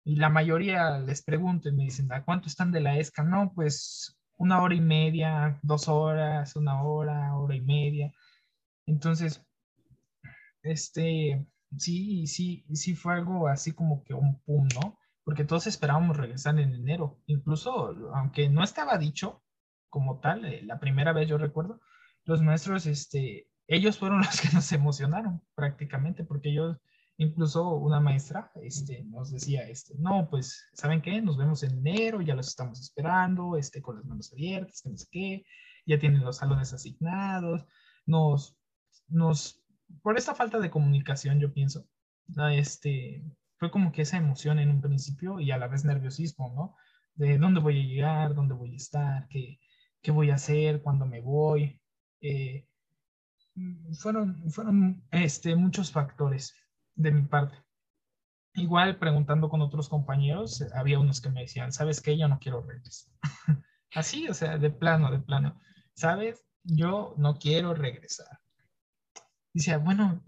y 0.04 0.18
la 0.18 0.28
mayoría 0.28 1.00
les 1.00 1.24
pregunto 1.24 1.72
me 1.72 1.86
dicen, 1.86 2.12
¿a 2.12 2.26
cuánto 2.26 2.50
están 2.50 2.74
de 2.74 2.82
la 2.82 2.98
ESCA? 2.98 3.24
No, 3.24 3.54
pues 3.56 4.20
una 4.38 4.62
hora 4.62 4.76
y 4.76 4.82
media, 4.82 5.58
dos 5.62 5.88
horas, 5.88 6.58
una 6.58 6.84
hora, 6.84 7.34
hora 7.38 7.56
y 7.56 7.62
media. 7.62 8.12
Entonces, 8.86 9.42
este, 10.64 11.48
sí, 11.78 12.28
sí, 12.28 12.66
sí 12.74 12.94
fue 12.94 13.14
algo 13.14 13.48
así 13.48 13.72
como 13.72 14.04
que 14.04 14.14
un 14.14 14.38
pum, 14.42 14.68
¿no? 14.76 14.98
Porque 15.24 15.46
todos 15.46 15.68
esperábamos 15.68 16.18
regresar 16.18 16.60
en 16.60 16.74
enero. 16.74 17.20
Incluso, 17.26 17.96
aunque 18.14 18.50
no 18.50 18.64
estaba 18.64 18.98
dicho 18.98 19.44
como 19.90 20.20
tal, 20.20 20.46
eh, 20.46 20.64
la 20.64 20.80
primera 20.80 21.14
vez 21.14 21.30
yo 21.30 21.38
recuerdo, 21.38 21.80
los 22.26 22.42
maestros, 22.42 22.86
este, 22.86 23.48
ellos 23.68 23.98
fueron 23.98 24.20
los 24.24 24.42
que 24.42 24.50
nos 24.54 24.72
emocionaron 24.72 25.42
prácticamente, 25.56 26.24
porque 26.24 26.50
ellos, 26.50 26.78
incluso 27.18 27.76
una 27.76 28.00
maestra, 28.00 28.52
este, 28.62 29.04
nos 29.06 29.32
decía, 29.32 29.68
este, 29.70 29.96
no, 29.98 30.28
pues, 30.30 30.68
¿saben 30.74 31.02
qué? 31.02 31.22
Nos 31.22 31.38
vemos 31.38 31.64
en 31.64 31.78
enero, 31.78 32.22
ya 32.22 32.36
los 32.36 32.48
estamos 32.48 32.80
esperando, 32.82 33.58
este, 33.58 33.82
con 33.82 33.98
las 33.98 34.06
manos 34.06 34.32
abiertas, 34.34 34.82
que 34.82 34.90
no 34.90 34.98
sé 34.98 35.08
qué, 35.12 35.46
ya 35.86 36.00
tienen 36.00 36.24
los 36.24 36.38
salones 36.38 36.74
asignados, 36.74 37.66
nos, 38.06 38.58
nos, 39.08 39.64
por 40.02 40.18
esta 40.18 40.36
falta 40.36 40.60
de 40.60 40.72
comunicación, 40.72 41.40
yo 41.40 41.54
pienso, 41.54 41.86
este, 42.52 43.24
fue 43.64 43.72
como 43.72 43.94
que 43.94 44.02
esa 44.02 44.18
emoción 44.18 44.60
en 44.60 44.70
un 44.70 44.82
principio 44.82 45.40
y 45.40 45.52
a 45.52 45.58
la 45.58 45.70
vez 45.70 45.86
nerviosismo, 45.86 46.52
¿no? 46.54 46.76
De 47.16 47.38
dónde 47.38 47.62
voy 47.62 47.80
a 47.80 47.86
llegar, 47.86 48.36
dónde 48.36 48.54
voy 48.54 48.74
a 48.74 48.76
estar, 48.76 49.26
qué, 49.30 49.58
qué 50.02 50.12
voy 50.12 50.32
a 50.32 50.36
hacer, 50.36 50.82
cuándo 50.82 51.06
me 51.06 51.22
voy. 51.22 51.80
Eh, 52.20 52.68
fueron 53.94 54.52
fueron 54.52 55.08
este, 55.12 55.56
muchos 55.56 55.94
factores 55.94 56.54
de 56.96 57.14
mi 57.14 57.22
parte. 57.22 57.56
Igual 58.54 59.00
preguntando 59.00 59.48
con 59.48 59.62
otros 59.62 59.88
compañeros, 59.88 60.62
había 60.74 61.00
unos 61.00 61.22
que 61.22 61.30
me 61.30 61.44
decían, 61.44 61.72
¿sabes 61.72 62.02
qué? 62.02 62.18
Yo 62.18 62.28
no 62.28 62.40
quiero 62.40 62.64
regresar. 62.64 63.14
Así, 63.96 64.28
o 64.28 64.34
sea, 64.34 64.58
de 64.58 64.72
plano, 64.72 65.10
de 65.10 65.20
plano. 65.20 65.58
¿Sabes? 65.94 66.44
Yo 66.64 67.14
no 67.16 67.40
quiero 67.40 67.74
regresar. 67.74 68.42
Dice, 69.54 69.78
bueno, 69.78 70.22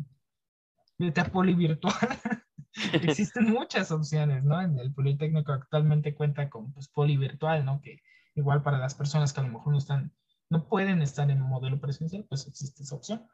vete 0.98 1.20
a 1.20 1.26
polivirtual. 1.26 1.94
Existen 2.94 3.52
muchas 3.52 3.92
opciones, 3.92 4.44
¿no? 4.44 4.62
En 4.62 4.78
el 4.80 4.94
Politécnico 4.94 5.54
actualmente 5.54 6.16
cuenta 6.16 6.50
con 6.50 6.74
pues, 6.74 6.90
poli 6.90 7.18
virtual, 7.18 7.66
¿no? 7.66 7.82
Que 7.82 8.02
igual 8.36 8.64
para 8.64 8.78
las 8.78 8.96
personas 8.96 9.32
que 9.32 9.40
a 9.40 9.44
lo 9.44 9.50
mejor 9.50 9.72
no 9.72 9.78
están, 9.78 10.14
no 10.50 10.68
pueden 10.68 11.02
estar 11.02 11.30
en 11.32 11.42
un 11.42 11.50
modelo 11.50 11.80
presencial, 11.80 12.26
pues 12.28 12.48
existe 12.48 12.84
esa 12.84 12.96
opción. 12.96 13.28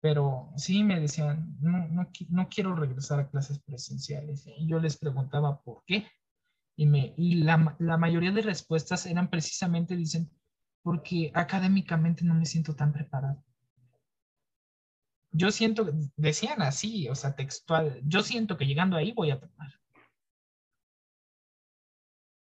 Pero 0.00 0.52
sí 0.56 0.84
me 0.84 1.00
decían, 1.00 1.56
no, 1.60 1.88
no, 2.28 2.48
quiero 2.48 2.74
regresar 2.74 3.18
a 3.18 3.28
clases 3.28 3.58
presenciales. 3.60 4.46
Y 4.58 4.68
yo 4.68 4.78
les 4.78 4.98
preguntaba 4.98 5.62
por 5.62 5.82
qué. 5.86 6.06
Y, 6.76 6.84
me, 6.86 7.14
y 7.16 7.36
la, 7.36 7.74
la 7.78 7.96
mayoría 7.96 8.30
de 8.30 8.42
respuestas 8.42 9.06
eran 9.06 9.30
precisamente, 9.30 9.96
dicen, 9.96 10.30
porque 10.82 11.32
académicamente 11.34 12.24
no 12.24 12.34
me 12.34 12.44
siento 12.44 12.76
tan 12.76 12.92
preparado 12.92 13.42
yo 15.36 15.50
siento, 15.50 15.86
decían 16.16 16.62
así, 16.62 17.08
o 17.08 17.14
sea, 17.14 17.36
textual, 17.36 18.00
yo 18.04 18.22
siento 18.22 18.56
que 18.56 18.66
llegando 18.66 18.96
ahí 18.96 19.12
voy 19.12 19.30
a 19.30 19.38
tomar. 19.40 19.72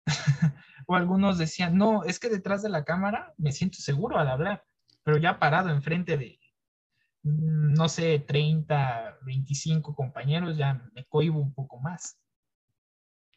o 0.86 0.94
algunos 0.94 1.38
decían, 1.38 1.76
no, 1.76 2.04
es 2.04 2.20
que 2.20 2.28
detrás 2.28 2.62
de 2.62 2.68
la 2.68 2.84
cámara 2.84 3.34
me 3.38 3.52
siento 3.52 3.78
seguro 3.78 4.18
al 4.18 4.28
hablar, 4.28 4.64
pero 5.02 5.16
ya 5.16 5.38
parado 5.38 5.70
enfrente 5.70 6.18
de, 6.18 6.38
mm, 7.22 7.72
no 7.72 7.88
sé, 7.88 8.18
30, 8.18 9.18
25 9.22 9.94
compañeros, 9.94 10.56
ya 10.56 10.74
me 10.94 11.04
cohibo 11.06 11.40
un 11.40 11.54
poco 11.54 11.80
más. 11.80 12.20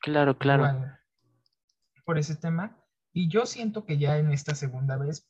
Claro, 0.01 0.37
claro. 0.37 0.85
por 2.05 2.17
ese 2.17 2.35
tema. 2.35 2.77
Y 3.13 3.29
yo 3.29 3.45
siento 3.45 3.85
que 3.85 3.97
ya 3.97 4.17
en 4.17 4.31
esta 4.31 4.55
segunda 4.55 4.97
vez, 4.97 5.29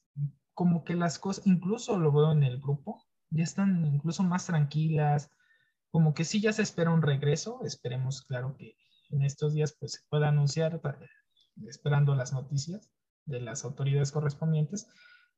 como 0.54 0.84
que 0.84 0.96
las 0.96 1.20
cosas, 1.20 1.46
incluso 1.46 1.98
lo 1.98 2.12
veo 2.12 2.32
en 2.32 2.44
el 2.44 2.60
grupo, 2.60 3.09
ya 3.30 3.44
están 3.44 3.86
incluso 3.86 4.24
más 4.24 4.46
tranquilas, 4.46 5.32
como 5.92 6.14
que 6.14 6.24
sí 6.24 6.42
ya 6.42 6.54
se 6.54 6.62
espera 6.62 6.92
un 6.92 7.02
regreso, 7.02 7.62
esperemos, 7.64 8.22
claro, 8.24 8.56
que 8.58 8.76
en 9.10 9.24
estos 9.24 9.54
días 9.54 9.76
pues 9.80 9.94
se 9.94 10.00
pueda 10.10 10.30
anunciar, 10.30 10.80
esperando 11.68 12.16
las 12.16 12.34
noticias 12.34 12.90
de 13.26 13.42
las 13.42 13.64
autoridades 13.64 14.12
correspondientes, 14.12 14.88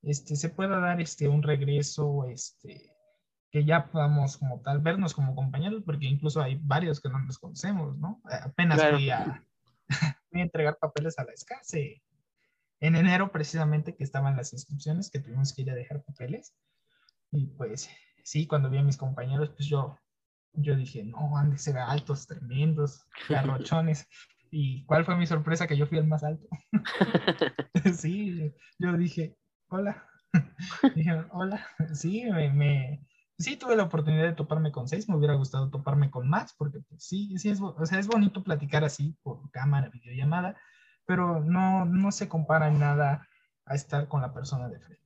este, 0.02 0.36
se 0.36 0.50
pueda 0.50 0.80
dar 0.80 1.00
este, 1.00 1.28
un 1.28 1.44
regreso, 1.44 2.26
este, 2.26 2.92
que 3.52 3.66
ya 3.66 3.92
podamos 3.92 4.38
como 4.38 4.62
tal 4.62 4.80
vernos 4.80 5.14
como 5.14 5.36
compañeros, 5.36 5.84
porque 5.86 6.06
incluso 6.06 6.42
hay 6.42 6.60
varios 6.62 7.02
que 7.02 7.10
no 7.10 7.20
nos 7.20 7.38
conocemos, 7.38 7.98
¿no? 7.98 8.22
Apenas 8.24 8.82
fui, 8.92 9.10
a, 9.10 9.46
entregar 10.32 10.78
papeles 10.80 11.20
a 11.20 11.26
la 11.26 11.34
escasez 11.34 12.02
en 12.80 12.96
enero 12.96 13.32
precisamente 13.32 13.96
que 13.96 14.04
estaban 14.04 14.36
las 14.36 14.54
inscripciones, 14.54 15.12
que 15.12 15.20
tuvimos 15.20 15.54
que 15.54 15.62
ir 15.62 15.72
a 15.72 15.76
dejar 15.76 16.02
papeles. 16.04 16.54
Y 17.32 17.48
pues 17.48 17.90
sí, 18.24 18.48
cuando 18.48 18.70
vi 18.70 18.78
a 18.78 18.84
mis 18.84 18.98
compañeros, 18.98 19.50
pues 19.50 19.68
yo, 19.68 19.98
yo 20.54 20.76
dije, 20.76 21.04
no, 21.04 21.38
han 21.38 21.52
de 21.52 21.58
ser 21.58 21.78
altos, 21.78 22.28
tremendos, 22.28 23.06
garrochones. 23.30 24.08
¿Y 24.52 24.86
cuál 24.86 25.06
fue 25.06 25.16
mi 25.16 25.26
sorpresa? 25.26 25.66
Que 25.66 25.78
yo 25.78 25.88
fui 25.88 25.98
el 25.98 26.08
más 26.08 26.24
alto. 26.24 26.46
sí, 27.94 28.54
yo 28.78 28.98
dije, 28.98 29.38
hola. 29.70 30.06
dije, 30.96 31.26
hola. 31.32 31.66
Sí, 31.94 32.26
me, 32.54 33.06
sí 33.38 33.56
tuve 33.58 33.78
la 33.78 33.84
oportunidad 33.84 34.26
de 34.26 34.34
toparme 34.34 34.72
con 34.72 34.88
seis, 34.88 35.08
me 35.08 35.16
hubiera 35.16 35.36
gustado 35.36 35.70
toparme 35.70 36.12
con 36.12 36.30
más, 36.30 36.54
porque 36.54 36.80
pues, 36.82 37.04
sí, 37.04 37.38
sí 37.38 37.50
es, 37.50 37.62
o 37.62 37.86
sea, 37.86 38.00
es 38.00 38.08
bonito 38.08 38.44
platicar 38.44 38.84
así 38.84 39.18
por 39.24 39.50
cámara, 39.52 39.90
videollamada, 39.90 40.58
pero 41.06 41.40
no, 41.40 41.86
no 41.86 42.12
se 42.12 42.28
compara 42.28 42.68
en 42.68 42.80
nada 42.80 43.28
a 43.66 43.76
estar 43.76 44.08
con 44.10 44.22
la 44.22 44.34
persona 44.34 44.68
de 44.68 44.80
frente. 44.80 45.01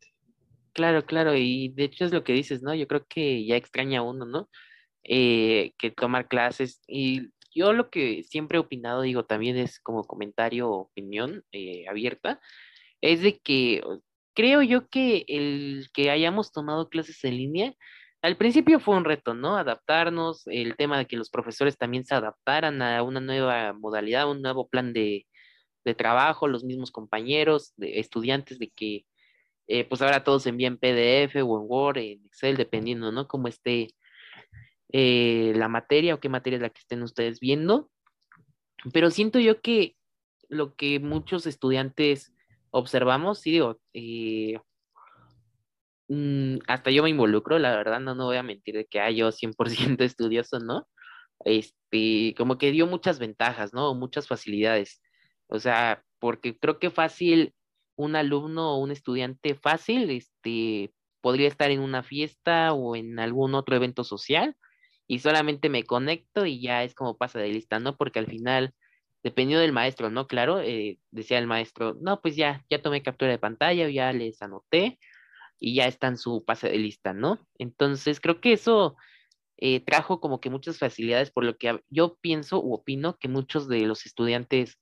Claro, 0.75 1.05
claro, 1.05 1.33
y 1.37 1.69
de 1.69 1.85
hecho 1.85 2.03
es 2.03 2.11
lo 2.11 2.25
que 2.25 2.33
dices, 2.33 2.61
¿no? 2.61 2.75
Yo 2.75 2.85
creo 2.85 3.05
que 3.07 3.45
ya 3.45 3.55
extraña 3.55 4.01
uno, 4.01 4.25
¿no? 4.25 4.49
Eh, 5.03 5.73
que 5.77 5.91
tomar 5.91 6.27
clases 6.29 6.81
y 6.87 7.29
yo 7.55 7.73
lo 7.73 7.89
que 7.91 8.23
siempre 8.23 8.57
he 8.57 8.61
opinado, 8.61 9.01
digo, 9.03 9.25
también 9.25 9.57
es 9.57 9.79
como 9.81 10.05
comentario 10.05 10.71
opinión 10.71 11.43
eh, 11.53 11.85
abierta, 11.89 12.41
es 13.01 13.21
de 13.21 13.39
que 13.39 13.83
creo 14.35 14.61
yo 14.63 14.89
que 14.89 15.25
el 15.29 15.87
que 15.93 16.11
hayamos 16.11 16.51
tomado 16.51 16.89
clases 16.89 17.23
en 17.25 17.37
línea, 17.37 17.73
al 18.21 18.37
principio 18.37 18.79
fue 18.81 18.97
un 18.97 19.05
reto, 19.05 19.33
¿no? 19.35 19.57
Adaptarnos, 19.57 20.43
el 20.47 20.75
tema 20.77 20.97
de 20.99 21.07
que 21.07 21.17
los 21.17 21.29
profesores 21.29 21.77
también 21.77 22.05
se 22.05 22.15
adaptaran 22.15 22.81
a 22.81 23.03
una 23.03 23.21
nueva 23.21 23.73
modalidad, 23.73 24.29
un 24.31 24.41
nuevo 24.41 24.69
plan 24.69 24.93
de, 24.93 25.27
de 25.85 25.95
trabajo, 25.95 26.47
los 26.47 26.63
mismos 26.63 26.91
compañeros, 26.91 27.73
de 27.77 27.99
estudiantes, 27.99 28.59
de 28.59 28.69
que 28.71 29.05
eh, 29.67 29.85
pues 29.85 30.01
ahora 30.01 30.23
todos 30.23 30.45
envían 30.47 30.77
PDF 30.77 31.41
o 31.43 31.59
en 31.59 31.65
Word, 31.67 31.97
en 31.97 32.25
Excel, 32.25 32.57
dependiendo, 32.57 33.11
¿no? 33.11 33.27
Cómo 33.27 33.47
esté 33.47 33.95
eh, 34.91 35.53
la 35.55 35.67
materia 35.67 36.13
o 36.13 36.19
qué 36.19 36.29
materia 36.29 36.57
es 36.57 36.61
la 36.61 36.69
que 36.69 36.79
estén 36.79 37.03
ustedes 37.03 37.39
viendo. 37.39 37.89
Pero 38.93 39.09
siento 39.09 39.39
yo 39.39 39.61
que 39.61 39.95
lo 40.49 40.75
que 40.75 40.99
muchos 40.99 41.47
estudiantes 41.47 42.33
observamos, 42.69 43.39
sí 43.41 43.51
digo, 43.51 43.79
eh, 43.93 44.59
mm, 46.07 46.57
hasta 46.67 46.91
yo 46.91 47.03
me 47.03 47.09
involucro, 47.09 47.57
la 47.59 47.75
verdad, 47.75 47.99
no, 47.99 48.15
no 48.15 48.25
voy 48.25 48.37
a 48.37 48.43
mentir 48.43 48.75
de 48.75 48.85
que 48.85 48.99
hay 48.99 49.17
yo 49.17 49.31
100% 49.31 49.57
estudioso, 50.03 50.59
¿no? 50.59 50.87
Este, 51.45 52.33
como 52.37 52.57
que 52.57 52.71
dio 52.71 52.87
muchas 52.87 53.19
ventajas, 53.19 53.73
¿no? 53.73 53.93
Muchas 53.95 54.27
facilidades. 54.27 55.01
O 55.47 55.59
sea, 55.59 56.03
porque 56.19 56.57
creo 56.57 56.79
que 56.79 56.89
fácil, 56.91 57.53
un 57.95 58.15
alumno 58.15 58.73
o 58.73 58.77
un 58.77 58.91
estudiante 58.91 59.55
fácil, 59.55 60.09
este, 60.09 60.93
podría 61.21 61.47
estar 61.47 61.71
en 61.71 61.79
una 61.79 62.03
fiesta 62.03 62.73
o 62.73 62.95
en 62.95 63.19
algún 63.19 63.55
otro 63.55 63.75
evento 63.75 64.03
social 64.03 64.55
y 65.07 65.19
solamente 65.19 65.69
me 65.69 65.83
conecto 65.83 66.45
y 66.45 66.61
ya 66.61 66.83
es 66.83 66.95
como 66.95 67.17
pasa 67.17 67.39
de 67.39 67.49
lista, 67.49 67.79
¿no? 67.79 67.97
Porque 67.97 68.19
al 68.19 68.27
final, 68.27 68.73
dependiendo 69.23 69.61
del 69.61 69.71
maestro, 69.71 70.09
¿no? 70.09 70.27
Claro, 70.27 70.59
eh, 70.61 70.99
decía 71.11 71.37
el 71.39 71.47
maestro, 71.47 71.95
no, 72.01 72.21
pues 72.21 72.35
ya, 72.35 72.65
ya 72.69 72.81
tomé 72.81 73.03
captura 73.03 73.31
de 73.31 73.39
pantalla, 73.39 73.89
ya 73.89 74.11
les 74.13 74.41
anoté 74.41 74.99
y 75.59 75.75
ya 75.75 75.87
está 75.87 76.07
en 76.07 76.17
su 76.17 76.43
pase 76.43 76.69
de 76.69 76.77
lista, 76.77 77.13
¿no? 77.13 77.39
Entonces, 77.57 78.19
creo 78.19 78.41
que 78.41 78.53
eso 78.53 78.95
eh, 79.57 79.79
trajo 79.79 80.19
como 80.19 80.41
que 80.41 80.49
muchas 80.49 80.77
facilidades, 80.79 81.31
por 81.31 81.43
lo 81.45 81.57
que 81.57 81.79
yo 81.89 82.17
pienso 82.21 82.61
u 82.61 82.73
opino 82.73 83.17
que 83.17 83.29
muchos 83.29 83.67
de 83.67 83.81
los 83.81 84.05
estudiantes 84.05 84.79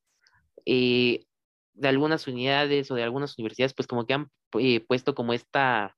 eh, 0.66 1.26
de 1.74 1.88
algunas 1.88 2.28
unidades 2.28 2.90
o 2.92 2.96
de 2.96 3.04
algunas 3.04 3.38
universidades, 3.38 3.74
pues 3.74 3.88
como 3.88 4.06
que 4.06 4.14
han 4.14 4.32
eh, 4.60 4.80
puesto 4.82 5.16
como 5.16 5.34
esta, 5.34 5.96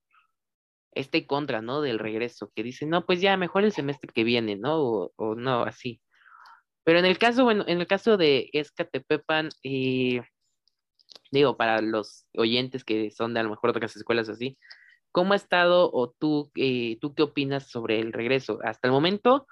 este 0.91 1.27
contra, 1.27 1.61
¿no? 1.61 1.81
Del 1.81 1.99
regreso, 1.99 2.51
que 2.55 2.63
dicen, 2.63 2.89
no, 2.89 3.05
pues 3.05 3.21
ya 3.21 3.37
mejor 3.37 3.63
el 3.63 3.71
semestre 3.73 4.11
que 4.13 4.23
viene, 4.23 4.55
¿no? 4.55 5.11
O, 5.15 5.35
no, 5.35 5.63
así. 5.63 6.01
Pero 6.83 6.99
en 6.99 7.05
el 7.05 7.17
caso, 7.17 7.43
bueno, 7.43 7.65
en 7.67 7.79
el 7.81 7.87
caso 7.87 8.17
de 8.17 8.49
Escatepepan, 8.53 9.49
eh, 9.63 10.21
digo, 11.31 11.57
para 11.57 11.81
los 11.81 12.25
oyentes 12.37 12.83
que 12.83 13.11
son 13.11 13.33
de 13.33 13.41
a 13.41 13.43
lo 13.43 13.49
mejor 13.49 13.71
otras 13.71 13.95
escuelas 13.95 14.29
así, 14.29 14.57
¿cómo 15.11 15.33
ha 15.33 15.37
estado 15.37 15.89
o 15.91 16.11
tú, 16.11 16.51
tú 17.01 17.15
qué 17.15 17.23
opinas 17.23 17.69
sobre 17.69 17.99
el 17.99 18.13
regreso? 18.13 18.59
Hasta 18.63 18.87
el 18.87 18.91
momento, 18.91 19.47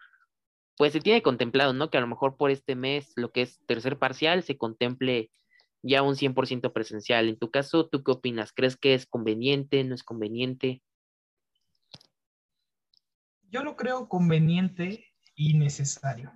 pues 0.77 0.93
se 0.93 1.01
tiene 1.01 1.21
contemplado, 1.21 1.73
¿no? 1.73 1.89
Que 1.89 1.97
a 1.97 2.01
lo 2.01 2.07
mejor 2.07 2.37
por 2.37 2.51
este 2.51 2.75
mes, 2.75 3.13
lo 3.15 3.31
que 3.31 3.41
es 3.43 3.59
tercer 3.65 3.97
parcial, 3.97 4.43
se 4.43 4.57
contemple 4.57 5.31
ya 5.83 6.01
un 6.01 6.15
100% 6.15 6.73
presencial. 6.73 7.29
En 7.29 7.37
tu 7.37 7.51
caso, 7.51 7.87
¿tú 7.87 8.03
qué 8.03 8.11
opinas? 8.11 8.53
¿Crees 8.53 8.77
que 8.77 8.95
es 8.95 9.05
conveniente, 9.05 9.83
no 9.83 9.93
es 9.93 10.03
conveniente? 10.03 10.81
Yo 13.51 13.63
lo 13.63 13.75
creo 13.75 14.09
conveniente 14.09 15.05
y 15.35 15.53
necesario. 15.53 16.31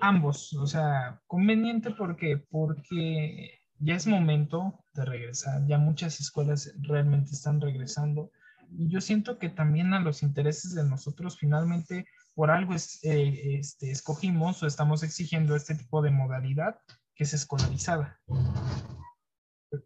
Ambos, 0.00 0.52
o 0.54 0.66
sea, 0.66 1.20
conveniente 1.28 1.92
porque 1.92 2.38
porque 2.50 3.60
ya 3.78 3.94
es 3.94 4.06
momento 4.06 4.84
de 4.94 5.04
regresar, 5.04 5.64
ya 5.68 5.78
muchas 5.78 6.18
escuelas 6.18 6.74
realmente 6.80 7.30
están 7.32 7.60
regresando 7.60 8.32
y 8.76 8.88
yo 8.88 9.00
siento 9.00 9.38
que 9.38 9.48
también 9.48 9.94
a 9.94 10.00
los 10.00 10.22
intereses 10.22 10.74
de 10.74 10.84
nosotros 10.84 11.38
finalmente 11.38 12.06
por 12.34 12.50
algo 12.50 12.74
es, 12.74 12.98
eh, 13.04 13.58
este, 13.58 13.90
escogimos 13.90 14.62
o 14.62 14.66
estamos 14.66 15.02
exigiendo 15.02 15.54
este 15.54 15.74
tipo 15.74 16.02
de 16.02 16.10
modalidad 16.10 16.80
que 17.18 17.24
es 17.24 17.34
escolarizada. 17.34 18.20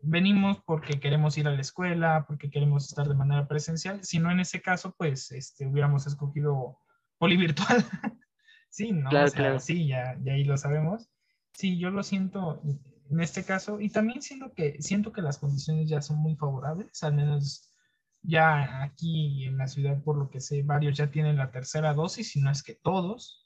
Venimos 0.02 0.62
porque 0.66 1.00
queremos 1.00 1.36
ir 1.38 1.48
a 1.48 1.50
la 1.50 1.62
escuela, 1.62 2.26
porque 2.28 2.50
queremos 2.50 2.86
estar 2.86 3.08
de 3.08 3.14
manera 3.14 3.48
presencial. 3.48 4.04
Si 4.04 4.18
no, 4.18 4.30
en 4.30 4.40
ese 4.40 4.60
caso, 4.60 4.94
pues 4.96 5.32
este, 5.32 5.66
hubiéramos 5.66 6.06
escogido 6.06 6.78
polivirtual. 7.18 7.78
sí, 8.68 8.92
¿no? 8.92 9.08
Claro, 9.08 9.32
claro. 9.32 9.60
Sí, 9.60 9.88
ya, 9.88 10.18
ya 10.22 10.34
ahí 10.34 10.44
lo 10.44 10.58
sabemos. 10.58 11.08
Sí, 11.54 11.78
yo 11.78 11.90
lo 11.90 12.02
siento 12.02 12.62
en 13.10 13.20
este 13.20 13.44
caso 13.44 13.80
y 13.80 13.88
también 13.88 14.20
siento 14.20 14.52
que, 14.52 14.80
siento 14.82 15.10
que 15.12 15.22
las 15.22 15.38
condiciones 15.38 15.88
ya 15.88 16.02
son 16.02 16.18
muy 16.18 16.36
favorables, 16.36 17.02
al 17.02 17.14
menos 17.14 17.74
ya 18.20 18.82
aquí 18.82 19.46
en 19.46 19.56
la 19.56 19.68
ciudad, 19.68 20.02
por 20.02 20.16
lo 20.16 20.28
que 20.28 20.40
sé, 20.40 20.62
varios 20.62 20.98
ya 20.98 21.10
tienen 21.10 21.38
la 21.38 21.50
tercera 21.50 21.94
dosis, 21.94 22.32
si 22.32 22.42
no 22.42 22.50
es 22.50 22.62
que 22.62 22.74
todos. 22.74 23.41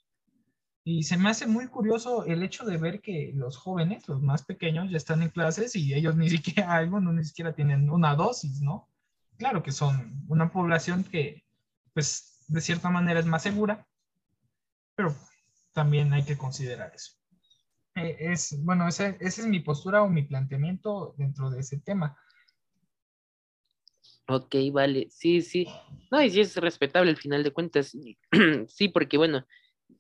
Y 0.88 1.03
se 1.03 1.16
me 1.16 1.31
hace 1.31 1.49
muy 1.49 1.66
curioso 1.66 2.24
el 2.26 2.45
hecho 2.45 2.64
de 2.64 2.76
ver 2.76 3.01
que 3.01 3.32
los 3.34 3.57
jóvenes, 3.57 4.07
los 4.07 4.22
más 4.22 4.45
pequeños, 4.45 4.89
ya 4.89 4.97
están 4.97 5.20
en 5.20 5.30
clases 5.30 5.74
y 5.74 5.93
ellos 5.93 6.14
ni 6.14 6.30
siquiera, 6.30 6.74
algunos 6.74 7.12
ni 7.12 7.24
siquiera 7.24 7.53
tienen 7.53 7.91
una 7.91 8.14
dosis, 8.14 8.61
¿no? 8.61 8.89
Claro 9.37 9.64
que 9.64 9.72
son 9.72 10.24
una 10.28 10.53
población 10.53 11.03
que, 11.03 11.45
pues, 11.93 12.45
de 12.47 12.61
cierta 12.61 12.89
manera 12.89 13.18
es 13.18 13.26
más 13.26 13.43
segura, 13.43 13.84
pero 14.95 15.12
también 15.72 16.12
hay 16.12 16.22
que 16.22 16.39
considerar 16.39 16.93
eso. 16.95 17.14
Eh, 17.97 18.16
es, 18.20 18.57
bueno, 18.62 18.87
esa, 18.87 19.09
esa 19.09 19.41
es 19.41 19.47
mi 19.49 19.59
postura 19.59 20.05
o 20.05 20.09
mi 20.09 20.22
planteamiento 20.22 21.16
dentro 21.18 21.51
de 21.51 21.62
ese 21.62 21.80
tema. 21.80 22.16
Ok, 24.28 24.55
vale, 24.72 25.09
sí, 25.11 25.43
sí. 25.43 25.66
No, 26.12 26.22
y 26.22 26.30
sí 26.30 26.43
es 26.43 26.57
respetable 26.57 27.11
al 27.11 27.16
final 27.16 27.43
de 27.43 27.53
cuentas. 27.53 27.97
sí, 28.68 28.89
porque 28.89 29.18
bueno, 29.18 29.45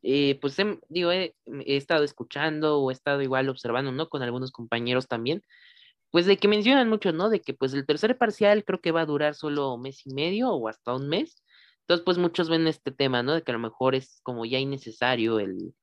eh, 0.08 0.38
pues 0.40 0.56
digo, 0.88 1.10
he, 1.10 1.34
estado 1.66 2.04
escuchando 2.04 2.78
o 2.80 2.90
he 2.90 2.94
estado 2.94 3.22
igual 3.22 3.48
observando, 3.48 3.90
¿no? 3.90 4.08
Con 4.08 4.22
algunos 4.22 4.52
compañeros 4.52 5.08
también, 5.08 5.42
pues 6.12 6.26
de 6.26 6.36
que 6.36 6.46
mencionan 6.48 6.88
mucho, 6.88 7.12
¿no? 7.12 7.28
De 7.28 7.40
que 7.40 7.54
pues 7.54 7.74
el 7.74 7.86
tercer 7.86 8.16
parcial 8.16 8.64
creo 8.64 8.80
que 8.80 8.92
va 8.92 9.02
a 9.02 9.06
durar 9.06 9.34
solo 9.34 9.76
mes 9.78 10.06
y 10.06 10.14
medio 10.14 10.50
o 10.50 10.68
hasta 10.68 10.94
un 10.94 11.08
mes. 11.08 11.42
Entonces, 11.80 12.04
pues 12.04 12.18
muchos 12.18 12.48
ven 12.48 12.68
este 12.68 12.92
tema, 12.92 13.22
¿no? 13.24 13.34
De 13.34 13.42
que 13.42 13.50
a 13.50 13.54
lo 13.54 13.60
mejor 13.60 13.96
es 13.96 14.20
como 14.22 14.44
ya 14.44 14.58
innecesario 14.60 15.40
el, 15.40 15.74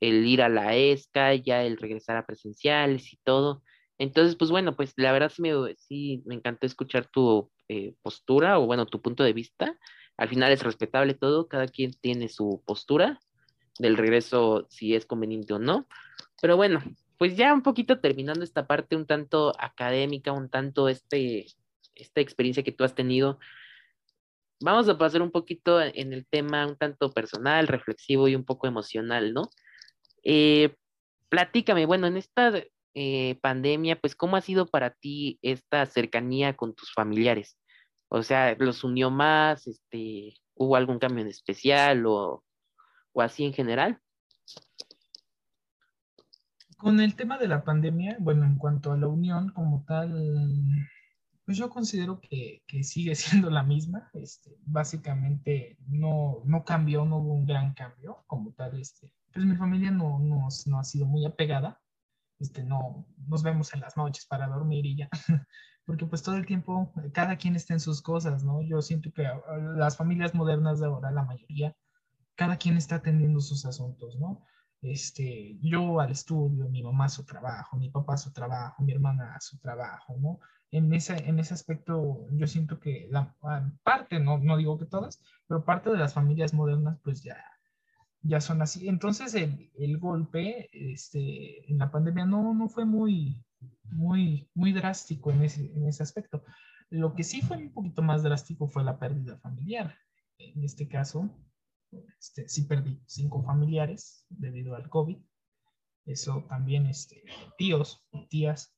el 0.00 0.26
ir 0.26 0.42
a 0.42 0.50
la 0.50 0.76
ESCA, 0.76 1.34
ya 1.34 1.62
el 1.64 1.78
regresar 1.78 2.16
a 2.18 2.26
presenciales 2.26 3.12
y 3.14 3.18
todo. 3.24 3.62
Entonces, 3.98 4.36
pues 4.36 4.50
bueno, 4.50 4.76
pues 4.76 4.92
la 4.96 5.12
verdad 5.12 5.32
sí 5.34 5.42
me, 5.42 5.52
sí 5.76 6.22
me 6.26 6.34
encantó 6.34 6.66
escuchar 6.66 7.06
tu 7.06 7.50
eh, 7.68 7.94
postura 8.02 8.58
o 8.58 8.66
bueno, 8.66 8.86
tu 8.86 9.00
punto 9.00 9.24
de 9.24 9.32
vista 9.32 9.78
al 10.16 10.28
final 10.28 10.52
es 10.52 10.62
respetable 10.62 11.14
todo, 11.14 11.48
cada 11.48 11.66
quien 11.66 11.92
tiene 11.92 12.28
su 12.28 12.62
postura 12.66 13.20
del 13.78 13.96
regreso, 13.96 14.66
si 14.70 14.94
es 14.94 15.06
conveniente 15.06 15.54
o 15.54 15.58
no. 15.58 15.86
Pero 16.40 16.56
bueno, 16.56 16.82
pues 17.18 17.36
ya 17.36 17.52
un 17.52 17.62
poquito 17.62 18.00
terminando 18.00 18.44
esta 18.44 18.66
parte 18.66 18.96
un 18.96 19.06
tanto 19.06 19.52
académica, 19.58 20.32
un 20.32 20.48
tanto 20.48 20.88
este, 20.88 21.46
esta 21.94 22.20
experiencia 22.20 22.62
que 22.62 22.72
tú 22.72 22.84
has 22.84 22.94
tenido, 22.94 23.38
vamos 24.60 24.88
a 24.88 24.98
pasar 24.98 25.22
un 25.22 25.30
poquito 25.30 25.80
en 25.80 26.12
el 26.12 26.26
tema 26.26 26.66
un 26.66 26.76
tanto 26.76 27.12
personal, 27.12 27.68
reflexivo 27.68 28.28
y 28.28 28.34
un 28.34 28.44
poco 28.44 28.66
emocional, 28.66 29.32
¿no? 29.34 29.50
Eh, 30.22 30.74
platícame, 31.28 31.86
bueno, 31.86 32.06
en 32.06 32.16
esta 32.16 32.52
eh, 32.94 33.38
pandemia, 33.40 34.00
pues, 34.00 34.14
¿cómo 34.14 34.36
ha 34.36 34.40
sido 34.40 34.66
para 34.66 34.90
ti 34.90 35.38
esta 35.42 35.84
cercanía 35.86 36.56
con 36.56 36.74
tus 36.74 36.92
familiares? 36.92 37.58
O 38.08 38.22
sea, 38.22 38.54
¿los 38.58 38.84
unió 38.84 39.10
más? 39.10 39.66
Este, 39.66 40.34
¿Hubo 40.54 40.76
algún 40.76 40.98
cambio 40.98 41.22
en 41.22 41.28
especial 41.30 42.06
o, 42.06 42.43
o 43.14 43.22
así 43.22 43.44
en 43.44 43.54
general? 43.54 44.00
Con 46.76 47.00
el 47.00 47.14
tema 47.14 47.38
de 47.38 47.48
la 47.48 47.64
pandemia, 47.64 48.18
bueno, 48.20 48.44
en 48.44 48.58
cuanto 48.58 48.92
a 48.92 48.98
la 48.98 49.08
unión 49.08 49.50
como 49.50 49.84
tal, 49.86 50.12
pues 51.46 51.56
yo 51.56 51.70
considero 51.70 52.20
que, 52.20 52.62
que 52.66 52.84
sigue 52.84 53.14
siendo 53.46 53.48
la 53.48 53.62
misma. 53.62 54.10
Este, 54.12 54.58
básicamente 54.66 55.78
no, 55.88 56.42
no 56.44 56.64
cambió, 56.64 57.06
no 57.06 57.18
hubo 57.18 57.32
un 57.32 57.46
gran 57.46 57.72
cambio 57.72 58.24
como 58.26 58.52
tal. 58.52 58.78
Este, 58.78 59.14
pues 59.32 59.46
mi 59.46 59.56
familia 59.56 59.90
no, 59.90 60.18
no, 60.18 60.48
no 60.66 60.78
ha 60.78 60.84
sido 60.84 61.06
muy 61.06 61.24
apegada. 61.24 61.80
Este, 62.38 62.64
no 62.64 63.06
nos 63.28 63.42
vemos 63.42 63.72
en 63.72 63.80
las 63.80 63.96
noches 63.96 64.26
para 64.26 64.48
dormir 64.48 64.84
y 64.84 64.96
ya. 64.96 65.08
porque 65.86 66.06
pues 66.06 66.22
todo 66.22 66.36
el 66.36 66.46
tiempo 66.46 66.92
cada 67.12 67.36
quien 67.36 67.56
está 67.56 67.74
en 67.74 67.80
sus 67.80 68.02
cosas, 68.02 68.44
¿no? 68.44 68.62
Yo 68.62 68.80
siento 68.82 69.12
que 69.12 69.28
las 69.76 69.96
familias 69.96 70.34
modernas 70.34 70.80
de 70.80 70.86
ahora, 70.86 71.10
la 71.10 71.24
mayoría, 71.24 71.76
cada 72.34 72.56
quien 72.56 72.76
está 72.76 72.96
atendiendo 72.96 73.40
sus 73.40 73.64
asuntos, 73.66 74.16
¿no? 74.18 74.44
Este, 74.82 75.58
yo 75.62 76.00
al 76.00 76.10
estudio, 76.10 76.68
mi 76.68 76.82
mamá 76.82 77.06
a 77.06 77.08
su 77.08 77.24
trabajo, 77.24 77.76
mi 77.78 77.88
papá 77.90 78.14
a 78.14 78.18
su 78.18 78.32
trabajo, 78.32 78.82
mi 78.82 78.92
hermana 78.92 79.34
a 79.34 79.40
su 79.40 79.58
trabajo, 79.58 80.16
¿no? 80.18 80.40
En 80.70 80.92
ese, 80.92 81.16
en 81.28 81.38
ese 81.38 81.54
aspecto 81.54 82.26
yo 82.32 82.46
siento 82.46 82.80
que 82.80 83.08
la 83.10 83.34
ah, 83.42 83.70
parte, 83.82 84.20
no, 84.20 84.38
no 84.38 84.56
digo 84.56 84.78
que 84.78 84.86
todas, 84.86 85.22
pero 85.46 85.64
parte 85.64 85.90
de 85.90 85.96
las 85.96 86.12
familias 86.12 86.52
modernas 86.52 86.98
pues 87.02 87.22
ya, 87.22 87.42
ya 88.22 88.40
son 88.40 88.60
así. 88.60 88.88
Entonces 88.88 89.34
el, 89.34 89.70
el 89.78 89.98
golpe 89.98 90.68
este, 90.72 91.70
en 91.70 91.78
la 91.78 91.90
pandemia 91.90 92.26
no, 92.26 92.52
no 92.52 92.68
fue 92.68 92.84
muy, 92.84 93.42
muy, 93.84 94.50
muy 94.54 94.72
drástico 94.72 95.30
en 95.30 95.44
ese, 95.44 95.72
en 95.74 95.86
ese 95.86 96.02
aspecto. 96.02 96.44
Lo 96.90 97.14
que 97.14 97.24
sí 97.24 97.40
fue 97.40 97.56
un 97.56 97.72
poquito 97.72 98.02
más 98.02 98.22
drástico 98.22 98.68
fue 98.68 98.84
la 98.84 98.98
pérdida 98.98 99.38
familiar. 99.38 99.94
En 100.38 100.62
este 100.64 100.88
caso, 100.88 101.30
este, 102.18 102.48
sí 102.48 102.62
perdí 102.64 103.00
cinco 103.06 103.42
familiares 103.42 104.26
debido 104.28 104.74
al 104.74 104.88
COVID. 104.88 105.18
Eso 106.06 106.44
también, 106.48 106.86
este, 106.86 107.24
tíos, 107.56 108.04
tías 108.28 108.74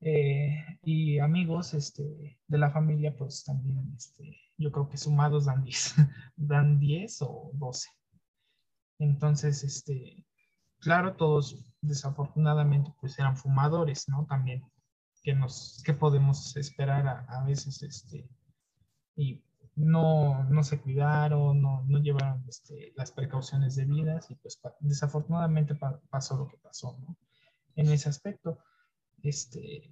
eh, 0.00 0.56
y 0.82 1.18
amigos 1.18 1.74
este, 1.74 2.38
de 2.46 2.58
la 2.58 2.70
familia, 2.70 3.16
pues 3.16 3.44
también, 3.44 3.92
este, 3.96 4.36
yo 4.56 4.72
creo 4.72 4.88
que 4.88 4.96
sumados 4.96 5.44
dan 5.44 5.62
10, 5.62 5.94
dan 6.36 6.78
10 6.78 7.22
o 7.22 7.50
12. 7.54 7.88
Entonces, 8.98 9.62
este, 9.64 10.24
claro, 10.78 11.14
todos 11.16 11.72
desafortunadamente 11.80 12.92
pues 13.00 13.18
eran 13.18 13.36
fumadores, 13.36 14.08
¿no? 14.08 14.26
También, 14.26 14.62
que 15.22 15.34
nos, 15.34 15.82
que 15.84 15.94
podemos 15.94 16.56
esperar 16.56 17.26
a, 17.28 17.44
veces, 17.44 17.82
este, 17.82 18.28
y 19.16 19.42
no, 19.74 20.44
no 20.44 20.62
se 20.64 20.80
cuidaron, 20.80 21.60
no, 21.62 21.84
no 21.88 21.98
llevaron 21.98 22.44
este, 22.48 22.92
las 22.96 23.12
precauciones 23.12 23.76
debidas 23.76 24.30
y 24.30 24.34
pues 24.36 24.60
desafortunadamente 24.80 25.74
pasó 26.10 26.36
lo 26.36 26.48
que 26.48 26.58
pasó, 26.58 26.98
¿no? 27.00 27.16
En 27.74 27.88
ese 27.90 28.08
aspecto, 28.08 28.58
este, 29.22 29.90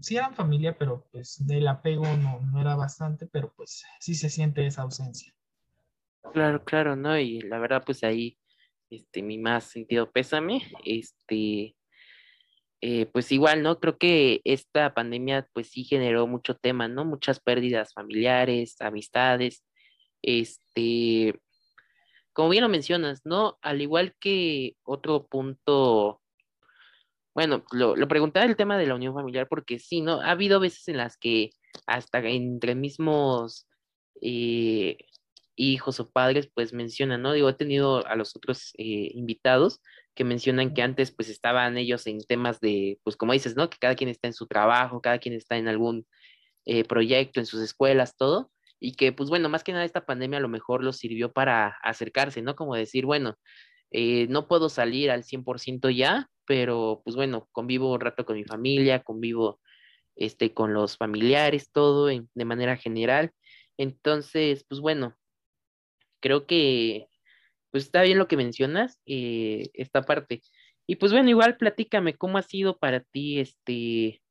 sí 0.00 0.16
eran 0.16 0.34
familia, 0.34 0.76
pero 0.76 1.06
pues 1.10 1.46
del 1.46 1.68
apego 1.68 2.04
no, 2.18 2.40
no 2.40 2.60
era 2.60 2.76
bastante, 2.76 3.26
pero 3.26 3.52
pues 3.56 3.82
sí 4.00 4.14
se 4.14 4.28
siente 4.28 4.66
esa 4.66 4.82
ausencia. 4.82 5.34
Claro, 6.32 6.64
claro, 6.64 6.96
¿no? 6.96 7.18
Y 7.18 7.40
la 7.40 7.58
verdad, 7.58 7.82
pues 7.84 8.04
ahí 8.04 8.38
este, 8.90 9.22
mi 9.22 9.38
más 9.38 9.64
sentido 9.64 10.10
pésame, 10.10 10.62
este, 10.84 11.74
eh, 12.82 13.06
pues 13.06 13.30
igual, 13.32 13.62
¿no? 13.62 13.78
Creo 13.80 13.96
que 13.96 14.40
esta 14.44 14.92
pandemia, 14.92 15.48
pues 15.52 15.70
sí 15.70 15.84
generó 15.84 16.26
mucho 16.26 16.56
tema, 16.56 16.88
¿no? 16.88 17.04
Muchas 17.04 17.40
pérdidas 17.40 17.94
familiares, 17.94 18.76
amistades, 18.80 19.64
este, 20.22 21.40
como 22.32 22.50
bien 22.50 22.62
lo 22.64 22.68
mencionas, 22.68 23.22
¿no? 23.24 23.58
Al 23.62 23.82
igual 23.82 24.14
que 24.20 24.76
otro 24.84 25.26
punto, 25.28 26.20
bueno, 27.34 27.64
lo, 27.72 27.96
lo 27.96 28.08
preguntaba 28.08 28.46
el 28.46 28.56
tema 28.56 28.76
de 28.78 28.86
la 28.86 28.96
unión 28.96 29.14
familiar 29.14 29.48
porque 29.48 29.78
sí, 29.78 30.00
¿no? 30.00 30.20
Ha 30.20 30.32
habido 30.32 30.60
veces 30.60 30.88
en 30.88 30.96
las 30.98 31.16
que 31.16 31.50
hasta 31.86 32.18
entre 32.20 32.74
mismos 32.74 33.68
eh, 34.20 34.98
hijos 35.56 36.00
o 36.00 36.10
padres, 36.10 36.50
pues 36.52 36.72
mencionan, 36.72 37.22
¿no? 37.22 37.32
Digo, 37.32 37.48
he 37.48 37.54
tenido 37.54 38.06
a 38.06 38.16
los 38.16 38.34
otros 38.36 38.72
eh, 38.78 39.10
invitados 39.14 39.80
que 40.14 40.24
mencionan 40.24 40.74
que 40.74 40.82
antes 40.82 41.10
pues 41.12 41.28
estaban 41.28 41.78
ellos 41.78 42.06
en 42.06 42.20
temas 42.20 42.60
de, 42.60 42.98
pues 43.04 43.16
como 43.16 43.32
dices, 43.32 43.56
¿no? 43.56 43.70
Que 43.70 43.78
cada 43.78 43.94
quien 43.94 44.10
está 44.10 44.28
en 44.28 44.34
su 44.34 44.46
trabajo, 44.46 45.00
cada 45.00 45.18
quien 45.18 45.34
está 45.34 45.56
en 45.56 45.68
algún 45.68 46.06
eh, 46.66 46.84
proyecto, 46.84 47.40
en 47.40 47.46
sus 47.46 47.62
escuelas, 47.62 48.16
todo, 48.16 48.50
y 48.80 48.94
que 48.94 49.12
pues 49.12 49.30
bueno, 49.30 49.48
más 49.48 49.64
que 49.64 49.72
nada 49.72 49.84
esta 49.84 50.06
pandemia 50.06 50.38
a 50.38 50.42
lo 50.42 50.48
mejor 50.48 50.84
los 50.84 50.98
sirvió 50.98 51.32
para 51.32 51.78
acercarse, 51.82 52.42
¿no? 52.42 52.56
Como 52.56 52.74
decir, 52.76 53.06
bueno, 53.06 53.36
eh, 53.90 54.26
no 54.28 54.48
puedo 54.48 54.68
salir 54.68 55.10
al 55.10 55.24
100% 55.24 55.90
ya, 55.90 56.28
pero 56.46 57.02
pues 57.04 57.16
bueno, 57.16 57.48
convivo 57.52 57.92
un 57.92 58.00
rato 58.00 58.24
con 58.26 58.36
mi 58.36 58.44
familia, 58.44 59.02
convivo 59.02 59.60
este, 60.16 60.54
con 60.54 60.74
los 60.74 60.96
familiares, 60.96 61.70
todo 61.72 62.06
de 62.06 62.44
manera 62.44 62.76
general. 62.76 63.32
Entonces, 63.78 64.64
pues 64.68 64.80
bueno, 64.80 65.16
creo 66.20 66.46
que 66.46 67.08
pues 67.72 67.84
está 67.84 68.02
bien 68.02 68.18
lo 68.18 68.28
que 68.28 68.36
mencionas, 68.36 69.00
eh, 69.06 69.70
esta 69.74 70.02
parte. 70.02 70.42
Y 70.86 70.96
pues 70.96 71.12
bueno, 71.12 71.30
igual 71.30 71.56
platícame 71.56 72.14
cómo 72.14 72.38
ha 72.38 72.42
sido 72.42 72.78
para 72.78 73.00
ti 73.00 73.40
este, 73.40 74.22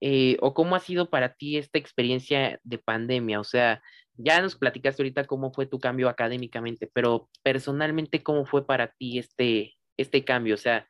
eh, 0.00 0.36
o 0.40 0.52
cómo 0.52 0.76
ha 0.76 0.80
sido 0.80 1.10
para 1.10 1.34
ti 1.34 1.56
esta 1.58 1.78
experiencia 1.78 2.60
de 2.64 2.78
pandemia. 2.78 3.40
O 3.40 3.44
sea, 3.44 3.82
ya 4.14 4.40
nos 4.42 4.56
platicaste 4.56 5.02
ahorita 5.02 5.24
cómo 5.24 5.52
fue 5.52 5.66
tu 5.66 5.78
cambio 5.78 6.08
académicamente, 6.08 6.90
pero 6.92 7.28
personalmente, 7.42 8.22
¿cómo 8.22 8.44
fue 8.46 8.66
para 8.66 8.92
ti 8.92 9.18
este, 9.18 9.76
este 9.96 10.24
cambio? 10.24 10.54
O 10.54 10.58
sea, 10.58 10.88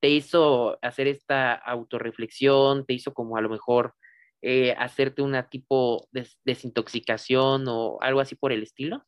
¿te 0.00 0.10
hizo 0.10 0.78
hacer 0.82 1.08
esta 1.08 1.54
autorreflexión? 1.54 2.86
¿Te 2.86 2.94
hizo 2.94 3.12
como 3.14 3.36
a 3.36 3.40
lo 3.40 3.48
mejor 3.48 3.94
eh, 4.42 4.74
hacerte 4.78 5.22
una 5.22 5.48
tipo 5.48 6.06
de 6.12 6.28
desintoxicación 6.44 7.64
o 7.68 7.98
algo 8.00 8.20
así 8.20 8.36
por 8.36 8.52
el 8.52 8.62
estilo? 8.62 9.04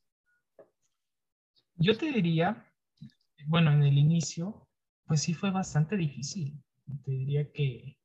Yo 1.83 1.97
te 1.97 2.13
diría, 2.13 2.63
bueno, 3.47 3.73
en 3.73 3.83
el 3.83 3.97
inicio, 3.97 4.69
pues 5.07 5.23
sí 5.23 5.33
fue 5.33 5.51
bastante 5.51 5.97
difícil. 5.97 6.63
Te 7.05 7.11
diría 7.11 7.51
que 7.51 7.97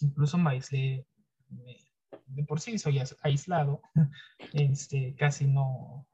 incluso 0.00 0.36
me 0.36 0.50
aislé, 0.50 1.06
de 2.26 2.44
por 2.44 2.60
sí 2.60 2.76
soy 2.76 3.00
aislado, 3.22 3.80
este, 4.52 5.14
casi 5.16 5.46
no, 5.46 6.06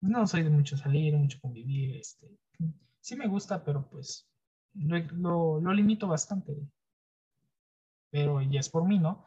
no 0.00 0.26
soy 0.26 0.42
de 0.42 0.50
mucho 0.50 0.76
salir, 0.76 1.14
mucho 1.14 1.38
convivir, 1.40 1.96
este, 1.96 2.36
sí 3.00 3.14
me 3.14 3.28
gusta, 3.28 3.62
pero 3.62 3.88
pues 3.88 4.28
lo, 4.74 5.60
lo 5.60 5.72
limito 5.72 6.08
bastante. 6.08 6.56
Pero 8.10 8.42
ya 8.42 8.58
es 8.58 8.68
por 8.68 8.88
mí, 8.88 8.98
¿no? 8.98 9.24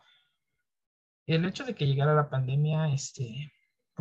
El 1.26 1.46
hecho 1.46 1.64
de 1.64 1.74
que 1.74 1.88
llegara 1.88 2.14
la 2.14 2.30
pandemia, 2.30 2.94
este, 2.94 3.54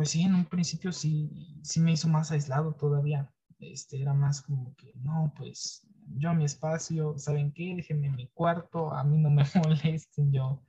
pues 0.03 0.11
sí, 0.11 0.23
en 0.23 0.35
un 0.35 0.43
principio 0.43 0.91
sí, 0.91 1.31
sí 1.63 1.79
me 1.79 1.93
hizo 1.93 2.09
más 2.09 2.29
aislado 2.29 2.73
todavía. 2.73 3.31
Este, 3.57 4.01
era 4.01 4.13
más 4.13 4.41
como 4.41 4.75
que, 4.75 4.91
no, 4.95 5.33
pues 5.37 5.87
yo 6.17 6.29
a 6.29 6.33
mi 6.33 6.43
espacio, 6.43 7.17
¿saben 7.17 7.53
qué? 7.53 7.73
Déjenme 7.73 8.07
en 8.07 8.15
mi 8.15 8.27
cuarto, 8.27 8.93
a 8.93 9.05
mí 9.05 9.17
no 9.17 9.29
me 9.29 9.43
molesten, 9.65 10.33
yo, 10.33 10.61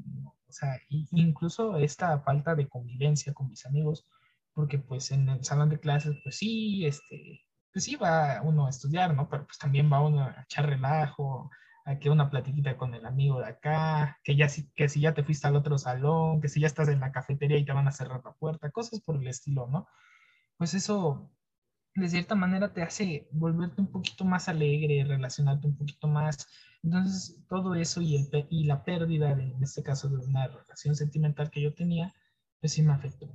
o 0.00 0.52
sea, 0.52 0.80
incluso 0.88 1.76
esta 1.76 2.18
falta 2.22 2.56
de 2.56 2.68
convivencia 2.68 3.32
con 3.32 3.50
mis 3.50 3.64
amigos, 3.66 4.04
porque 4.52 4.80
pues 4.80 5.12
en 5.12 5.28
el 5.28 5.44
salón 5.44 5.68
de 5.68 5.78
clases, 5.78 6.16
pues 6.24 6.38
sí, 6.38 6.84
este, 6.84 7.40
pues 7.72 7.84
sí 7.84 7.94
va 7.94 8.42
uno 8.42 8.66
a 8.66 8.70
estudiar, 8.70 9.14
¿no? 9.14 9.28
Pero 9.28 9.46
pues 9.46 9.58
también 9.58 9.92
va 9.92 10.00
uno 10.04 10.24
a 10.24 10.42
echar 10.42 10.66
relajo, 10.68 11.52
que 12.00 12.10
una 12.10 12.30
platiquita 12.30 12.76
con 12.76 12.94
el 12.94 13.04
amigo 13.06 13.40
de 13.40 13.46
acá, 13.46 14.18
que 14.22 14.36
ya 14.36 14.48
si, 14.48 14.70
que 14.72 14.88
si 14.88 15.00
ya 15.00 15.14
te 15.14 15.24
fuiste 15.24 15.48
al 15.48 15.56
otro 15.56 15.78
salón, 15.78 16.40
que 16.40 16.48
si 16.48 16.60
ya 16.60 16.66
estás 16.66 16.88
en 16.88 17.00
la 17.00 17.12
cafetería 17.12 17.58
y 17.58 17.64
te 17.64 17.72
van 17.72 17.88
a 17.88 17.92
cerrar 17.92 18.22
la 18.24 18.32
puerta, 18.32 18.70
cosas 18.70 19.00
por 19.00 19.16
el 19.16 19.26
estilo, 19.26 19.66
¿no? 19.66 19.88
Pues 20.56 20.74
eso 20.74 21.30
de 21.94 22.08
cierta 22.08 22.34
manera 22.34 22.72
te 22.72 22.82
hace 22.82 23.28
volverte 23.32 23.80
un 23.80 23.88
poquito 23.88 24.24
más 24.24 24.48
alegre, 24.48 25.04
relacionarte 25.04 25.66
un 25.66 25.76
poquito 25.76 26.08
más. 26.08 26.46
Entonces, 26.82 27.38
todo 27.48 27.74
eso 27.74 28.00
y, 28.00 28.16
el, 28.16 28.46
y 28.50 28.64
la 28.64 28.84
pérdida, 28.84 29.34
de, 29.34 29.44
en 29.52 29.62
este 29.62 29.82
caso, 29.82 30.08
de 30.08 30.16
una 30.16 30.46
relación 30.48 30.96
sentimental 30.96 31.50
que 31.50 31.62
yo 31.62 31.74
tenía, 31.74 32.14
pues 32.60 32.72
sí 32.72 32.82
me 32.82 32.92
afectó. 32.92 33.28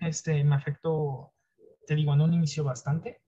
Este, 0.00 0.44
me 0.44 0.54
afectó, 0.54 1.32
te 1.86 1.94
digo, 1.94 2.14
en 2.14 2.20
un 2.20 2.34
inicio 2.34 2.64
bastante. 2.64 3.20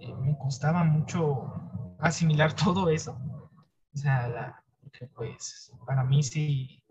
Eh, 0.00 0.14
me 0.14 0.36
costaba 0.38 0.84
mucho 0.84 1.69
asimilar 2.00 2.54
todo 2.56 2.88
eso. 2.88 3.18
O 3.92 3.96
sea, 3.96 4.62
pues 5.14 5.72
para 5.86 6.04
mí 6.04 6.22
sí, 6.22 6.82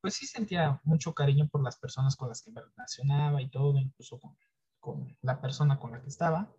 pues 0.00 0.14
sí 0.14 0.26
sentía 0.26 0.80
mucho 0.84 1.14
cariño 1.14 1.48
por 1.48 1.62
las 1.62 1.78
personas 1.78 2.16
con 2.16 2.28
las 2.28 2.42
que 2.42 2.50
me 2.50 2.60
relacionaba 2.62 3.42
y 3.42 3.50
todo, 3.50 3.78
incluso 3.78 4.18
con, 4.18 4.36
con 4.78 5.16
la 5.22 5.40
persona 5.40 5.78
con 5.78 5.92
la 5.92 6.02
que 6.02 6.08
estaba. 6.08 6.52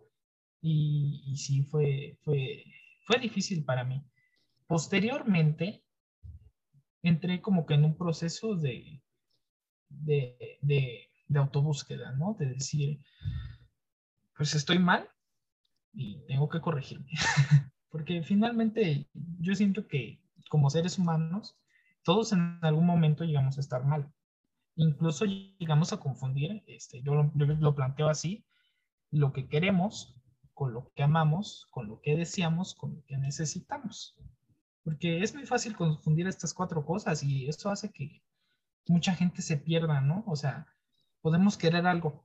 Y, 0.60 1.24
y 1.26 1.36
sí, 1.36 1.64
fue, 1.64 2.18
fue, 2.22 2.64
fue 3.04 3.18
difícil 3.18 3.64
para 3.64 3.84
mí. 3.84 4.04
Posteriormente, 4.66 5.84
entré 7.02 7.42
como 7.42 7.66
que 7.66 7.74
en 7.74 7.84
un 7.84 7.96
proceso 7.96 8.54
de, 8.54 9.02
de, 9.88 10.58
de, 10.62 11.08
de 11.26 11.38
autobúsqueda, 11.38 12.12
¿no? 12.12 12.36
De 12.38 12.46
decir, 12.46 13.04
pues 14.36 14.54
estoy 14.54 14.78
mal 14.78 15.11
y 15.92 16.24
tengo 16.26 16.48
que 16.48 16.60
corregirme. 16.60 17.10
Porque 17.90 18.22
finalmente 18.22 19.08
yo 19.40 19.54
siento 19.54 19.86
que 19.86 20.20
como 20.48 20.70
seres 20.70 20.98
humanos, 20.98 21.56
todos 22.02 22.32
en 22.32 22.58
algún 22.62 22.86
momento 22.86 23.24
llegamos 23.24 23.56
a 23.58 23.60
estar 23.60 23.84
mal. 23.84 24.12
Incluso 24.76 25.24
llegamos 25.24 25.92
a 25.92 25.98
confundir, 25.98 26.62
este, 26.66 27.02
yo, 27.02 27.30
yo 27.34 27.46
lo 27.46 27.74
planteo 27.74 28.08
así, 28.08 28.44
lo 29.10 29.32
que 29.32 29.48
queremos 29.48 30.14
con 30.54 30.72
lo 30.72 30.92
que 30.94 31.02
amamos, 31.02 31.66
con 31.70 31.88
lo 31.88 32.00
que 32.00 32.16
deseamos, 32.16 32.74
con 32.74 32.94
lo 32.94 33.04
que 33.04 33.16
necesitamos. 33.16 34.16
Porque 34.84 35.22
es 35.22 35.34
muy 35.34 35.46
fácil 35.46 35.76
confundir 35.76 36.26
estas 36.26 36.54
cuatro 36.54 36.84
cosas 36.84 37.22
y 37.22 37.48
eso 37.48 37.70
hace 37.70 37.90
que 37.92 38.22
mucha 38.86 39.14
gente 39.14 39.42
se 39.42 39.56
pierda, 39.56 40.00
¿no? 40.00 40.24
O 40.26 40.36
sea, 40.36 40.66
podemos 41.20 41.56
querer 41.56 41.86
algo, 41.86 42.24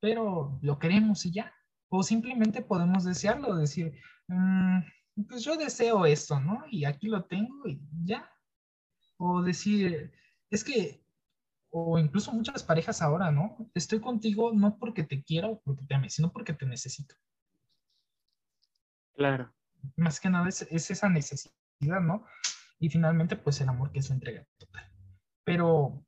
pero 0.00 0.58
lo 0.62 0.78
queremos 0.78 1.24
y 1.26 1.32
ya. 1.32 1.52
O 1.96 2.02
simplemente 2.02 2.60
podemos 2.60 3.04
desearlo, 3.04 3.54
decir, 3.54 3.96
mm, 4.26 4.80
pues 5.28 5.44
yo 5.44 5.56
deseo 5.56 6.06
esto, 6.06 6.40
¿no? 6.40 6.64
Y 6.68 6.84
aquí 6.84 7.06
lo 7.06 7.24
tengo 7.24 7.68
y 7.68 7.80
ya. 8.04 8.28
O 9.16 9.42
decir, 9.42 10.12
es 10.50 10.64
que, 10.64 11.04
o 11.70 11.98
incluso 11.98 12.32
muchas 12.32 12.64
parejas 12.64 13.00
ahora, 13.00 13.30
¿no? 13.30 13.70
Estoy 13.74 14.00
contigo 14.00 14.52
no 14.52 14.76
porque 14.76 15.04
te 15.04 15.22
quiero 15.22 15.52
o 15.52 15.60
porque 15.60 15.86
te 15.86 15.94
ame, 15.94 16.10
sino 16.10 16.32
porque 16.32 16.52
te 16.52 16.66
necesito. 16.66 17.14
Claro. 19.14 19.54
Más 19.96 20.18
que 20.18 20.30
nada 20.30 20.48
es, 20.48 20.62
es 20.62 20.90
esa 20.90 21.08
necesidad 21.08 21.54
¿no? 21.78 22.26
Y 22.80 22.88
finalmente, 22.88 23.36
pues 23.36 23.60
el 23.60 23.68
amor 23.68 23.92
que 23.92 24.00
es 24.00 24.06
su 24.06 24.12
entrega 24.12 24.44
total. 24.58 24.90
Pero 25.44 26.04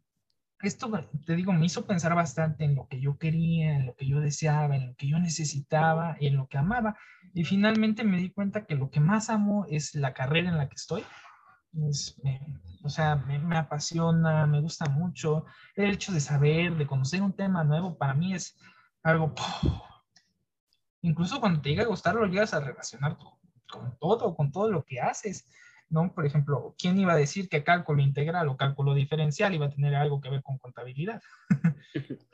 esto, 0.62 0.90
te 1.26 1.36
digo, 1.36 1.52
me 1.52 1.66
hizo 1.66 1.86
pensar 1.86 2.14
bastante 2.14 2.64
en 2.64 2.74
lo 2.74 2.88
que 2.88 3.00
yo 3.00 3.18
quería, 3.18 3.76
en 3.76 3.86
lo 3.86 3.94
que 3.94 4.06
yo 4.06 4.20
deseaba, 4.20 4.76
en 4.76 4.88
lo 4.88 4.96
que 4.96 5.08
yo 5.08 5.18
necesitaba, 5.18 6.16
en 6.18 6.36
lo 6.36 6.48
que 6.48 6.58
amaba. 6.58 6.96
Y 7.34 7.44
finalmente 7.44 8.04
me 8.04 8.16
di 8.16 8.30
cuenta 8.30 8.64
que 8.64 8.74
lo 8.74 8.90
que 8.90 9.00
más 9.00 9.28
amo 9.28 9.66
es 9.68 9.94
la 9.94 10.14
carrera 10.14 10.48
en 10.48 10.56
la 10.56 10.68
que 10.68 10.76
estoy. 10.76 11.04
o 12.82 12.88
sea, 12.88 13.16
me, 13.16 13.38
me, 13.38 13.58
apasiona, 13.58 14.46
me 14.46 14.60
gusta 14.60 14.86
mucho. 14.86 15.44
El 15.74 15.90
hecho 15.90 16.12
de 16.12 16.20
saber, 16.20 16.76
de 16.76 16.86
conocer 16.86 17.22
un 17.22 17.34
tema 17.34 17.62
nuevo, 17.64 17.98
para 17.98 18.14
mí 18.14 18.34
es 18.34 18.56
algo... 19.02 19.34
Incluso 21.02 21.38
cuando 21.38 21.60
te 21.60 21.68
llega 21.68 21.84
a 21.84 21.86
gustar, 21.86 22.14
lo 22.14 22.26
llegas 22.26 22.54
a 22.54 22.60
relacionar 22.60 23.16
con 23.68 23.96
todo, 23.98 24.34
con 24.34 24.50
todo 24.50 24.70
lo 24.70 24.84
que 24.84 25.00
haces. 25.00 25.46
¿No? 25.88 26.12
Por 26.14 26.26
ejemplo, 26.26 26.74
¿quién 26.78 26.98
iba 26.98 27.12
a 27.12 27.16
decir 27.16 27.48
que 27.48 27.64
cálculo 27.64 28.02
integral 28.02 28.48
o 28.48 28.56
cálculo 28.56 28.94
diferencial 28.94 29.54
iba 29.54 29.66
a 29.66 29.70
tener 29.70 29.94
algo 29.94 30.20
que 30.20 30.30
ver 30.30 30.42
con 30.42 30.58
contabilidad? 30.58 31.20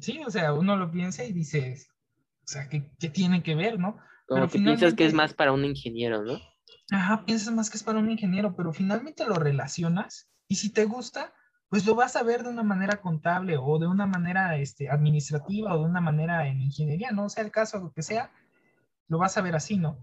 sí, 0.00 0.22
o 0.26 0.30
sea, 0.30 0.52
uno 0.52 0.76
lo 0.76 0.90
piensa 0.90 1.24
y 1.24 1.32
dice, 1.32 1.76
o 2.44 2.46
sea, 2.46 2.68
¿qué, 2.68 2.90
qué 2.98 3.08
tiene 3.08 3.42
que 3.42 3.54
ver, 3.54 3.78
no? 3.78 3.98
Como 4.26 4.42
pero 4.42 4.48
que 4.48 4.58
piensas 4.58 4.94
que 4.94 5.06
es 5.06 5.14
más 5.14 5.34
para 5.34 5.52
un 5.52 5.64
ingeniero, 5.64 6.22
¿no? 6.22 6.38
Ajá, 6.90 7.24
piensas 7.24 7.52
más 7.54 7.70
que 7.70 7.76
es 7.76 7.82
para 7.82 7.98
un 7.98 8.10
ingeniero, 8.10 8.54
pero 8.56 8.72
finalmente 8.72 9.26
lo 9.26 9.34
relacionas 9.34 10.30
y 10.48 10.56
si 10.56 10.72
te 10.72 10.86
gusta, 10.86 11.34
pues 11.68 11.84
lo 11.84 11.94
vas 11.94 12.16
a 12.16 12.22
ver 12.22 12.42
de 12.42 12.48
una 12.48 12.62
manera 12.62 13.00
contable 13.00 13.56
o 13.58 13.78
de 13.78 13.86
una 13.86 14.06
manera 14.06 14.56
este, 14.56 14.88
administrativa 14.88 15.74
o 15.74 15.80
de 15.80 15.90
una 15.90 16.00
manera 16.00 16.48
en 16.48 16.62
ingeniería, 16.62 17.10
no 17.10 17.28
sea 17.28 17.44
el 17.44 17.50
caso 17.50 17.92
que 17.94 18.02
sea, 18.02 18.30
lo 19.08 19.18
vas 19.18 19.36
a 19.36 19.42
ver 19.42 19.54
así, 19.54 19.76
¿no? 19.76 19.98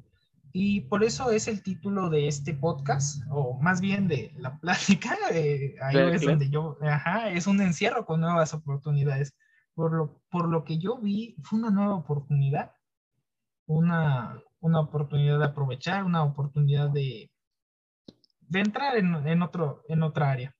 Y 0.57 0.79
por 0.79 1.03
eso 1.03 1.31
es 1.31 1.49
el 1.49 1.61
título 1.61 2.09
de 2.09 2.29
este 2.29 2.53
podcast, 2.53 3.21
o 3.29 3.59
más 3.59 3.81
bien 3.81 4.07
de 4.07 4.31
la 4.37 4.57
plática, 4.57 5.17
eh, 5.33 5.75
ahí 5.81 5.97
es 6.13 6.21
donde 6.21 6.49
yo, 6.49 6.77
ajá, 6.81 7.29
es 7.29 7.45
un 7.45 7.59
encierro 7.59 8.05
con 8.05 8.21
nuevas 8.21 8.53
oportunidades. 8.53 9.35
Por 9.73 9.91
lo, 9.91 10.21
por 10.29 10.47
lo 10.47 10.63
que 10.63 10.77
yo 10.77 10.97
vi, 10.97 11.35
fue 11.43 11.59
una 11.59 11.71
nueva 11.71 11.95
oportunidad, 11.95 12.71
una, 13.65 14.41
una 14.61 14.79
oportunidad 14.79 15.39
de 15.39 15.45
aprovechar, 15.45 16.05
una 16.05 16.23
oportunidad 16.23 16.89
de, 16.89 17.29
de 18.39 18.59
entrar 18.61 18.95
en, 18.95 19.27
en, 19.27 19.41
otro, 19.41 19.83
en 19.89 20.03
otra 20.03 20.31
área. 20.31 20.55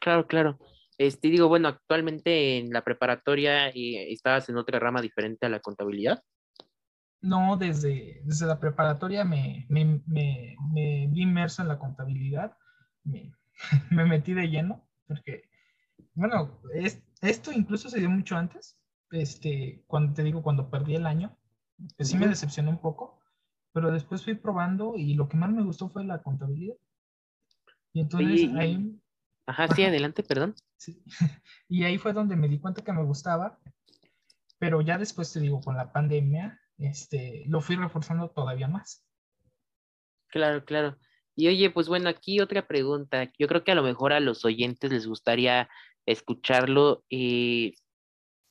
Claro, 0.00 0.26
claro. 0.26 0.58
Este, 0.98 1.28
digo, 1.28 1.46
bueno, 1.46 1.68
actualmente 1.68 2.58
en 2.58 2.70
la 2.70 2.82
preparatoria 2.82 3.68
eh, 3.68 4.10
estabas 4.10 4.48
en 4.48 4.56
otra 4.56 4.80
rama 4.80 5.00
diferente 5.00 5.46
a 5.46 5.48
la 5.48 5.60
contabilidad. 5.60 6.24
No, 7.26 7.56
desde, 7.56 8.20
desde 8.24 8.46
la 8.46 8.60
preparatoria 8.60 9.24
me, 9.24 9.66
me, 9.68 10.00
me, 10.06 10.56
me, 10.72 11.08
vi 11.08 11.22
inmerso 11.22 11.60
en 11.60 11.68
la 11.68 11.78
contabilidad, 11.78 12.56
me, 13.90 14.04
metí 14.04 14.32
de 14.32 14.48
lleno, 14.48 14.88
porque, 15.08 15.50
bueno, 16.14 16.60
es, 16.72 17.02
esto 17.22 17.50
incluso 17.50 17.90
se 17.90 17.98
dio 17.98 18.08
mucho 18.08 18.36
antes, 18.36 18.78
este, 19.10 19.82
cuando 19.88 20.14
te 20.14 20.22
digo, 20.22 20.40
cuando 20.40 20.70
perdí 20.70 20.94
el 20.94 21.04
año, 21.04 21.36
pues 21.96 22.10
sí 22.10 22.16
me 22.16 22.28
decepcionó 22.28 22.70
un 22.70 22.80
poco, 22.80 23.18
pero 23.72 23.90
después 23.90 24.22
fui 24.22 24.34
probando 24.34 24.94
y 24.96 25.14
lo 25.14 25.28
que 25.28 25.36
más 25.36 25.50
me 25.50 25.64
gustó 25.64 25.88
fue 25.88 26.04
la 26.04 26.22
contabilidad. 26.22 26.76
Y 27.92 28.02
entonces 28.02 28.50
ahí... 28.56 29.00
Ajá, 29.46 29.66
sí, 29.74 29.82
adelante, 29.82 30.22
perdón. 30.22 30.54
Sí. 30.76 31.02
Y 31.68 31.82
ahí 31.82 31.98
fue 31.98 32.12
donde 32.12 32.36
me 32.36 32.46
di 32.46 32.60
cuenta 32.60 32.84
que 32.84 32.92
me 32.92 33.02
gustaba, 33.02 33.58
pero 34.60 34.80
ya 34.80 34.96
después 34.96 35.32
te 35.32 35.40
digo, 35.40 35.60
con 35.60 35.76
la 35.76 35.92
pandemia, 35.92 36.60
este, 36.78 37.44
lo 37.46 37.60
fui 37.60 37.76
reforzando 37.76 38.30
todavía 38.30 38.68
más. 38.68 39.04
Claro, 40.28 40.64
claro. 40.64 40.96
Y 41.34 41.48
oye, 41.48 41.70
pues 41.70 41.88
bueno, 41.88 42.08
aquí 42.08 42.40
otra 42.40 42.66
pregunta. 42.66 43.30
Yo 43.38 43.46
creo 43.46 43.62
que 43.62 43.72
a 43.72 43.74
lo 43.74 43.82
mejor 43.82 44.12
a 44.12 44.20
los 44.20 44.44
oyentes 44.44 44.90
les 44.90 45.06
gustaría 45.06 45.68
escucharlo 46.06 47.04
y 47.08 47.74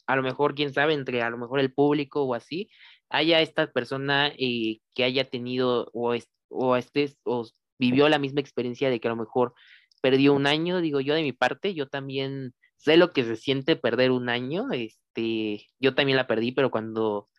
a 0.08 0.16
lo 0.16 0.22
mejor, 0.22 0.54
quién 0.54 0.74
sabe, 0.74 0.94
entre 0.94 1.22
a 1.22 1.30
lo 1.30 1.38
mejor 1.38 1.60
el 1.60 1.74
público 1.74 2.24
o 2.24 2.36
así, 2.36 2.70
haya 3.10 3.42
esta 3.42 3.72
persona 3.72 4.32
eh, 4.38 4.80
que 4.94 5.04
haya 5.04 5.30
tenido 5.30 5.90
o, 5.94 6.16
o, 6.50 6.76
este, 6.76 7.16
o 7.24 7.48
vivió 7.80 8.08
la 8.08 8.20
misma 8.20 8.42
experiencia 8.42 8.90
de 8.90 9.00
que 9.00 9.08
a 9.08 9.12
lo 9.12 9.18
mejor 9.18 9.56
perdió 10.02 10.34
un 10.34 10.46
año. 10.46 10.82
Digo, 10.82 11.00
yo 11.02 11.16
de 11.16 11.24
mi 11.24 11.32
parte, 11.32 11.74
yo 11.74 11.88
también 11.88 12.54
sé 12.78 12.98
lo 12.98 13.14
que 13.14 13.24
se 13.24 13.36
siente 13.36 13.76
perder 13.76 14.12
un 14.12 14.30
año. 14.30 14.72
Este, 14.72 15.68
yo 15.80 15.96
también 15.96 16.18
la 16.18 16.28
perdí, 16.28 16.52
pero 16.52 16.70
cuando 16.70 17.30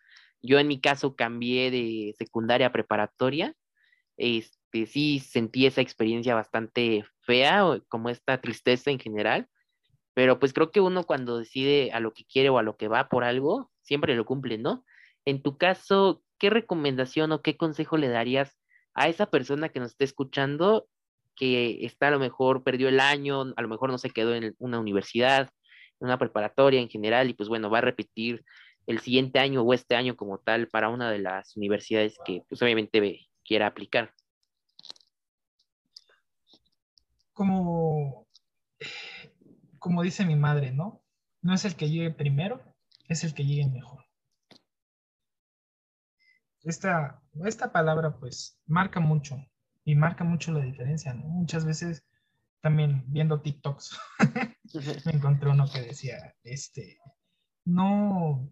yo 0.41 0.59
en 0.59 0.67
mi 0.67 0.79
caso 0.79 1.15
cambié 1.15 1.71
de 1.71 2.15
secundaria 2.17 2.67
a 2.67 2.71
preparatoria. 2.71 3.55
Este, 4.17 4.85
sí 4.85 5.19
sentí 5.19 5.65
esa 5.65 5.81
experiencia 5.81 6.35
bastante 6.35 7.05
fea, 7.21 7.63
como 7.89 8.09
esta 8.09 8.41
tristeza 8.41 8.91
en 8.91 8.99
general, 8.99 9.47
pero 10.13 10.39
pues 10.39 10.53
creo 10.53 10.71
que 10.71 10.81
uno 10.81 11.03
cuando 11.03 11.37
decide 11.37 11.91
a 11.91 11.99
lo 11.99 12.13
que 12.13 12.25
quiere 12.25 12.49
o 12.49 12.57
a 12.57 12.63
lo 12.63 12.77
que 12.77 12.87
va 12.87 13.09
por 13.09 13.23
algo, 13.23 13.71
siempre 13.81 14.15
lo 14.15 14.25
cumple, 14.25 14.57
¿no? 14.57 14.83
En 15.25 15.41
tu 15.41 15.57
caso, 15.57 16.23
¿qué 16.39 16.49
recomendación 16.49 17.31
o 17.31 17.41
qué 17.41 17.57
consejo 17.57 17.97
le 17.97 18.07
darías 18.07 18.57
a 18.95 19.09
esa 19.09 19.27
persona 19.27 19.69
que 19.69 19.79
nos 19.79 19.91
esté 19.91 20.05
escuchando 20.05 20.87
que 21.35 21.85
está 21.85 22.07
a 22.07 22.11
lo 22.11 22.19
mejor 22.19 22.63
perdió 22.63 22.89
el 22.89 22.99
año, 22.99 23.53
a 23.55 23.61
lo 23.61 23.67
mejor 23.67 23.91
no 23.91 23.99
se 23.99 24.09
quedó 24.09 24.33
en 24.33 24.55
una 24.57 24.79
universidad, 24.79 25.51
en 25.99 26.07
una 26.07 26.17
preparatoria 26.17 26.81
en 26.81 26.89
general 26.89 27.29
y 27.29 27.33
pues 27.33 27.47
bueno, 27.47 27.69
va 27.69 27.77
a 27.77 27.81
repetir 27.81 28.43
el 28.87 28.99
siguiente 28.99 29.39
año 29.39 29.61
o 29.61 29.73
este 29.73 29.95
año 29.95 30.15
como 30.15 30.39
tal 30.39 30.69
para 30.69 30.89
una 30.89 31.11
de 31.11 31.19
las 31.19 31.55
universidades 31.57 32.17
que 32.25 32.43
pues 32.47 32.61
obviamente 32.61 33.29
quiera 33.43 33.67
aplicar. 33.67 34.13
Como, 37.33 38.27
como 39.77 40.01
dice 40.01 40.25
mi 40.25 40.35
madre, 40.35 40.71
¿no? 40.71 41.03
No 41.41 41.53
es 41.53 41.65
el 41.65 41.75
que 41.75 41.89
llegue 41.89 42.11
primero, 42.11 42.75
es 43.07 43.23
el 43.23 43.33
que 43.33 43.45
llegue 43.45 43.69
mejor. 43.69 44.05
Esta, 46.63 47.21
esta 47.45 47.71
palabra 47.71 48.17
pues 48.17 48.59
marca 48.65 48.99
mucho 48.99 49.37
y 49.83 49.95
marca 49.95 50.23
mucho 50.23 50.51
la 50.51 50.61
diferencia, 50.61 51.13
¿no? 51.13 51.25
Muchas 51.25 51.65
veces 51.65 52.05
también 52.61 53.03
viendo 53.07 53.41
TikToks 53.41 53.99
me 55.05 55.11
encontré 55.11 55.49
uno 55.49 55.69
que 55.71 55.81
decía, 55.81 56.35
este, 56.43 56.97
no, 57.65 58.49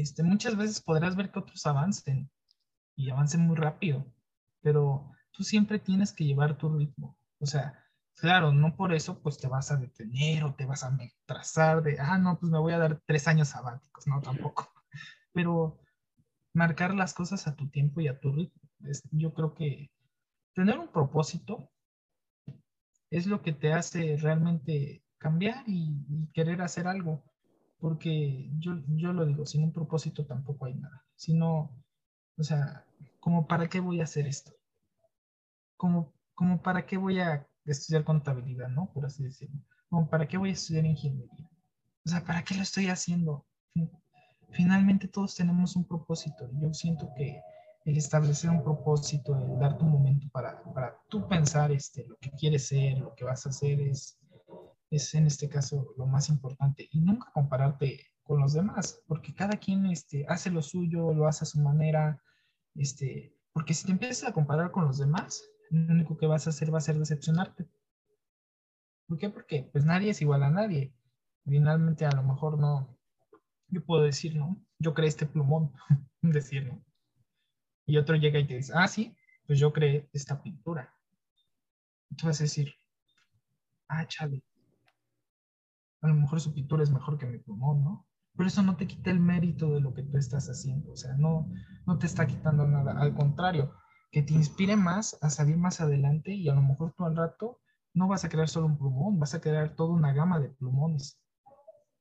este, 0.00 0.22
muchas 0.22 0.56
veces 0.56 0.80
podrás 0.80 1.16
ver 1.16 1.30
que 1.30 1.38
otros 1.38 1.64
avancen 1.66 2.30
y 2.96 3.10
avancen 3.10 3.42
muy 3.42 3.56
rápido, 3.56 4.06
pero 4.60 5.10
tú 5.32 5.44
siempre 5.44 5.78
tienes 5.78 6.12
que 6.12 6.24
llevar 6.24 6.58
tu 6.58 6.76
ritmo. 6.76 7.16
O 7.38 7.46
sea, 7.46 7.84
claro, 8.16 8.52
no 8.52 8.76
por 8.76 8.92
eso 8.92 9.20
pues 9.22 9.38
te 9.38 9.48
vas 9.48 9.70
a 9.70 9.76
detener 9.76 10.44
o 10.44 10.54
te 10.54 10.66
vas 10.66 10.84
a 10.84 10.96
trazar 11.26 11.82
de, 11.82 11.98
ah, 12.00 12.18
no, 12.18 12.38
pues 12.38 12.52
me 12.52 12.58
voy 12.58 12.72
a 12.72 12.78
dar 12.78 13.00
tres 13.06 13.28
años 13.28 13.48
sabáticos, 13.48 14.06
no, 14.06 14.20
tampoco. 14.20 14.70
Pero 15.32 15.80
marcar 16.52 16.94
las 16.94 17.14
cosas 17.14 17.46
a 17.46 17.56
tu 17.56 17.68
tiempo 17.70 18.00
y 18.00 18.08
a 18.08 18.18
tu 18.18 18.32
ritmo. 18.32 18.60
yo 19.12 19.32
creo 19.34 19.54
que 19.54 19.90
tener 20.54 20.78
un 20.78 20.88
propósito 20.88 21.70
es 23.10 23.26
lo 23.26 23.42
que 23.42 23.52
te 23.52 23.72
hace 23.72 24.16
realmente 24.16 25.02
cambiar 25.18 25.64
y, 25.66 26.28
querer 26.32 26.62
hacer 26.62 26.86
algo. 26.86 27.24
Porque 27.80 28.50
yo, 28.58 28.74
yo 28.88 29.12
lo 29.12 29.24
digo, 29.24 29.46
sin 29.46 29.64
un 29.64 29.72
propósito 29.72 30.26
tampoco 30.26 30.66
hay 30.66 30.74
nada. 30.74 31.04
Sino, 31.16 31.70
o 32.36 32.42
sea, 32.42 32.84
como 33.20 33.46
para 33.46 33.68
qué 33.68 33.80
voy 33.80 34.00
a 34.00 34.04
hacer 34.04 34.26
esto. 34.26 34.52
Como, 35.76 36.12
como 36.34 36.62
para 36.62 36.86
qué 36.86 36.98
voy 36.98 37.20
a 37.20 37.46
estudiar 37.64 38.04
contabilidad, 38.04 38.68
¿no? 38.68 38.90
Por 38.92 39.06
así 39.06 39.24
decirlo. 39.24 39.60
Como 39.88 40.08
para 40.08 40.28
qué 40.28 40.36
voy 40.36 40.50
a 40.50 40.52
estudiar 40.52 40.84
ingeniería. 40.84 41.48
O 42.04 42.08
sea, 42.08 42.24
¿para 42.24 42.42
qué 42.44 42.54
lo 42.54 42.62
estoy 42.62 42.88
haciendo? 42.88 43.46
Finalmente 44.50 45.08
todos 45.08 45.34
tenemos 45.34 45.76
un 45.76 45.84
propósito. 45.84 46.50
Yo 46.60 46.72
siento 46.74 47.10
que 47.16 47.40
el 47.84 47.96
establecer 47.96 48.50
un 48.50 48.62
propósito, 48.62 49.36
el 49.36 49.58
darte 49.58 49.84
un 49.84 49.92
momento 49.92 50.28
para, 50.32 50.62
para 50.74 50.98
tú 51.08 51.26
pensar 51.28 51.72
este, 51.72 52.06
lo 52.06 52.16
que 52.18 52.30
quieres 52.32 52.66
ser, 52.66 52.98
lo 52.98 53.14
que 53.14 53.24
vas 53.24 53.46
a 53.46 53.50
hacer, 53.50 53.80
es, 53.80 54.19
es 54.90 55.14
en 55.14 55.26
este 55.26 55.48
caso 55.48 55.94
lo 55.96 56.06
más 56.06 56.28
importante. 56.28 56.88
Y 56.92 57.00
nunca 57.00 57.30
compararte 57.32 58.06
con 58.22 58.40
los 58.40 58.52
demás, 58.52 59.02
porque 59.06 59.34
cada 59.34 59.58
quien 59.58 59.86
este, 59.86 60.24
hace 60.28 60.50
lo 60.50 60.62
suyo, 60.62 61.12
lo 61.14 61.26
hace 61.26 61.44
a 61.44 61.46
su 61.46 61.60
manera, 61.60 62.22
este, 62.74 63.34
porque 63.52 63.74
si 63.74 63.86
te 63.86 63.92
empiezas 63.92 64.28
a 64.28 64.32
comparar 64.32 64.70
con 64.70 64.84
los 64.84 64.98
demás, 64.98 65.42
lo 65.70 65.92
único 65.92 66.16
que 66.16 66.26
vas 66.26 66.46
a 66.46 66.50
hacer 66.50 66.72
va 66.72 66.78
a 66.78 66.82
ser 66.82 66.98
decepcionarte. 66.98 67.68
¿Por 69.06 69.18
qué? 69.18 69.30
Porque 69.30 69.68
pues 69.72 69.84
nadie 69.84 70.10
es 70.10 70.22
igual 70.22 70.42
a 70.42 70.50
nadie. 70.50 70.94
Finalmente 71.44 72.06
a 72.06 72.12
lo 72.12 72.22
mejor 72.22 72.58
no, 72.58 72.96
yo 73.68 73.84
puedo 73.84 74.02
decir, 74.02 74.36
¿no? 74.36 74.64
Yo 74.78 74.94
creé 74.94 75.08
este 75.08 75.26
plumón, 75.26 75.72
decir, 76.22 76.66
¿no? 76.66 76.84
Y 77.86 77.96
otro 77.96 78.14
llega 78.16 78.38
y 78.38 78.46
te 78.46 78.56
dice, 78.56 78.72
ah, 78.76 78.86
sí, 78.86 79.16
pues 79.46 79.58
yo 79.58 79.72
creé 79.72 80.08
esta 80.12 80.40
pintura. 80.40 80.94
Y 82.08 82.14
tú 82.16 82.26
vas 82.26 82.40
a 82.40 82.44
decir, 82.44 82.72
ah, 83.88 84.06
chale, 84.06 84.44
a 86.02 86.08
lo 86.08 86.14
mejor 86.14 86.40
su 86.40 86.54
pintura 86.54 86.82
es 86.82 86.90
mejor 86.90 87.18
que 87.18 87.26
mi 87.26 87.38
plumón, 87.38 87.84
¿no? 87.84 88.06
Pero 88.36 88.48
eso 88.48 88.62
no 88.62 88.76
te 88.76 88.86
quita 88.86 89.10
el 89.10 89.20
mérito 89.20 89.74
de 89.74 89.80
lo 89.80 89.92
que 89.92 90.02
tú 90.02 90.16
estás 90.16 90.48
haciendo, 90.48 90.92
o 90.92 90.96
sea, 90.96 91.14
no, 91.16 91.50
no 91.86 91.98
te 91.98 92.06
está 92.06 92.26
quitando 92.26 92.66
nada, 92.66 92.92
al 92.98 93.14
contrario, 93.14 93.72
que 94.10 94.22
te 94.22 94.34
inspire 94.34 94.76
más 94.76 95.18
a 95.20 95.30
salir 95.30 95.56
más 95.56 95.80
adelante 95.80 96.32
y 96.32 96.48
a 96.48 96.54
lo 96.54 96.62
mejor 96.62 96.92
tú 96.96 97.04
al 97.04 97.16
rato 97.16 97.60
no 97.92 98.08
vas 98.08 98.24
a 98.24 98.28
crear 98.28 98.48
solo 98.48 98.66
un 98.66 98.78
plumón, 98.78 99.18
vas 99.18 99.34
a 99.34 99.40
crear 99.40 99.74
toda 99.74 99.92
una 99.92 100.12
gama 100.12 100.38
de 100.38 100.48
plumones, 100.48 101.20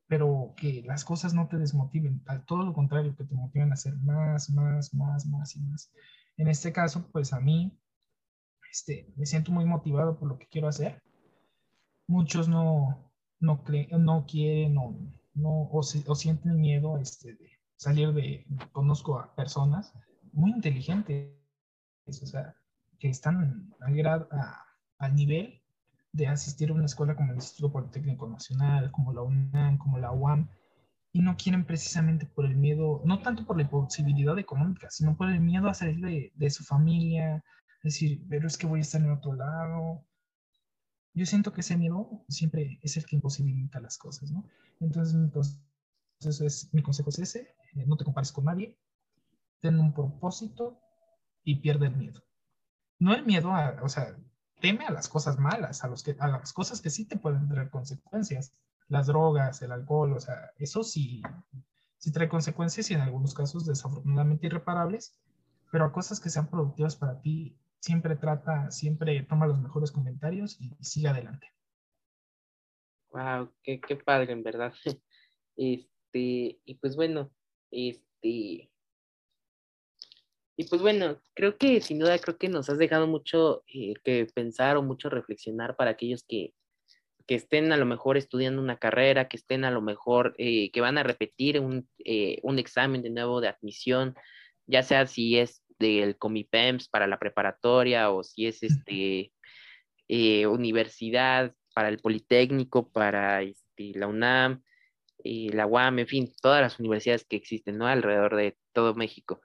pero 0.07 0.53
que 0.57 0.83
las 0.85 1.05
cosas 1.05 1.33
no 1.33 1.47
te 1.47 1.57
desmotiven, 1.57 2.23
al 2.27 2.45
todo 2.45 2.63
lo 2.63 2.73
contrario, 2.73 3.15
que 3.15 3.25
te 3.25 3.35
motiven 3.35 3.71
a 3.71 3.73
hacer 3.73 3.95
más, 3.97 4.49
más, 4.49 4.93
más, 4.93 5.25
más 5.25 5.55
y 5.55 5.61
más. 5.61 5.91
En 6.37 6.47
este 6.47 6.71
caso, 6.71 7.09
pues 7.11 7.33
a 7.33 7.39
mí, 7.39 7.77
este, 8.71 9.11
me 9.17 9.25
siento 9.25 9.51
muy 9.51 9.65
motivado 9.65 10.17
por 10.17 10.27
lo 10.29 10.37
que 10.37 10.47
quiero 10.47 10.67
hacer. 10.67 11.01
Muchos 12.07 12.47
no, 12.47 13.08
no, 13.39 13.63
no 13.99 14.25
quieren 14.25 14.77
o, 14.77 14.95
no, 15.33 15.69
o, 15.71 15.83
sienten 15.83 16.59
miedo 16.59 16.97
este, 16.97 17.33
de 17.33 17.51
salir 17.77 18.13
de, 18.13 18.45
conozco 18.71 19.19
a 19.19 19.33
personas 19.35 19.93
muy 20.31 20.51
inteligentes, 20.51 21.33
o 22.07 22.25
sea, 22.25 22.55
que 22.99 23.09
están 23.09 23.71
al, 23.79 24.27
al 24.97 25.15
nivel 25.15 25.61
de 26.11 26.27
asistir 26.27 26.69
a 26.69 26.73
una 26.73 26.85
escuela 26.85 27.15
como 27.15 27.31
el 27.31 27.37
Instituto 27.37 27.71
Politécnico 27.71 28.27
Nacional, 28.27 28.91
como 28.91 29.13
la 29.13 29.21
UNAM, 29.21 29.77
como 29.77 29.97
la 29.99 30.11
UAM, 30.11 30.49
y 31.11 31.21
no 31.21 31.37
quieren 31.37 31.65
precisamente 31.65 32.25
por 32.25 32.45
el 32.45 32.55
miedo, 32.55 33.01
no 33.05 33.19
tanto 33.19 33.45
por 33.45 33.57
la 33.57 33.63
imposibilidad 33.63 34.37
económica, 34.37 34.89
sino 34.89 35.15
por 35.15 35.29
el 35.29 35.39
miedo 35.39 35.69
a 35.69 35.73
salir 35.73 35.99
de, 36.01 36.31
de 36.35 36.49
su 36.49 36.63
familia, 36.63 37.43
decir, 37.83 38.21
pero 38.29 38.47
es 38.47 38.57
que 38.57 38.67
voy 38.67 38.79
a 38.79 38.81
estar 38.81 39.01
en 39.01 39.11
otro 39.11 39.33
lado, 39.33 40.03
yo 41.19 41.25
siento 41.25 41.51
que 41.51 41.61
ese 41.61 41.75
miedo 41.75 42.23
siempre 42.29 42.79
es 42.81 42.95
el 42.95 43.05
que 43.05 43.17
imposibilita 43.17 43.81
las 43.81 43.97
cosas, 43.97 44.31
¿no? 44.31 44.45
Entonces, 44.79 45.59
es, 46.41 46.73
mi 46.73 46.81
consejo 46.81 47.09
es 47.09 47.19
ese, 47.19 47.55
eh, 47.75 47.85
no 47.85 47.97
te 47.97 48.05
compares 48.05 48.31
con 48.31 48.45
nadie, 48.45 48.77
ten 49.59 49.77
un 49.79 49.93
propósito 49.93 50.79
y 51.43 51.57
pierde 51.57 51.87
el 51.87 51.97
miedo. 51.97 52.23
No 52.99 53.13
el 53.13 53.25
miedo 53.25 53.51
a, 53.51 53.81
o 53.83 53.89
sea, 53.89 54.17
teme 54.61 54.85
a 54.85 54.91
las 54.91 55.09
cosas 55.09 55.37
malas, 55.37 55.83
a, 55.83 55.89
los 55.89 56.03
que, 56.03 56.15
a 56.19 56.27
las 56.27 56.53
cosas 56.53 56.79
que 56.79 56.89
sí 56.89 57.03
te 57.05 57.17
pueden 57.17 57.49
traer 57.49 57.69
consecuencias, 57.69 58.53
las 58.87 59.07
drogas, 59.07 59.61
el 59.61 59.73
alcohol, 59.73 60.13
o 60.13 60.19
sea, 60.21 60.51
eso 60.57 60.85
sí, 60.85 61.21
sí 61.97 62.11
trae 62.13 62.29
consecuencias 62.29 62.89
y 62.91 62.93
en 62.93 63.01
algunos 63.01 63.33
casos 63.33 63.65
desafortunadamente 63.65 64.47
irreparables, 64.47 65.19
pero 65.69 65.83
a 65.83 65.91
cosas 65.91 66.21
que 66.21 66.29
sean 66.29 66.49
productivas 66.49 66.95
para 66.95 67.19
ti, 67.19 67.57
siempre 67.79 68.15
trata, 68.15 68.71
siempre 68.71 69.23
toma 69.23 69.47
los 69.47 69.59
mejores 69.59 69.91
comentarios 69.91 70.59
y, 70.59 70.75
sigue 70.81 71.07
adelante. 71.07 71.47
Wow, 73.11 73.51
qué, 73.63 73.79
qué 73.81 73.95
padre, 73.95 74.33
en 74.33 74.43
verdad. 74.43 74.73
Este, 75.61 76.57
y 76.63 76.75
pues 76.75 76.95
bueno, 76.95 77.33
este, 77.69 78.71
y 80.59 80.65
pues 80.65 80.81
bueno, 80.81 81.21
creo 81.35 81.57
que 81.57 81.79
sin 81.79 81.99
duda, 81.99 82.19
creo 82.19 82.37
que 82.37 82.49
nos 82.49 82.69
has 82.69 82.77
dejado 82.77 83.07
mucho 83.07 83.63
eh, 83.73 83.93
que 84.03 84.27
pensar 84.35 84.75
o 84.75 84.83
mucho 84.83 85.09
reflexionar 85.09 85.77
para 85.77 85.91
aquellos 85.91 86.25
que, 86.27 86.53
que, 87.27 87.35
estén 87.35 87.71
a 87.71 87.77
lo 87.77 87.85
mejor 87.85 88.17
estudiando 88.17 88.61
una 88.61 88.77
carrera, 88.77 89.29
que 89.29 89.37
estén 89.37 89.63
a 89.63 89.71
lo 89.71 89.81
mejor, 89.81 90.35
eh, 90.37 90.69
que 90.71 90.81
van 90.81 90.97
a 90.97 91.03
repetir 91.03 91.61
un, 91.61 91.87
eh, 92.03 92.39
un, 92.43 92.59
examen 92.59 93.01
de 93.01 93.09
nuevo 93.09 93.39
de 93.39 93.47
admisión, 93.47 94.15
ya 94.67 94.83
sea 94.83 95.07
si 95.07 95.37
es 95.37 95.63
del 95.79 96.17
Comipems 96.17 96.89
para 96.89 97.07
la 97.07 97.19
preparatoria 97.19 98.11
o 98.11 98.23
si 98.23 98.47
es 98.47 98.63
este, 98.63 99.31
eh, 100.07 100.47
universidad 100.47 101.53
para 101.73 101.89
el 101.89 101.99
Politécnico, 101.99 102.89
para 102.89 103.41
este, 103.41 103.93
la 103.95 104.07
UNAM, 104.07 104.61
y 105.23 105.49
la 105.49 105.65
UAM, 105.65 105.99
en 105.99 106.07
fin, 106.07 106.33
todas 106.41 106.61
las 106.61 106.79
universidades 106.79 107.25
que 107.25 107.35
existen, 107.35 107.77
¿no? 107.77 107.87
Alrededor 107.87 108.35
de 108.35 108.57
todo 108.73 108.95
México. 108.95 109.41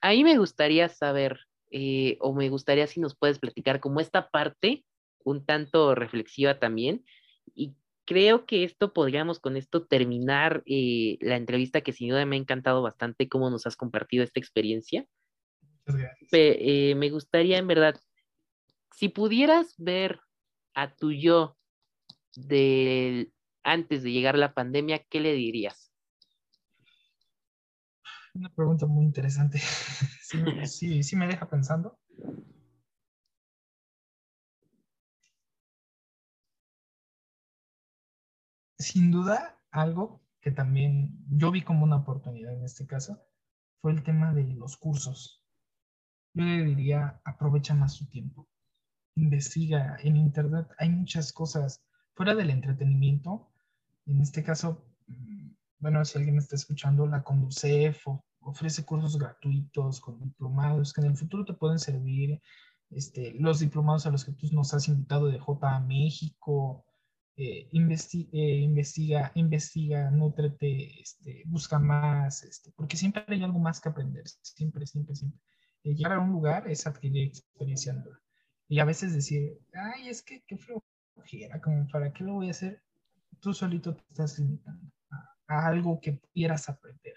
Ahí 0.00 0.24
me 0.24 0.38
gustaría 0.38 0.88
saber, 0.88 1.40
eh, 1.70 2.16
o 2.20 2.32
me 2.32 2.48
gustaría 2.48 2.86
si 2.86 3.00
nos 3.00 3.16
puedes 3.16 3.38
platicar 3.38 3.80
como 3.80 4.00
esta 4.00 4.30
parte 4.30 4.84
un 5.24 5.44
tanto 5.44 5.94
reflexiva 5.94 6.58
también, 6.58 7.04
y 7.54 7.74
creo 8.04 8.46
que 8.46 8.64
esto 8.64 8.92
podríamos 8.92 9.38
con 9.38 9.56
esto 9.56 9.86
terminar 9.86 10.62
eh, 10.66 11.18
la 11.20 11.36
entrevista 11.36 11.80
que 11.80 11.92
sin 11.92 12.10
duda 12.10 12.26
me 12.26 12.36
ha 12.36 12.38
encantado 12.40 12.82
bastante 12.82 13.28
cómo 13.28 13.50
nos 13.50 13.66
has 13.66 13.76
compartido 13.76 14.24
esta 14.24 14.40
experiencia. 14.40 15.06
Eh, 16.32 16.94
me 16.94 17.10
gustaría 17.10 17.58
en 17.58 17.66
verdad, 17.66 18.00
si 18.94 19.08
pudieras 19.08 19.74
ver 19.78 20.20
a 20.74 20.94
tu 20.94 21.12
yo 21.12 21.56
de 22.36 23.32
antes 23.62 24.02
de 24.02 24.12
llegar 24.12 24.38
la 24.38 24.54
pandemia, 24.54 25.04
¿qué 25.08 25.20
le 25.20 25.32
dirías? 25.32 25.92
Una 28.34 28.48
pregunta 28.54 28.86
muy 28.86 29.04
interesante. 29.04 29.58
sí, 30.66 31.02
sí 31.02 31.16
me 31.16 31.26
deja 31.26 31.48
pensando. 31.48 31.98
Sin 38.90 39.12
duda, 39.12 39.56
algo 39.70 40.20
que 40.40 40.50
también 40.50 41.16
yo 41.30 41.52
vi 41.52 41.62
como 41.62 41.84
una 41.84 41.96
oportunidad 41.96 42.52
en 42.52 42.64
este 42.64 42.86
caso 42.86 43.22
fue 43.80 43.92
el 43.92 44.02
tema 44.02 44.34
de 44.34 44.44
los 44.54 44.76
cursos. 44.76 45.44
Yo 46.34 46.44
le 46.44 46.64
diría, 46.64 47.20
aprovecha 47.24 47.74
más 47.74 47.94
su 47.94 48.06
tiempo. 48.08 48.48
Investiga 49.14 49.96
en 50.02 50.16
Internet. 50.16 50.66
Hay 50.78 50.90
muchas 50.90 51.32
cosas 51.32 51.84
fuera 52.14 52.34
del 52.34 52.50
entretenimiento. 52.50 53.52
En 54.06 54.20
este 54.20 54.42
caso, 54.42 54.84
bueno, 55.78 56.04
si 56.04 56.18
alguien 56.18 56.38
está 56.38 56.56
escuchando, 56.56 57.06
la 57.06 57.22
Conducef 57.22 58.04
ofrece 58.40 58.84
cursos 58.84 59.18
gratuitos 59.18 60.00
con 60.00 60.18
diplomados 60.20 60.92
que 60.92 61.00
en 61.00 61.08
el 61.08 61.16
futuro 61.16 61.44
te 61.44 61.54
pueden 61.54 61.78
servir. 61.78 62.40
Este, 62.90 63.34
los 63.34 63.60
diplomados 63.60 64.04
a 64.06 64.10
los 64.10 64.24
que 64.24 64.32
tú 64.32 64.48
nos 64.52 64.74
has 64.74 64.88
invitado 64.88 65.28
de 65.28 65.38
J 65.38 65.80
México, 65.80 66.84
eh, 67.36 67.68
eh, 67.72 68.56
investiga, 68.60 69.32
investiga, 69.34 70.10
nutrete, 70.10 71.00
este, 71.00 71.42
busca 71.46 71.78
más, 71.78 72.42
este, 72.42 72.70
porque 72.72 72.96
siempre 72.96 73.24
hay 73.28 73.42
algo 73.42 73.58
más 73.58 73.80
que 73.80 73.88
aprender, 73.88 74.24
siempre, 74.42 74.86
siempre, 74.86 75.14
siempre. 75.14 75.40
Eh, 75.84 75.94
llegar 75.94 76.12
a 76.12 76.20
un 76.20 76.32
lugar 76.32 76.68
es 76.68 76.86
adquirir 76.86 77.28
experiencia 77.28 77.92
nueva. 77.92 78.20
Y 78.68 78.78
a 78.80 78.84
veces 78.84 79.14
decir, 79.14 79.58
ay, 79.72 80.08
es 80.08 80.22
que 80.22 80.42
qué 80.46 80.58
flojera, 80.58 81.60
para 81.90 82.12
qué 82.12 82.24
lo 82.24 82.34
voy 82.34 82.48
a 82.48 82.50
hacer, 82.50 82.82
tú 83.40 83.54
solito 83.54 83.94
te 83.94 84.02
estás 84.10 84.38
limitando 84.38 84.92
a, 85.48 85.66
algo 85.66 86.00
que 86.00 86.20
quieras 86.32 86.68
aprender. 86.68 87.14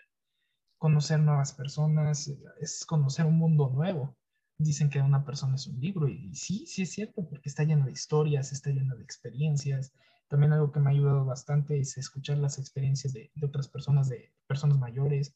Conocer 0.78 1.20
nuevas 1.20 1.53
personas, 1.53 2.32
es 2.59 2.86
conocer 2.86 3.26
un 3.26 3.38
mundo 3.38 3.70
nuevo. 3.70 4.16
Dicen 4.58 4.89
que 4.89 5.01
una 5.01 5.26
persona 5.26 5.56
es 5.56 5.68
un 5.68 5.80
libro 5.80 6.08
y 6.08 6.34
sí, 6.36 6.66
sí 6.68 6.84
es 6.84 6.91
cierto, 6.91 7.28
porque 7.28 7.49
está 7.49 7.64
lleno 7.64 7.86
de 7.86 7.91
historias, 7.91 8.51
está 8.51 8.70
lleno 8.70 8.95
de 8.95 9.04
experiencias. 9.04 9.93
También 10.28 10.54
algo 10.54 10.72
que 10.72 10.80
me 10.80 10.89
ha 10.89 10.93
ayudado 10.93 11.26
bastante 11.26 11.80
es 11.80 11.97
escuchar 11.97 12.38
las 12.38 12.58
experiencias 12.58 13.14
de, 13.14 13.32
otras 13.43 13.68
personas, 13.68 14.10
de 14.10 14.34
personas 14.47 14.78
mayores. 14.78 15.36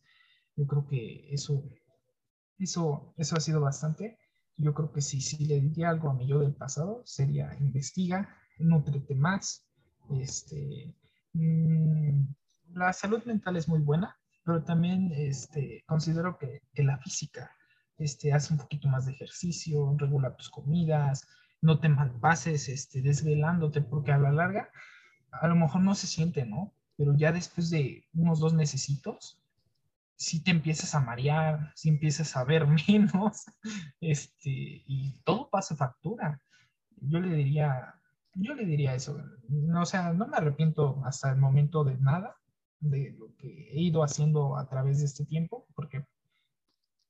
Yo 0.56 0.66
creo 0.66 0.88
que 0.88 1.28
eso, 1.34 1.64
eso, 2.58 3.14
eso 3.18 3.36
ha 3.36 3.40
sido 3.40 3.62
bastante. 3.62 4.18
Yo 4.56 4.74
creo 4.74 4.92
que 4.92 5.02
si, 5.02 5.22
si 5.22 5.46
le 5.46 5.62
diría 5.62 5.90
algo 5.90 6.10
a 6.10 6.14
mi 6.14 6.28
yo 6.28 6.40
del 6.40 6.56
pasado, 6.56 7.02
sería 7.06 7.56
investiga, 7.60 8.36
nutrete 8.58 9.14
más. 9.14 9.68
Este, 10.20 10.96
mm, 11.34 12.24
la 12.74 12.94
salud 12.94 13.24
mental 13.26 13.58
es 13.58 13.68
muy 13.68 13.82
buena, 13.82 14.18
pero 14.44 14.64
también 14.64 15.12
este, 15.14 15.84
considero 15.86 16.38
que, 16.40 16.62
que 16.74 16.84
la 16.84 16.98
física 16.98 17.52
este, 17.98 18.34
haz 18.34 18.52
un 18.52 18.58
poquito 18.58 18.88
más 18.88 19.06
de 19.06 19.14
ejercicio, 19.14 19.96
regula 19.98 20.36
tus 20.36 20.50
comidas, 20.50 21.28
no 21.62 21.80
te 21.80 21.90
malpases 21.90 22.70
este, 22.70 23.02
desvelándote, 23.02 23.82
porque 23.82 24.12
a 24.12 24.18
la 24.18 24.32
larga 24.32 24.70
a 25.32 25.48
lo 25.48 25.56
mejor 25.56 25.82
no 25.82 25.96
se 25.96 26.08
siente, 26.08 26.46
¿no? 26.46 26.74
Pero 26.96 27.16
ya 27.16 27.32
después 27.32 27.70
de 27.70 28.08
unos 28.14 28.40
dos 28.40 28.54
necesitos, 28.54 29.40
si 30.16 30.44
te 30.44 30.52
empiezas 30.52 30.96
a 30.96 31.00
marear, 31.00 31.72
si 31.76 31.90
empiezas 31.90 32.36
a 32.36 32.44
ver 32.44 32.66
menos, 32.88 33.46
este, 34.02 34.50
y 34.86 35.20
todo 35.24 35.50
pasa 35.50 35.76
factura. 35.76 36.42
Yo 36.98 37.20
le 37.20 37.36
diría, 37.36 37.96
yo 38.34 38.56
le 38.56 38.66
diría 38.66 38.96
eso. 38.96 39.22
No, 39.50 39.84
o 39.84 39.86
sea, 39.86 40.14
no 40.14 40.28
me 40.28 40.38
arrepiento 40.38 41.02
hasta 41.06 41.30
el 41.32 41.38
momento 41.38 41.84
de 41.84 41.98
nada 41.98 42.36
de 42.80 43.16
lo 43.18 43.36
que 43.38 43.70
he 43.72 43.82
ido 43.82 44.04
haciendo 44.04 44.58
a 44.58 44.68
través 44.68 45.00
de 45.00 45.06
este 45.06 45.26
tiempo, 45.26 45.68
porque 45.76 46.06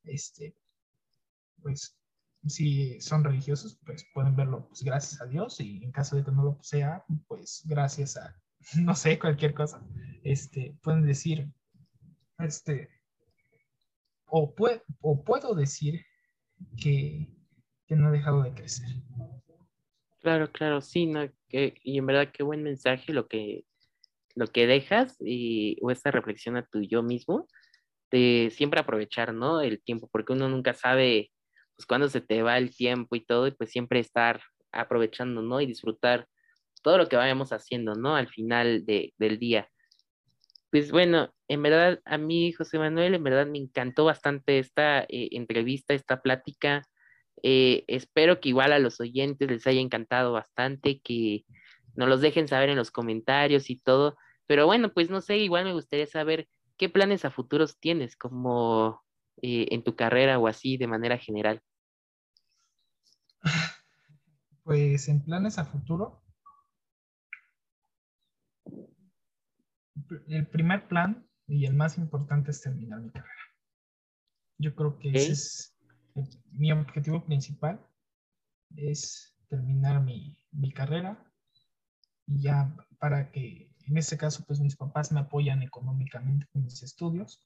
este, 0.03 0.55
pues 1.62 1.97
si 2.45 2.99
son 3.01 3.24
religiosos, 3.24 3.80
pues 3.86 4.05
pueden 4.14 4.36
verlo 4.36 4.68
pues, 4.68 4.84
gracias 4.84 5.22
a 5.22 5.26
Dios 5.26 5.60
y 5.60 5.84
en 5.84 5.91
caso 5.91 6.16
de 6.16 6.24
que 6.24 6.32
no 6.32 6.43
lo 6.43 6.60
sea, 6.62 7.03
pues 7.28 7.64
gracias 7.66 8.18
a, 8.18 8.36
no 8.82 8.95
sé, 8.95 9.20
cualquier 9.20 9.53
cosa, 9.53 9.84
este, 10.24 10.78
pueden 10.82 11.05
decir, 11.05 11.49
este, 12.39 12.89
o, 14.28 14.53
o 15.01 15.24
puedo 15.24 15.55
decir 15.55 16.05
que, 16.82 17.28
que, 17.86 17.95
no 17.95 18.10
he 18.10 18.18
dejado 18.18 18.43
de 18.43 18.53
crecer. 18.53 18.88
Claro, 20.20 20.51
claro, 20.51 20.82
sí, 20.82 21.05
no, 21.05 21.30
que, 21.47 21.76
y 21.84 21.97
en 21.97 22.05
verdad 22.05 22.32
qué 22.34 22.43
buen 22.43 22.64
mensaje 22.64 23.14
lo 23.14 23.28
que, 23.28 23.64
lo 24.36 24.47
que 24.47 24.68
dejas 24.68 25.16
y, 25.20 25.78
o 25.82 25.91
esta 25.91 26.12
reflexión 26.12 26.58
a 26.58 26.66
tu 26.66 26.82
yo 26.82 27.03
mismo, 27.03 27.47
de 28.12 28.51
siempre 28.55 28.80
aprovechar, 28.80 29.34
¿no? 29.34 29.62
El 29.62 29.82
tiempo, 29.82 30.10
porque 30.12 30.34
uno 30.34 30.47
nunca 30.49 30.74
sabe 30.74 31.32
pues 31.78 31.86
cuando 31.86 32.09
se 32.09 32.21
te 32.21 32.41
va 32.41 32.57
el 32.57 32.75
tiempo 32.75 33.15
y 33.15 33.23
todo, 33.23 33.47
y 33.47 33.51
pues 33.51 33.69
siempre 33.69 33.99
estar 33.99 34.41
aprovechando, 34.71 35.41
¿no? 35.43 35.61
Y 35.61 35.67
disfrutar 35.67 36.28
todo 36.82 36.97
lo 36.97 37.07
que 37.07 37.15
vayamos 37.15 37.53
haciendo, 37.53 37.93
¿no? 37.93 38.15
Al 38.15 38.28
final 38.28 38.84
del 38.86 39.39
día. 39.39 39.69
Pues 40.71 40.91
bueno, 40.91 41.34
en 41.47 41.61
verdad, 41.63 42.01
a 42.05 42.17
mí, 42.17 42.51
José 42.51 42.80
Manuel, 42.80 43.13
en 43.13 43.23
verdad 43.23 43.45
me 43.45 43.59
encantó 43.59 44.05
bastante 44.05 44.59
esta 44.59 45.01
eh, 45.03 45.30
entrevista, 45.32 45.93
esta 45.93 46.21
plática. 46.21 46.84
Eh, 47.43 47.84
espero 47.88 48.39
que 48.39 48.49
igual 48.49 48.73
a 48.73 48.80
los 48.80 48.99
oyentes 48.99 49.49
les 49.49 49.67
haya 49.67 49.80
encantado 49.80 50.34
bastante, 50.34 50.99
que 51.01 51.45
nos 51.95 52.09
los 52.09 52.21
dejen 52.21 52.47
saber 52.47 52.69
en 52.69 52.78
los 52.78 52.91
comentarios 52.91 53.69
y 53.69 53.80
todo. 53.80 54.17
Pero 54.47 54.65
bueno, 54.65 54.91
pues 54.93 55.09
no 55.11 55.21
sé, 55.21 55.38
igual 55.38 55.65
me 55.65 55.73
gustaría 55.73 56.07
saber 56.07 56.47
qué 56.78 56.89
planes 56.89 57.23
a 57.25 57.32
futuros 57.32 57.78
tienes, 57.80 58.15
como 58.15 59.01
eh, 59.41 59.67
en 59.69 59.84
tu 59.84 59.95
carrera 59.95 60.39
o 60.39 60.47
así 60.47 60.78
de 60.78 60.88
manera 60.88 61.17
general? 61.17 61.61
Pues 64.68 65.07
en 65.07 65.22
planes 65.22 65.57
a 65.59 65.63
futuro, 65.63 66.22
el 70.28 70.45
primer 70.47 70.89
plan 70.89 71.26
y 71.47 71.65
el 71.68 71.74
más 71.74 71.97
importante 71.97 72.51
es 72.51 72.59
terminar 72.59 72.99
mi 72.99 73.09
carrera. 73.09 73.32
Yo 74.57 74.76
creo 74.76 74.99
que 74.99 75.11
ese 75.11 75.32
es 75.32 75.78
mi 76.51 76.74
objetivo 76.74 77.24
principal, 77.24 77.80
es 78.76 79.38
terminar 79.47 80.03
mi, 80.03 80.38
mi 80.51 80.74
carrera 80.74 81.32
y 82.26 82.41
ya 82.41 82.76
para 82.99 83.32
que 83.32 83.72
en 83.86 83.97
este 83.97 84.18
caso 84.18 84.43
pues 84.45 84.59
mis 84.59 84.76
papás 84.76 85.13
me 85.13 85.22
apoyan 85.22 85.63
económicamente 85.63 86.45
con 86.51 86.65
mis 86.65 86.84
estudios 86.84 87.41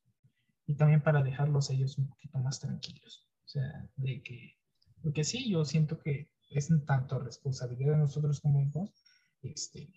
y 0.65 0.73
también 0.73 1.03
para 1.03 1.21
dejarlos 1.21 1.69
ellos 1.69 1.99
un 1.99 2.07
poquito 2.07 2.39
más 2.39 2.59
tranquilos. 2.59 3.29
O 3.45 3.47
sea, 3.47 3.87
de 3.95 4.23
que, 4.23 4.57
porque 5.03 5.23
sí, 5.23 5.51
yo 5.51 5.63
siento 5.65 5.99
que 5.99 6.31
es 6.51 6.69
tanto 6.85 7.19
responsabilidad 7.19 7.93
de 7.93 7.99
nosotros 7.99 8.39
como 8.41 8.61
hijos, 8.61 8.91
este, 9.41 9.89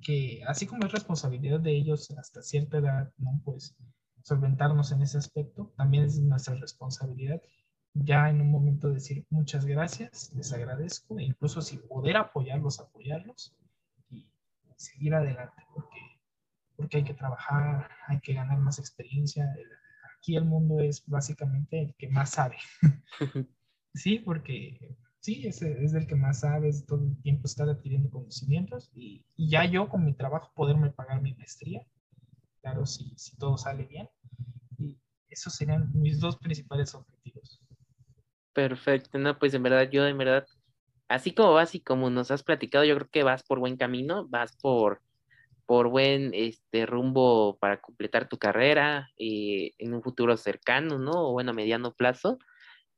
que 0.00 0.42
así 0.46 0.66
como 0.66 0.86
es 0.86 0.92
responsabilidad 0.92 1.60
de 1.60 1.76
ellos 1.76 2.10
hasta 2.12 2.42
cierta 2.42 2.78
edad, 2.78 3.12
¿no? 3.18 3.40
Pues 3.44 3.76
solventarnos 4.22 4.92
en 4.92 5.02
ese 5.02 5.18
aspecto, 5.18 5.72
también 5.76 6.04
es 6.04 6.18
nuestra 6.18 6.54
responsabilidad 6.54 7.42
ya 7.94 8.30
en 8.30 8.40
un 8.40 8.50
momento 8.50 8.88
decir 8.88 9.26
muchas 9.30 9.66
gracias, 9.66 10.32
les 10.34 10.52
agradezco, 10.52 11.18
e 11.18 11.24
incluso 11.24 11.60
si 11.60 11.76
poder 11.76 12.16
apoyarlos, 12.16 12.80
apoyarlos 12.80 13.54
y 14.08 14.26
seguir 14.76 15.14
adelante, 15.14 15.62
porque, 15.74 16.00
porque 16.76 16.98
hay 16.98 17.04
que 17.04 17.14
trabajar, 17.14 17.90
hay 18.06 18.20
que 18.20 18.34
ganar 18.34 18.58
más 18.58 18.78
experiencia, 18.78 19.54
aquí 20.16 20.36
el 20.36 20.44
mundo 20.44 20.80
es 20.80 21.04
básicamente 21.06 21.82
el 21.82 21.94
que 21.96 22.08
más 22.08 22.30
sabe. 22.30 22.56
sí, 23.94 24.18
porque 24.18 24.96
sí, 25.22 25.46
es, 25.46 25.62
es 25.62 25.94
el 25.94 26.06
que 26.06 26.16
más 26.16 26.40
sabe, 26.40 26.68
es 26.68 26.84
todo 26.84 27.02
el 27.02 27.16
tiempo 27.22 27.46
estar 27.46 27.68
adquiriendo 27.68 28.10
conocimientos 28.10 28.90
y, 28.94 29.24
ya 29.36 29.64
yo 29.64 29.88
con 29.88 30.04
mi 30.04 30.12
trabajo 30.12 30.52
poderme 30.54 30.90
pagar 30.90 31.22
mi 31.22 31.32
maestría, 31.34 31.86
claro, 32.60 32.84
si, 32.84 33.14
si 33.16 33.36
todo 33.36 33.56
sale 33.56 33.84
bien. 33.84 34.08
Y 34.78 34.98
esos 35.28 35.54
serían 35.54 35.90
mis 35.94 36.20
dos 36.20 36.36
principales 36.36 36.94
objetivos. 36.94 37.60
Perfecto, 38.52 39.18
no, 39.18 39.38
pues 39.38 39.54
en 39.54 39.62
verdad, 39.62 39.88
yo 39.90 40.06
en 40.06 40.18
verdad, 40.18 40.46
así 41.08 41.32
como 41.32 41.54
vas 41.54 41.74
y 41.74 41.80
como 41.80 42.10
nos 42.10 42.30
has 42.30 42.42
platicado, 42.42 42.84
yo 42.84 42.96
creo 42.96 43.08
que 43.08 43.22
vas 43.22 43.42
por 43.42 43.58
buen 43.58 43.76
camino, 43.76 44.26
vas 44.28 44.56
por 44.56 45.00
por 45.64 45.88
buen 45.88 46.32
este, 46.34 46.84
rumbo 46.84 47.56
para 47.58 47.80
completar 47.80 48.28
tu 48.28 48.36
carrera 48.36 49.08
eh, 49.16 49.70
en 49.78 49.94
un 49.94 50.02
futuro 50.02 50.36
cercano, 50.36 50.98
¿no? 50.98 51.28
O 51.28 51.32
bueno, 51.32 51.52
a 51.52 51.54
mediano 51.54 51.94
plazo, 51.94 52.38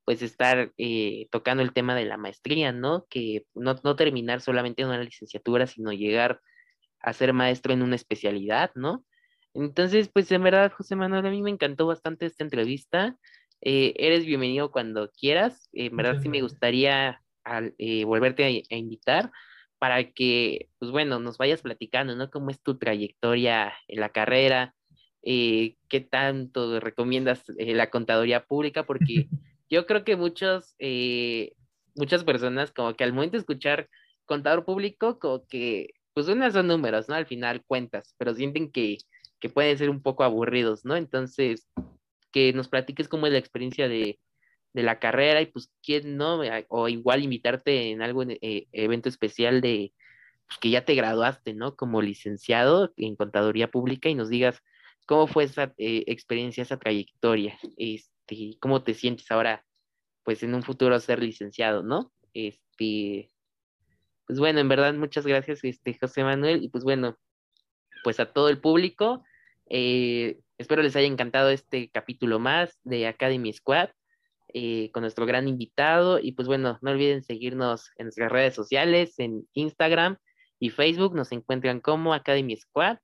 pues 0.04 0.22
estar 0.22 0.72
eh, 0.76 1.28
tocando 1.30 1.62
el 1.62 1.72
tema 1.72 1.94
de 1.94 2.04
la 2.04 2.16
maestría, 2.16 2.72
¿no? 2.72 3.06
Que 3.08 3.46
no, 3.54 3.76
no 3.82 3.96
terminar 3.96 4.40
solamente 4.40 4.82
en 4.82 4.88
una 4.88 5.02
licenciatura, 5.02 5.66
sino 5.66 5.92
llegar 5.92 6.40
a 7.00 7.12
ser 7.12 7.32
maestro 7.32 7.72
en 7.72 7.82
una 7.82 7.96
especialidad, 7.96 8.70
¿no? 8.74 9.04
Entonces, 9.54 10.08
pues 10.08 10.30
en 10.32 10.42
verdad, 10.42 10.72
José 10.72 10.96
Manuel, 10.96 11.26
a 11.26 11.30
mí 11.30 11.42
me 11.42 11.50
encantó 11.50 11.86
bastante 11.86 12.26
esta 12.26 12.44
entrevista. 12.44 13.16
Eh, 13.60 13.94
eres 13.96 14.26
bienvenido 14.26 14.70
cuando 14.70 15.10
quieras. 15.10 15.68
En 15.72 15.96
verdad, 15.96 16.20
sí 16.20 16.28
me 16.28 16.42
gustaría 16.42 17.20
volverte 18.06 18.64
a, 18.70 18.76
invitar 18.76 19.30
para 19.78 20.12
que, 20.12 20.70
pues 20.78 20.90
bueno, 20.90 21.18
nos 21.18 21.38
vayas 21.38 21.62
platicando, 21.62 22.16
¿no? 22.16 22.30
¿Cómo 22.30 22.50
es 22.50 22.60
tu 22.62 22.78
trayectoria 22.78 23.74
en 23.86 24.00
la 24.00 24.08
carrera? 24.08 24.74
Eh, 25.22 25.76
¿Qué 25.88 26.00
tanto 26.00 26.80
recomiendas 26.80 27.44
eh, 27.58 27.74
la 27.74 27.90
contaduría 27.90 28.44
pública? 28.44 28.84
Porque 28.84 29.28
yo 29.74 29.86
creo 29.86 30.04
que 30.04 30.16
muchos, 30.16 30.74
eh, 30.78 31.52
muchas 31.96 32.24
personas 32.24 32.70
como 32.72 32.94
que 32.94 33.04
al 33.04 33.12
momento 33.12 33.32
de 33.32 33.40
escuchar 33.40 33.88
contador 34.24 34.64
público, 34.64 35.18
como 35.18 35.46
que, 35.46 35.94
pues 36.12 36.28
unas 36.28 36.52
son 36.52 36.68
números, 36.68 37.08
¿no? 37.08 37.16
Al 37.16 37.26
final 37.26 37.64
cuentas, 37.66 38.14
pero 38.16 38.34
sienten 38.34 38.70
que, 38.70 38.98
que 39.40 39.48
pueden 39.48 39.76
ser 39.76 39.90
un 39.90 40.00
poco 40.00 40.22
aburridos, 40.22 40.84
¿no? 40.84 40.96
Entonces, 40.96 41.68
que 42.32 42.52
nos 42.52 42.68
platiques 42.68 43.08
cómo 43.08 43.26
es 43.26 43.32
la 43.32 43.38
experiencia 43.40 43.88
de, 43.88 44.20
de 44.74 44.82
la 44.84 45.00
carrera 45.00 45.40
y 45.42 45.46
pues 45.46 45.70
quién 45.82 46.16
no, 46.16 46.40
o 46.68 46.88
igual 46.88 47.24
invitarte 47.24 47.90
en 47.90 48.02
algún 48.02 48.30
eh, 48.30 48.66
evento 48.72 49.08
especial 49.08 49.60
de 49.60 49.92
pues, 50.46 50.58
que 50.58 50.70
ya 50.70 50.84
te 50.84 50.94
graduaste, 50.94 51.52
¿no? 51.54 51.74
Como 51.74 52.00
licenciado 52.00 52.92
en 52.96 53.16
contaduría 53.16 53.70
pública 53.70 54.08
y 54.08 54.14
nos 54.14 54.28
digas 54.28 54.62
cómo 55.06 55.26
fue 55.26 55.44
esa 55.44 55.74
eh, 55.78 56.04
experiencia, 56.06 56.62
esa 56.62 56.78
trayectoria, 56.78 57.58
cómo 58.60 58.82
te 58.82 58.94
sientes 58.94 59.30
ahora, 59.30 59.64
pues 60.22 60.42
en 60.42 60.54
un 60.54 60.62
futuro 60.62 60.98
ser 61.00 61.22
licenciado, 61.22 61.82
¿no? 61.82 62.12
Este, 62.32 63.30
pues 64.26 64.38
bueno, 64.38 64.60
en 64.60 64.68
verdad 64.68 64.94
muchas 64.94 65.26
gracias, 65.26 65.64
este, 65.64 65.96
José 65.98 66.24
Manuel, 66.24 66.62
y 66.62 66.68
pues 66.68 66.84
bueno, 66.84 67.18
pues 68.02 68.20
a 68.20 68.32
todo 68.32 68.48
el 68.48 68.60
público, 68.60 69.24
eh, 69.68 70.40
espero 70.58 70.82
les 70.82 70.96
haya 70.96 71.06
encantado 71.06 71.50
este 71.50 71.90
capítulo 71.90 72.38
más 72.38 72.78
de 72.84 73.06
Academy 73.06 73.52
Squad. 73.52 73.90
Eh, 74.56 74.92
con 74.92 75.00
nuestro 75.00 75.26
gran 75.26 75.48
invitado. 75.48 76.20
Y 76.20 76.30
pues 76.30 76.46
bueno, 76.46 76.78
no 76.80 76.90
olviden 76.92 77.24
seguirnos 77.24 77.90
en 77.96 78.06
nuestras 78.06 78.30
redes 78.30 78.54
sociales, 78.54 79.18
en 79.18 79.48
Instagram 79.52 80.16
y 80.60 80.70
Facebook, 80.70 81.16
nos 81.16 81.32
encuentran 81.32 81.80
como 81.80 82.14
Academy 82.14 82.56
Squad. 82.56 82.98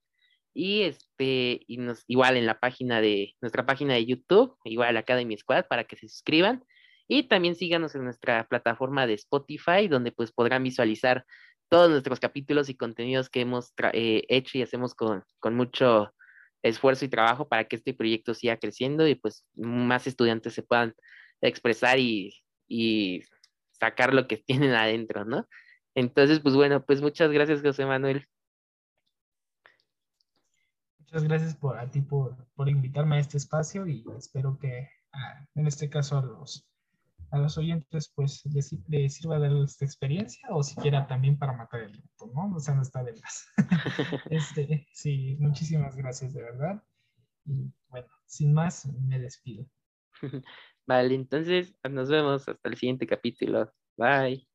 Y 0.55 0.83
este, 0.83 1.63
y 1.67 1.77
nos, 1.79 2.05
igual 2.07 2.37
en 2.37 2.47
la 2.47 2.59
página 2.59 3.01
de, 3.01 3.35
nuestra 3.41 3.67
página 3.67 3.95
de 3.95 4.07
YouTube, 4.07 4.57
igual 4.65 4.97
Academy 4.97 5.37
Squad, 5.37 5.67
para 5.69 5.85
que 5.85 5.97
se 5.97 6.09
suscriban. 6.09 6.65
Y 7.09 7.25
también 7.25 7.57
síganos 7.57 7.95
en 7.95 8.05
nuestra 8.05 8.47
plataforma 8.49 9.07
de 9.07 9.15
Spotify, 9.15 9.89
donde 9.89 10.13
pues 10.13 10.33
podrán 10.33 10.63
visualizar 10.63 11.25
todos 11.69 11.91
nuestros 11.91 12.21
capítulos 12.21 12.69
y 12.69 12.77
contenidos 12.77 13.31
que 13.31 13.41
hemos 13.41 13.73
eh, 13.93 14.25
hecho 14.29 14.59
y 14.59 14.63
hacemos 14.63 14.95
con, 14.95 15.25
con 15.39 15.55
mucho 15.55 16.13
esfuerzo 16.63 17.05
y 17.05 17.09
trabajo 17.09 17.49
para 17.49 17.65
que 17.65 17.77
este 17.77 17.95
proyecto 17.95 18.35
siga 18.35 18.59
creciendo 18.59 19.07
y 19.09 19.15
pues 19.15 19.45
más 19.55 20.07
estudiantes 20.07 20.53
se 20.55 20.63
puedan 20.63 20.95
expresar 21.41 21.99
y, 21.99 22.35
y 22.69 23.23
sacar 23.73 24.15
lo 24.15 24.27
que 24.29 24.37
tienen 24.47 24.73
adentro, 24.75 25.25
¿no? 25.25 25.47
Entonces, 25.95 26.41
pues 26.41 26.55
bueno, 26.55 26.85
pues 26.85 27.01
muchas 27.01 27.31
gracias, 27.33 27.63
José 27.63 27.87
Manuel. 27.87 28.25
Muchas 31.11 31.25
gracias 31.25 31.57
por, 31.57 31.77
a 31.77 31.91
ti 31.91 32.03
por, 32.03 32.37
por 32.55 32.69
invitarme 32.69 33.17
a 33.17 33.19
este 33.19 33.37
espacio 33.37 33.85
y 33.85 34.05
espero 34.17 34.57
que 34.61 34.89
ah, 35.13 35.45
en 35.57 35.67
este 35.67 35.91
caso 35.91 36.19
a 36.19 36.23
los, 36.23 36.65
a 37.33 37.39
los 37.39 37.59
oyentes 37.59 38.13
pues 38.15 38.45
les, 38.47 38.69
sirva 39.13 39.41
de 39.41 39.65
esta 39.65 39.85
experiencia 39.85 40.49
o 40.53 40.63
siquiera 40.63 41.09
también 41.09 41.37
para 41.37 41.53
matar 41.53 41.81
el 41.81 41.91
tiempo, 41.91 42.31
¿no? 42.33 42.55
O 42.55 42.61
sea, 42.61 42.77
no 42.77 42.83
está 42.83 43.03
de 43.03 43.15
más. 43.15 43.49
este, 44.31 44.87
sí, 44.93 45.37
muchísimas 45.41 45.97
gracias 45.97 46.33
de 46.33 46.43
verdad. 46.43 46.81
Y 47.45 47.73
bueno, 47.89 48.07
sin 48.27 48.53
más, 48.53 48.87
me 48.87 49.19
despido. 49.19 49.67
Vale, 50.87 51.17
entonces 51.17 51.75
nos 51.91 52.09
vemos 52.09 52.49
hasta 52.49 52.69
el 52.69 52.77
siguiente 52.77 53.09
capítulo. 53.09 53.73
Bye. 53.97 54.47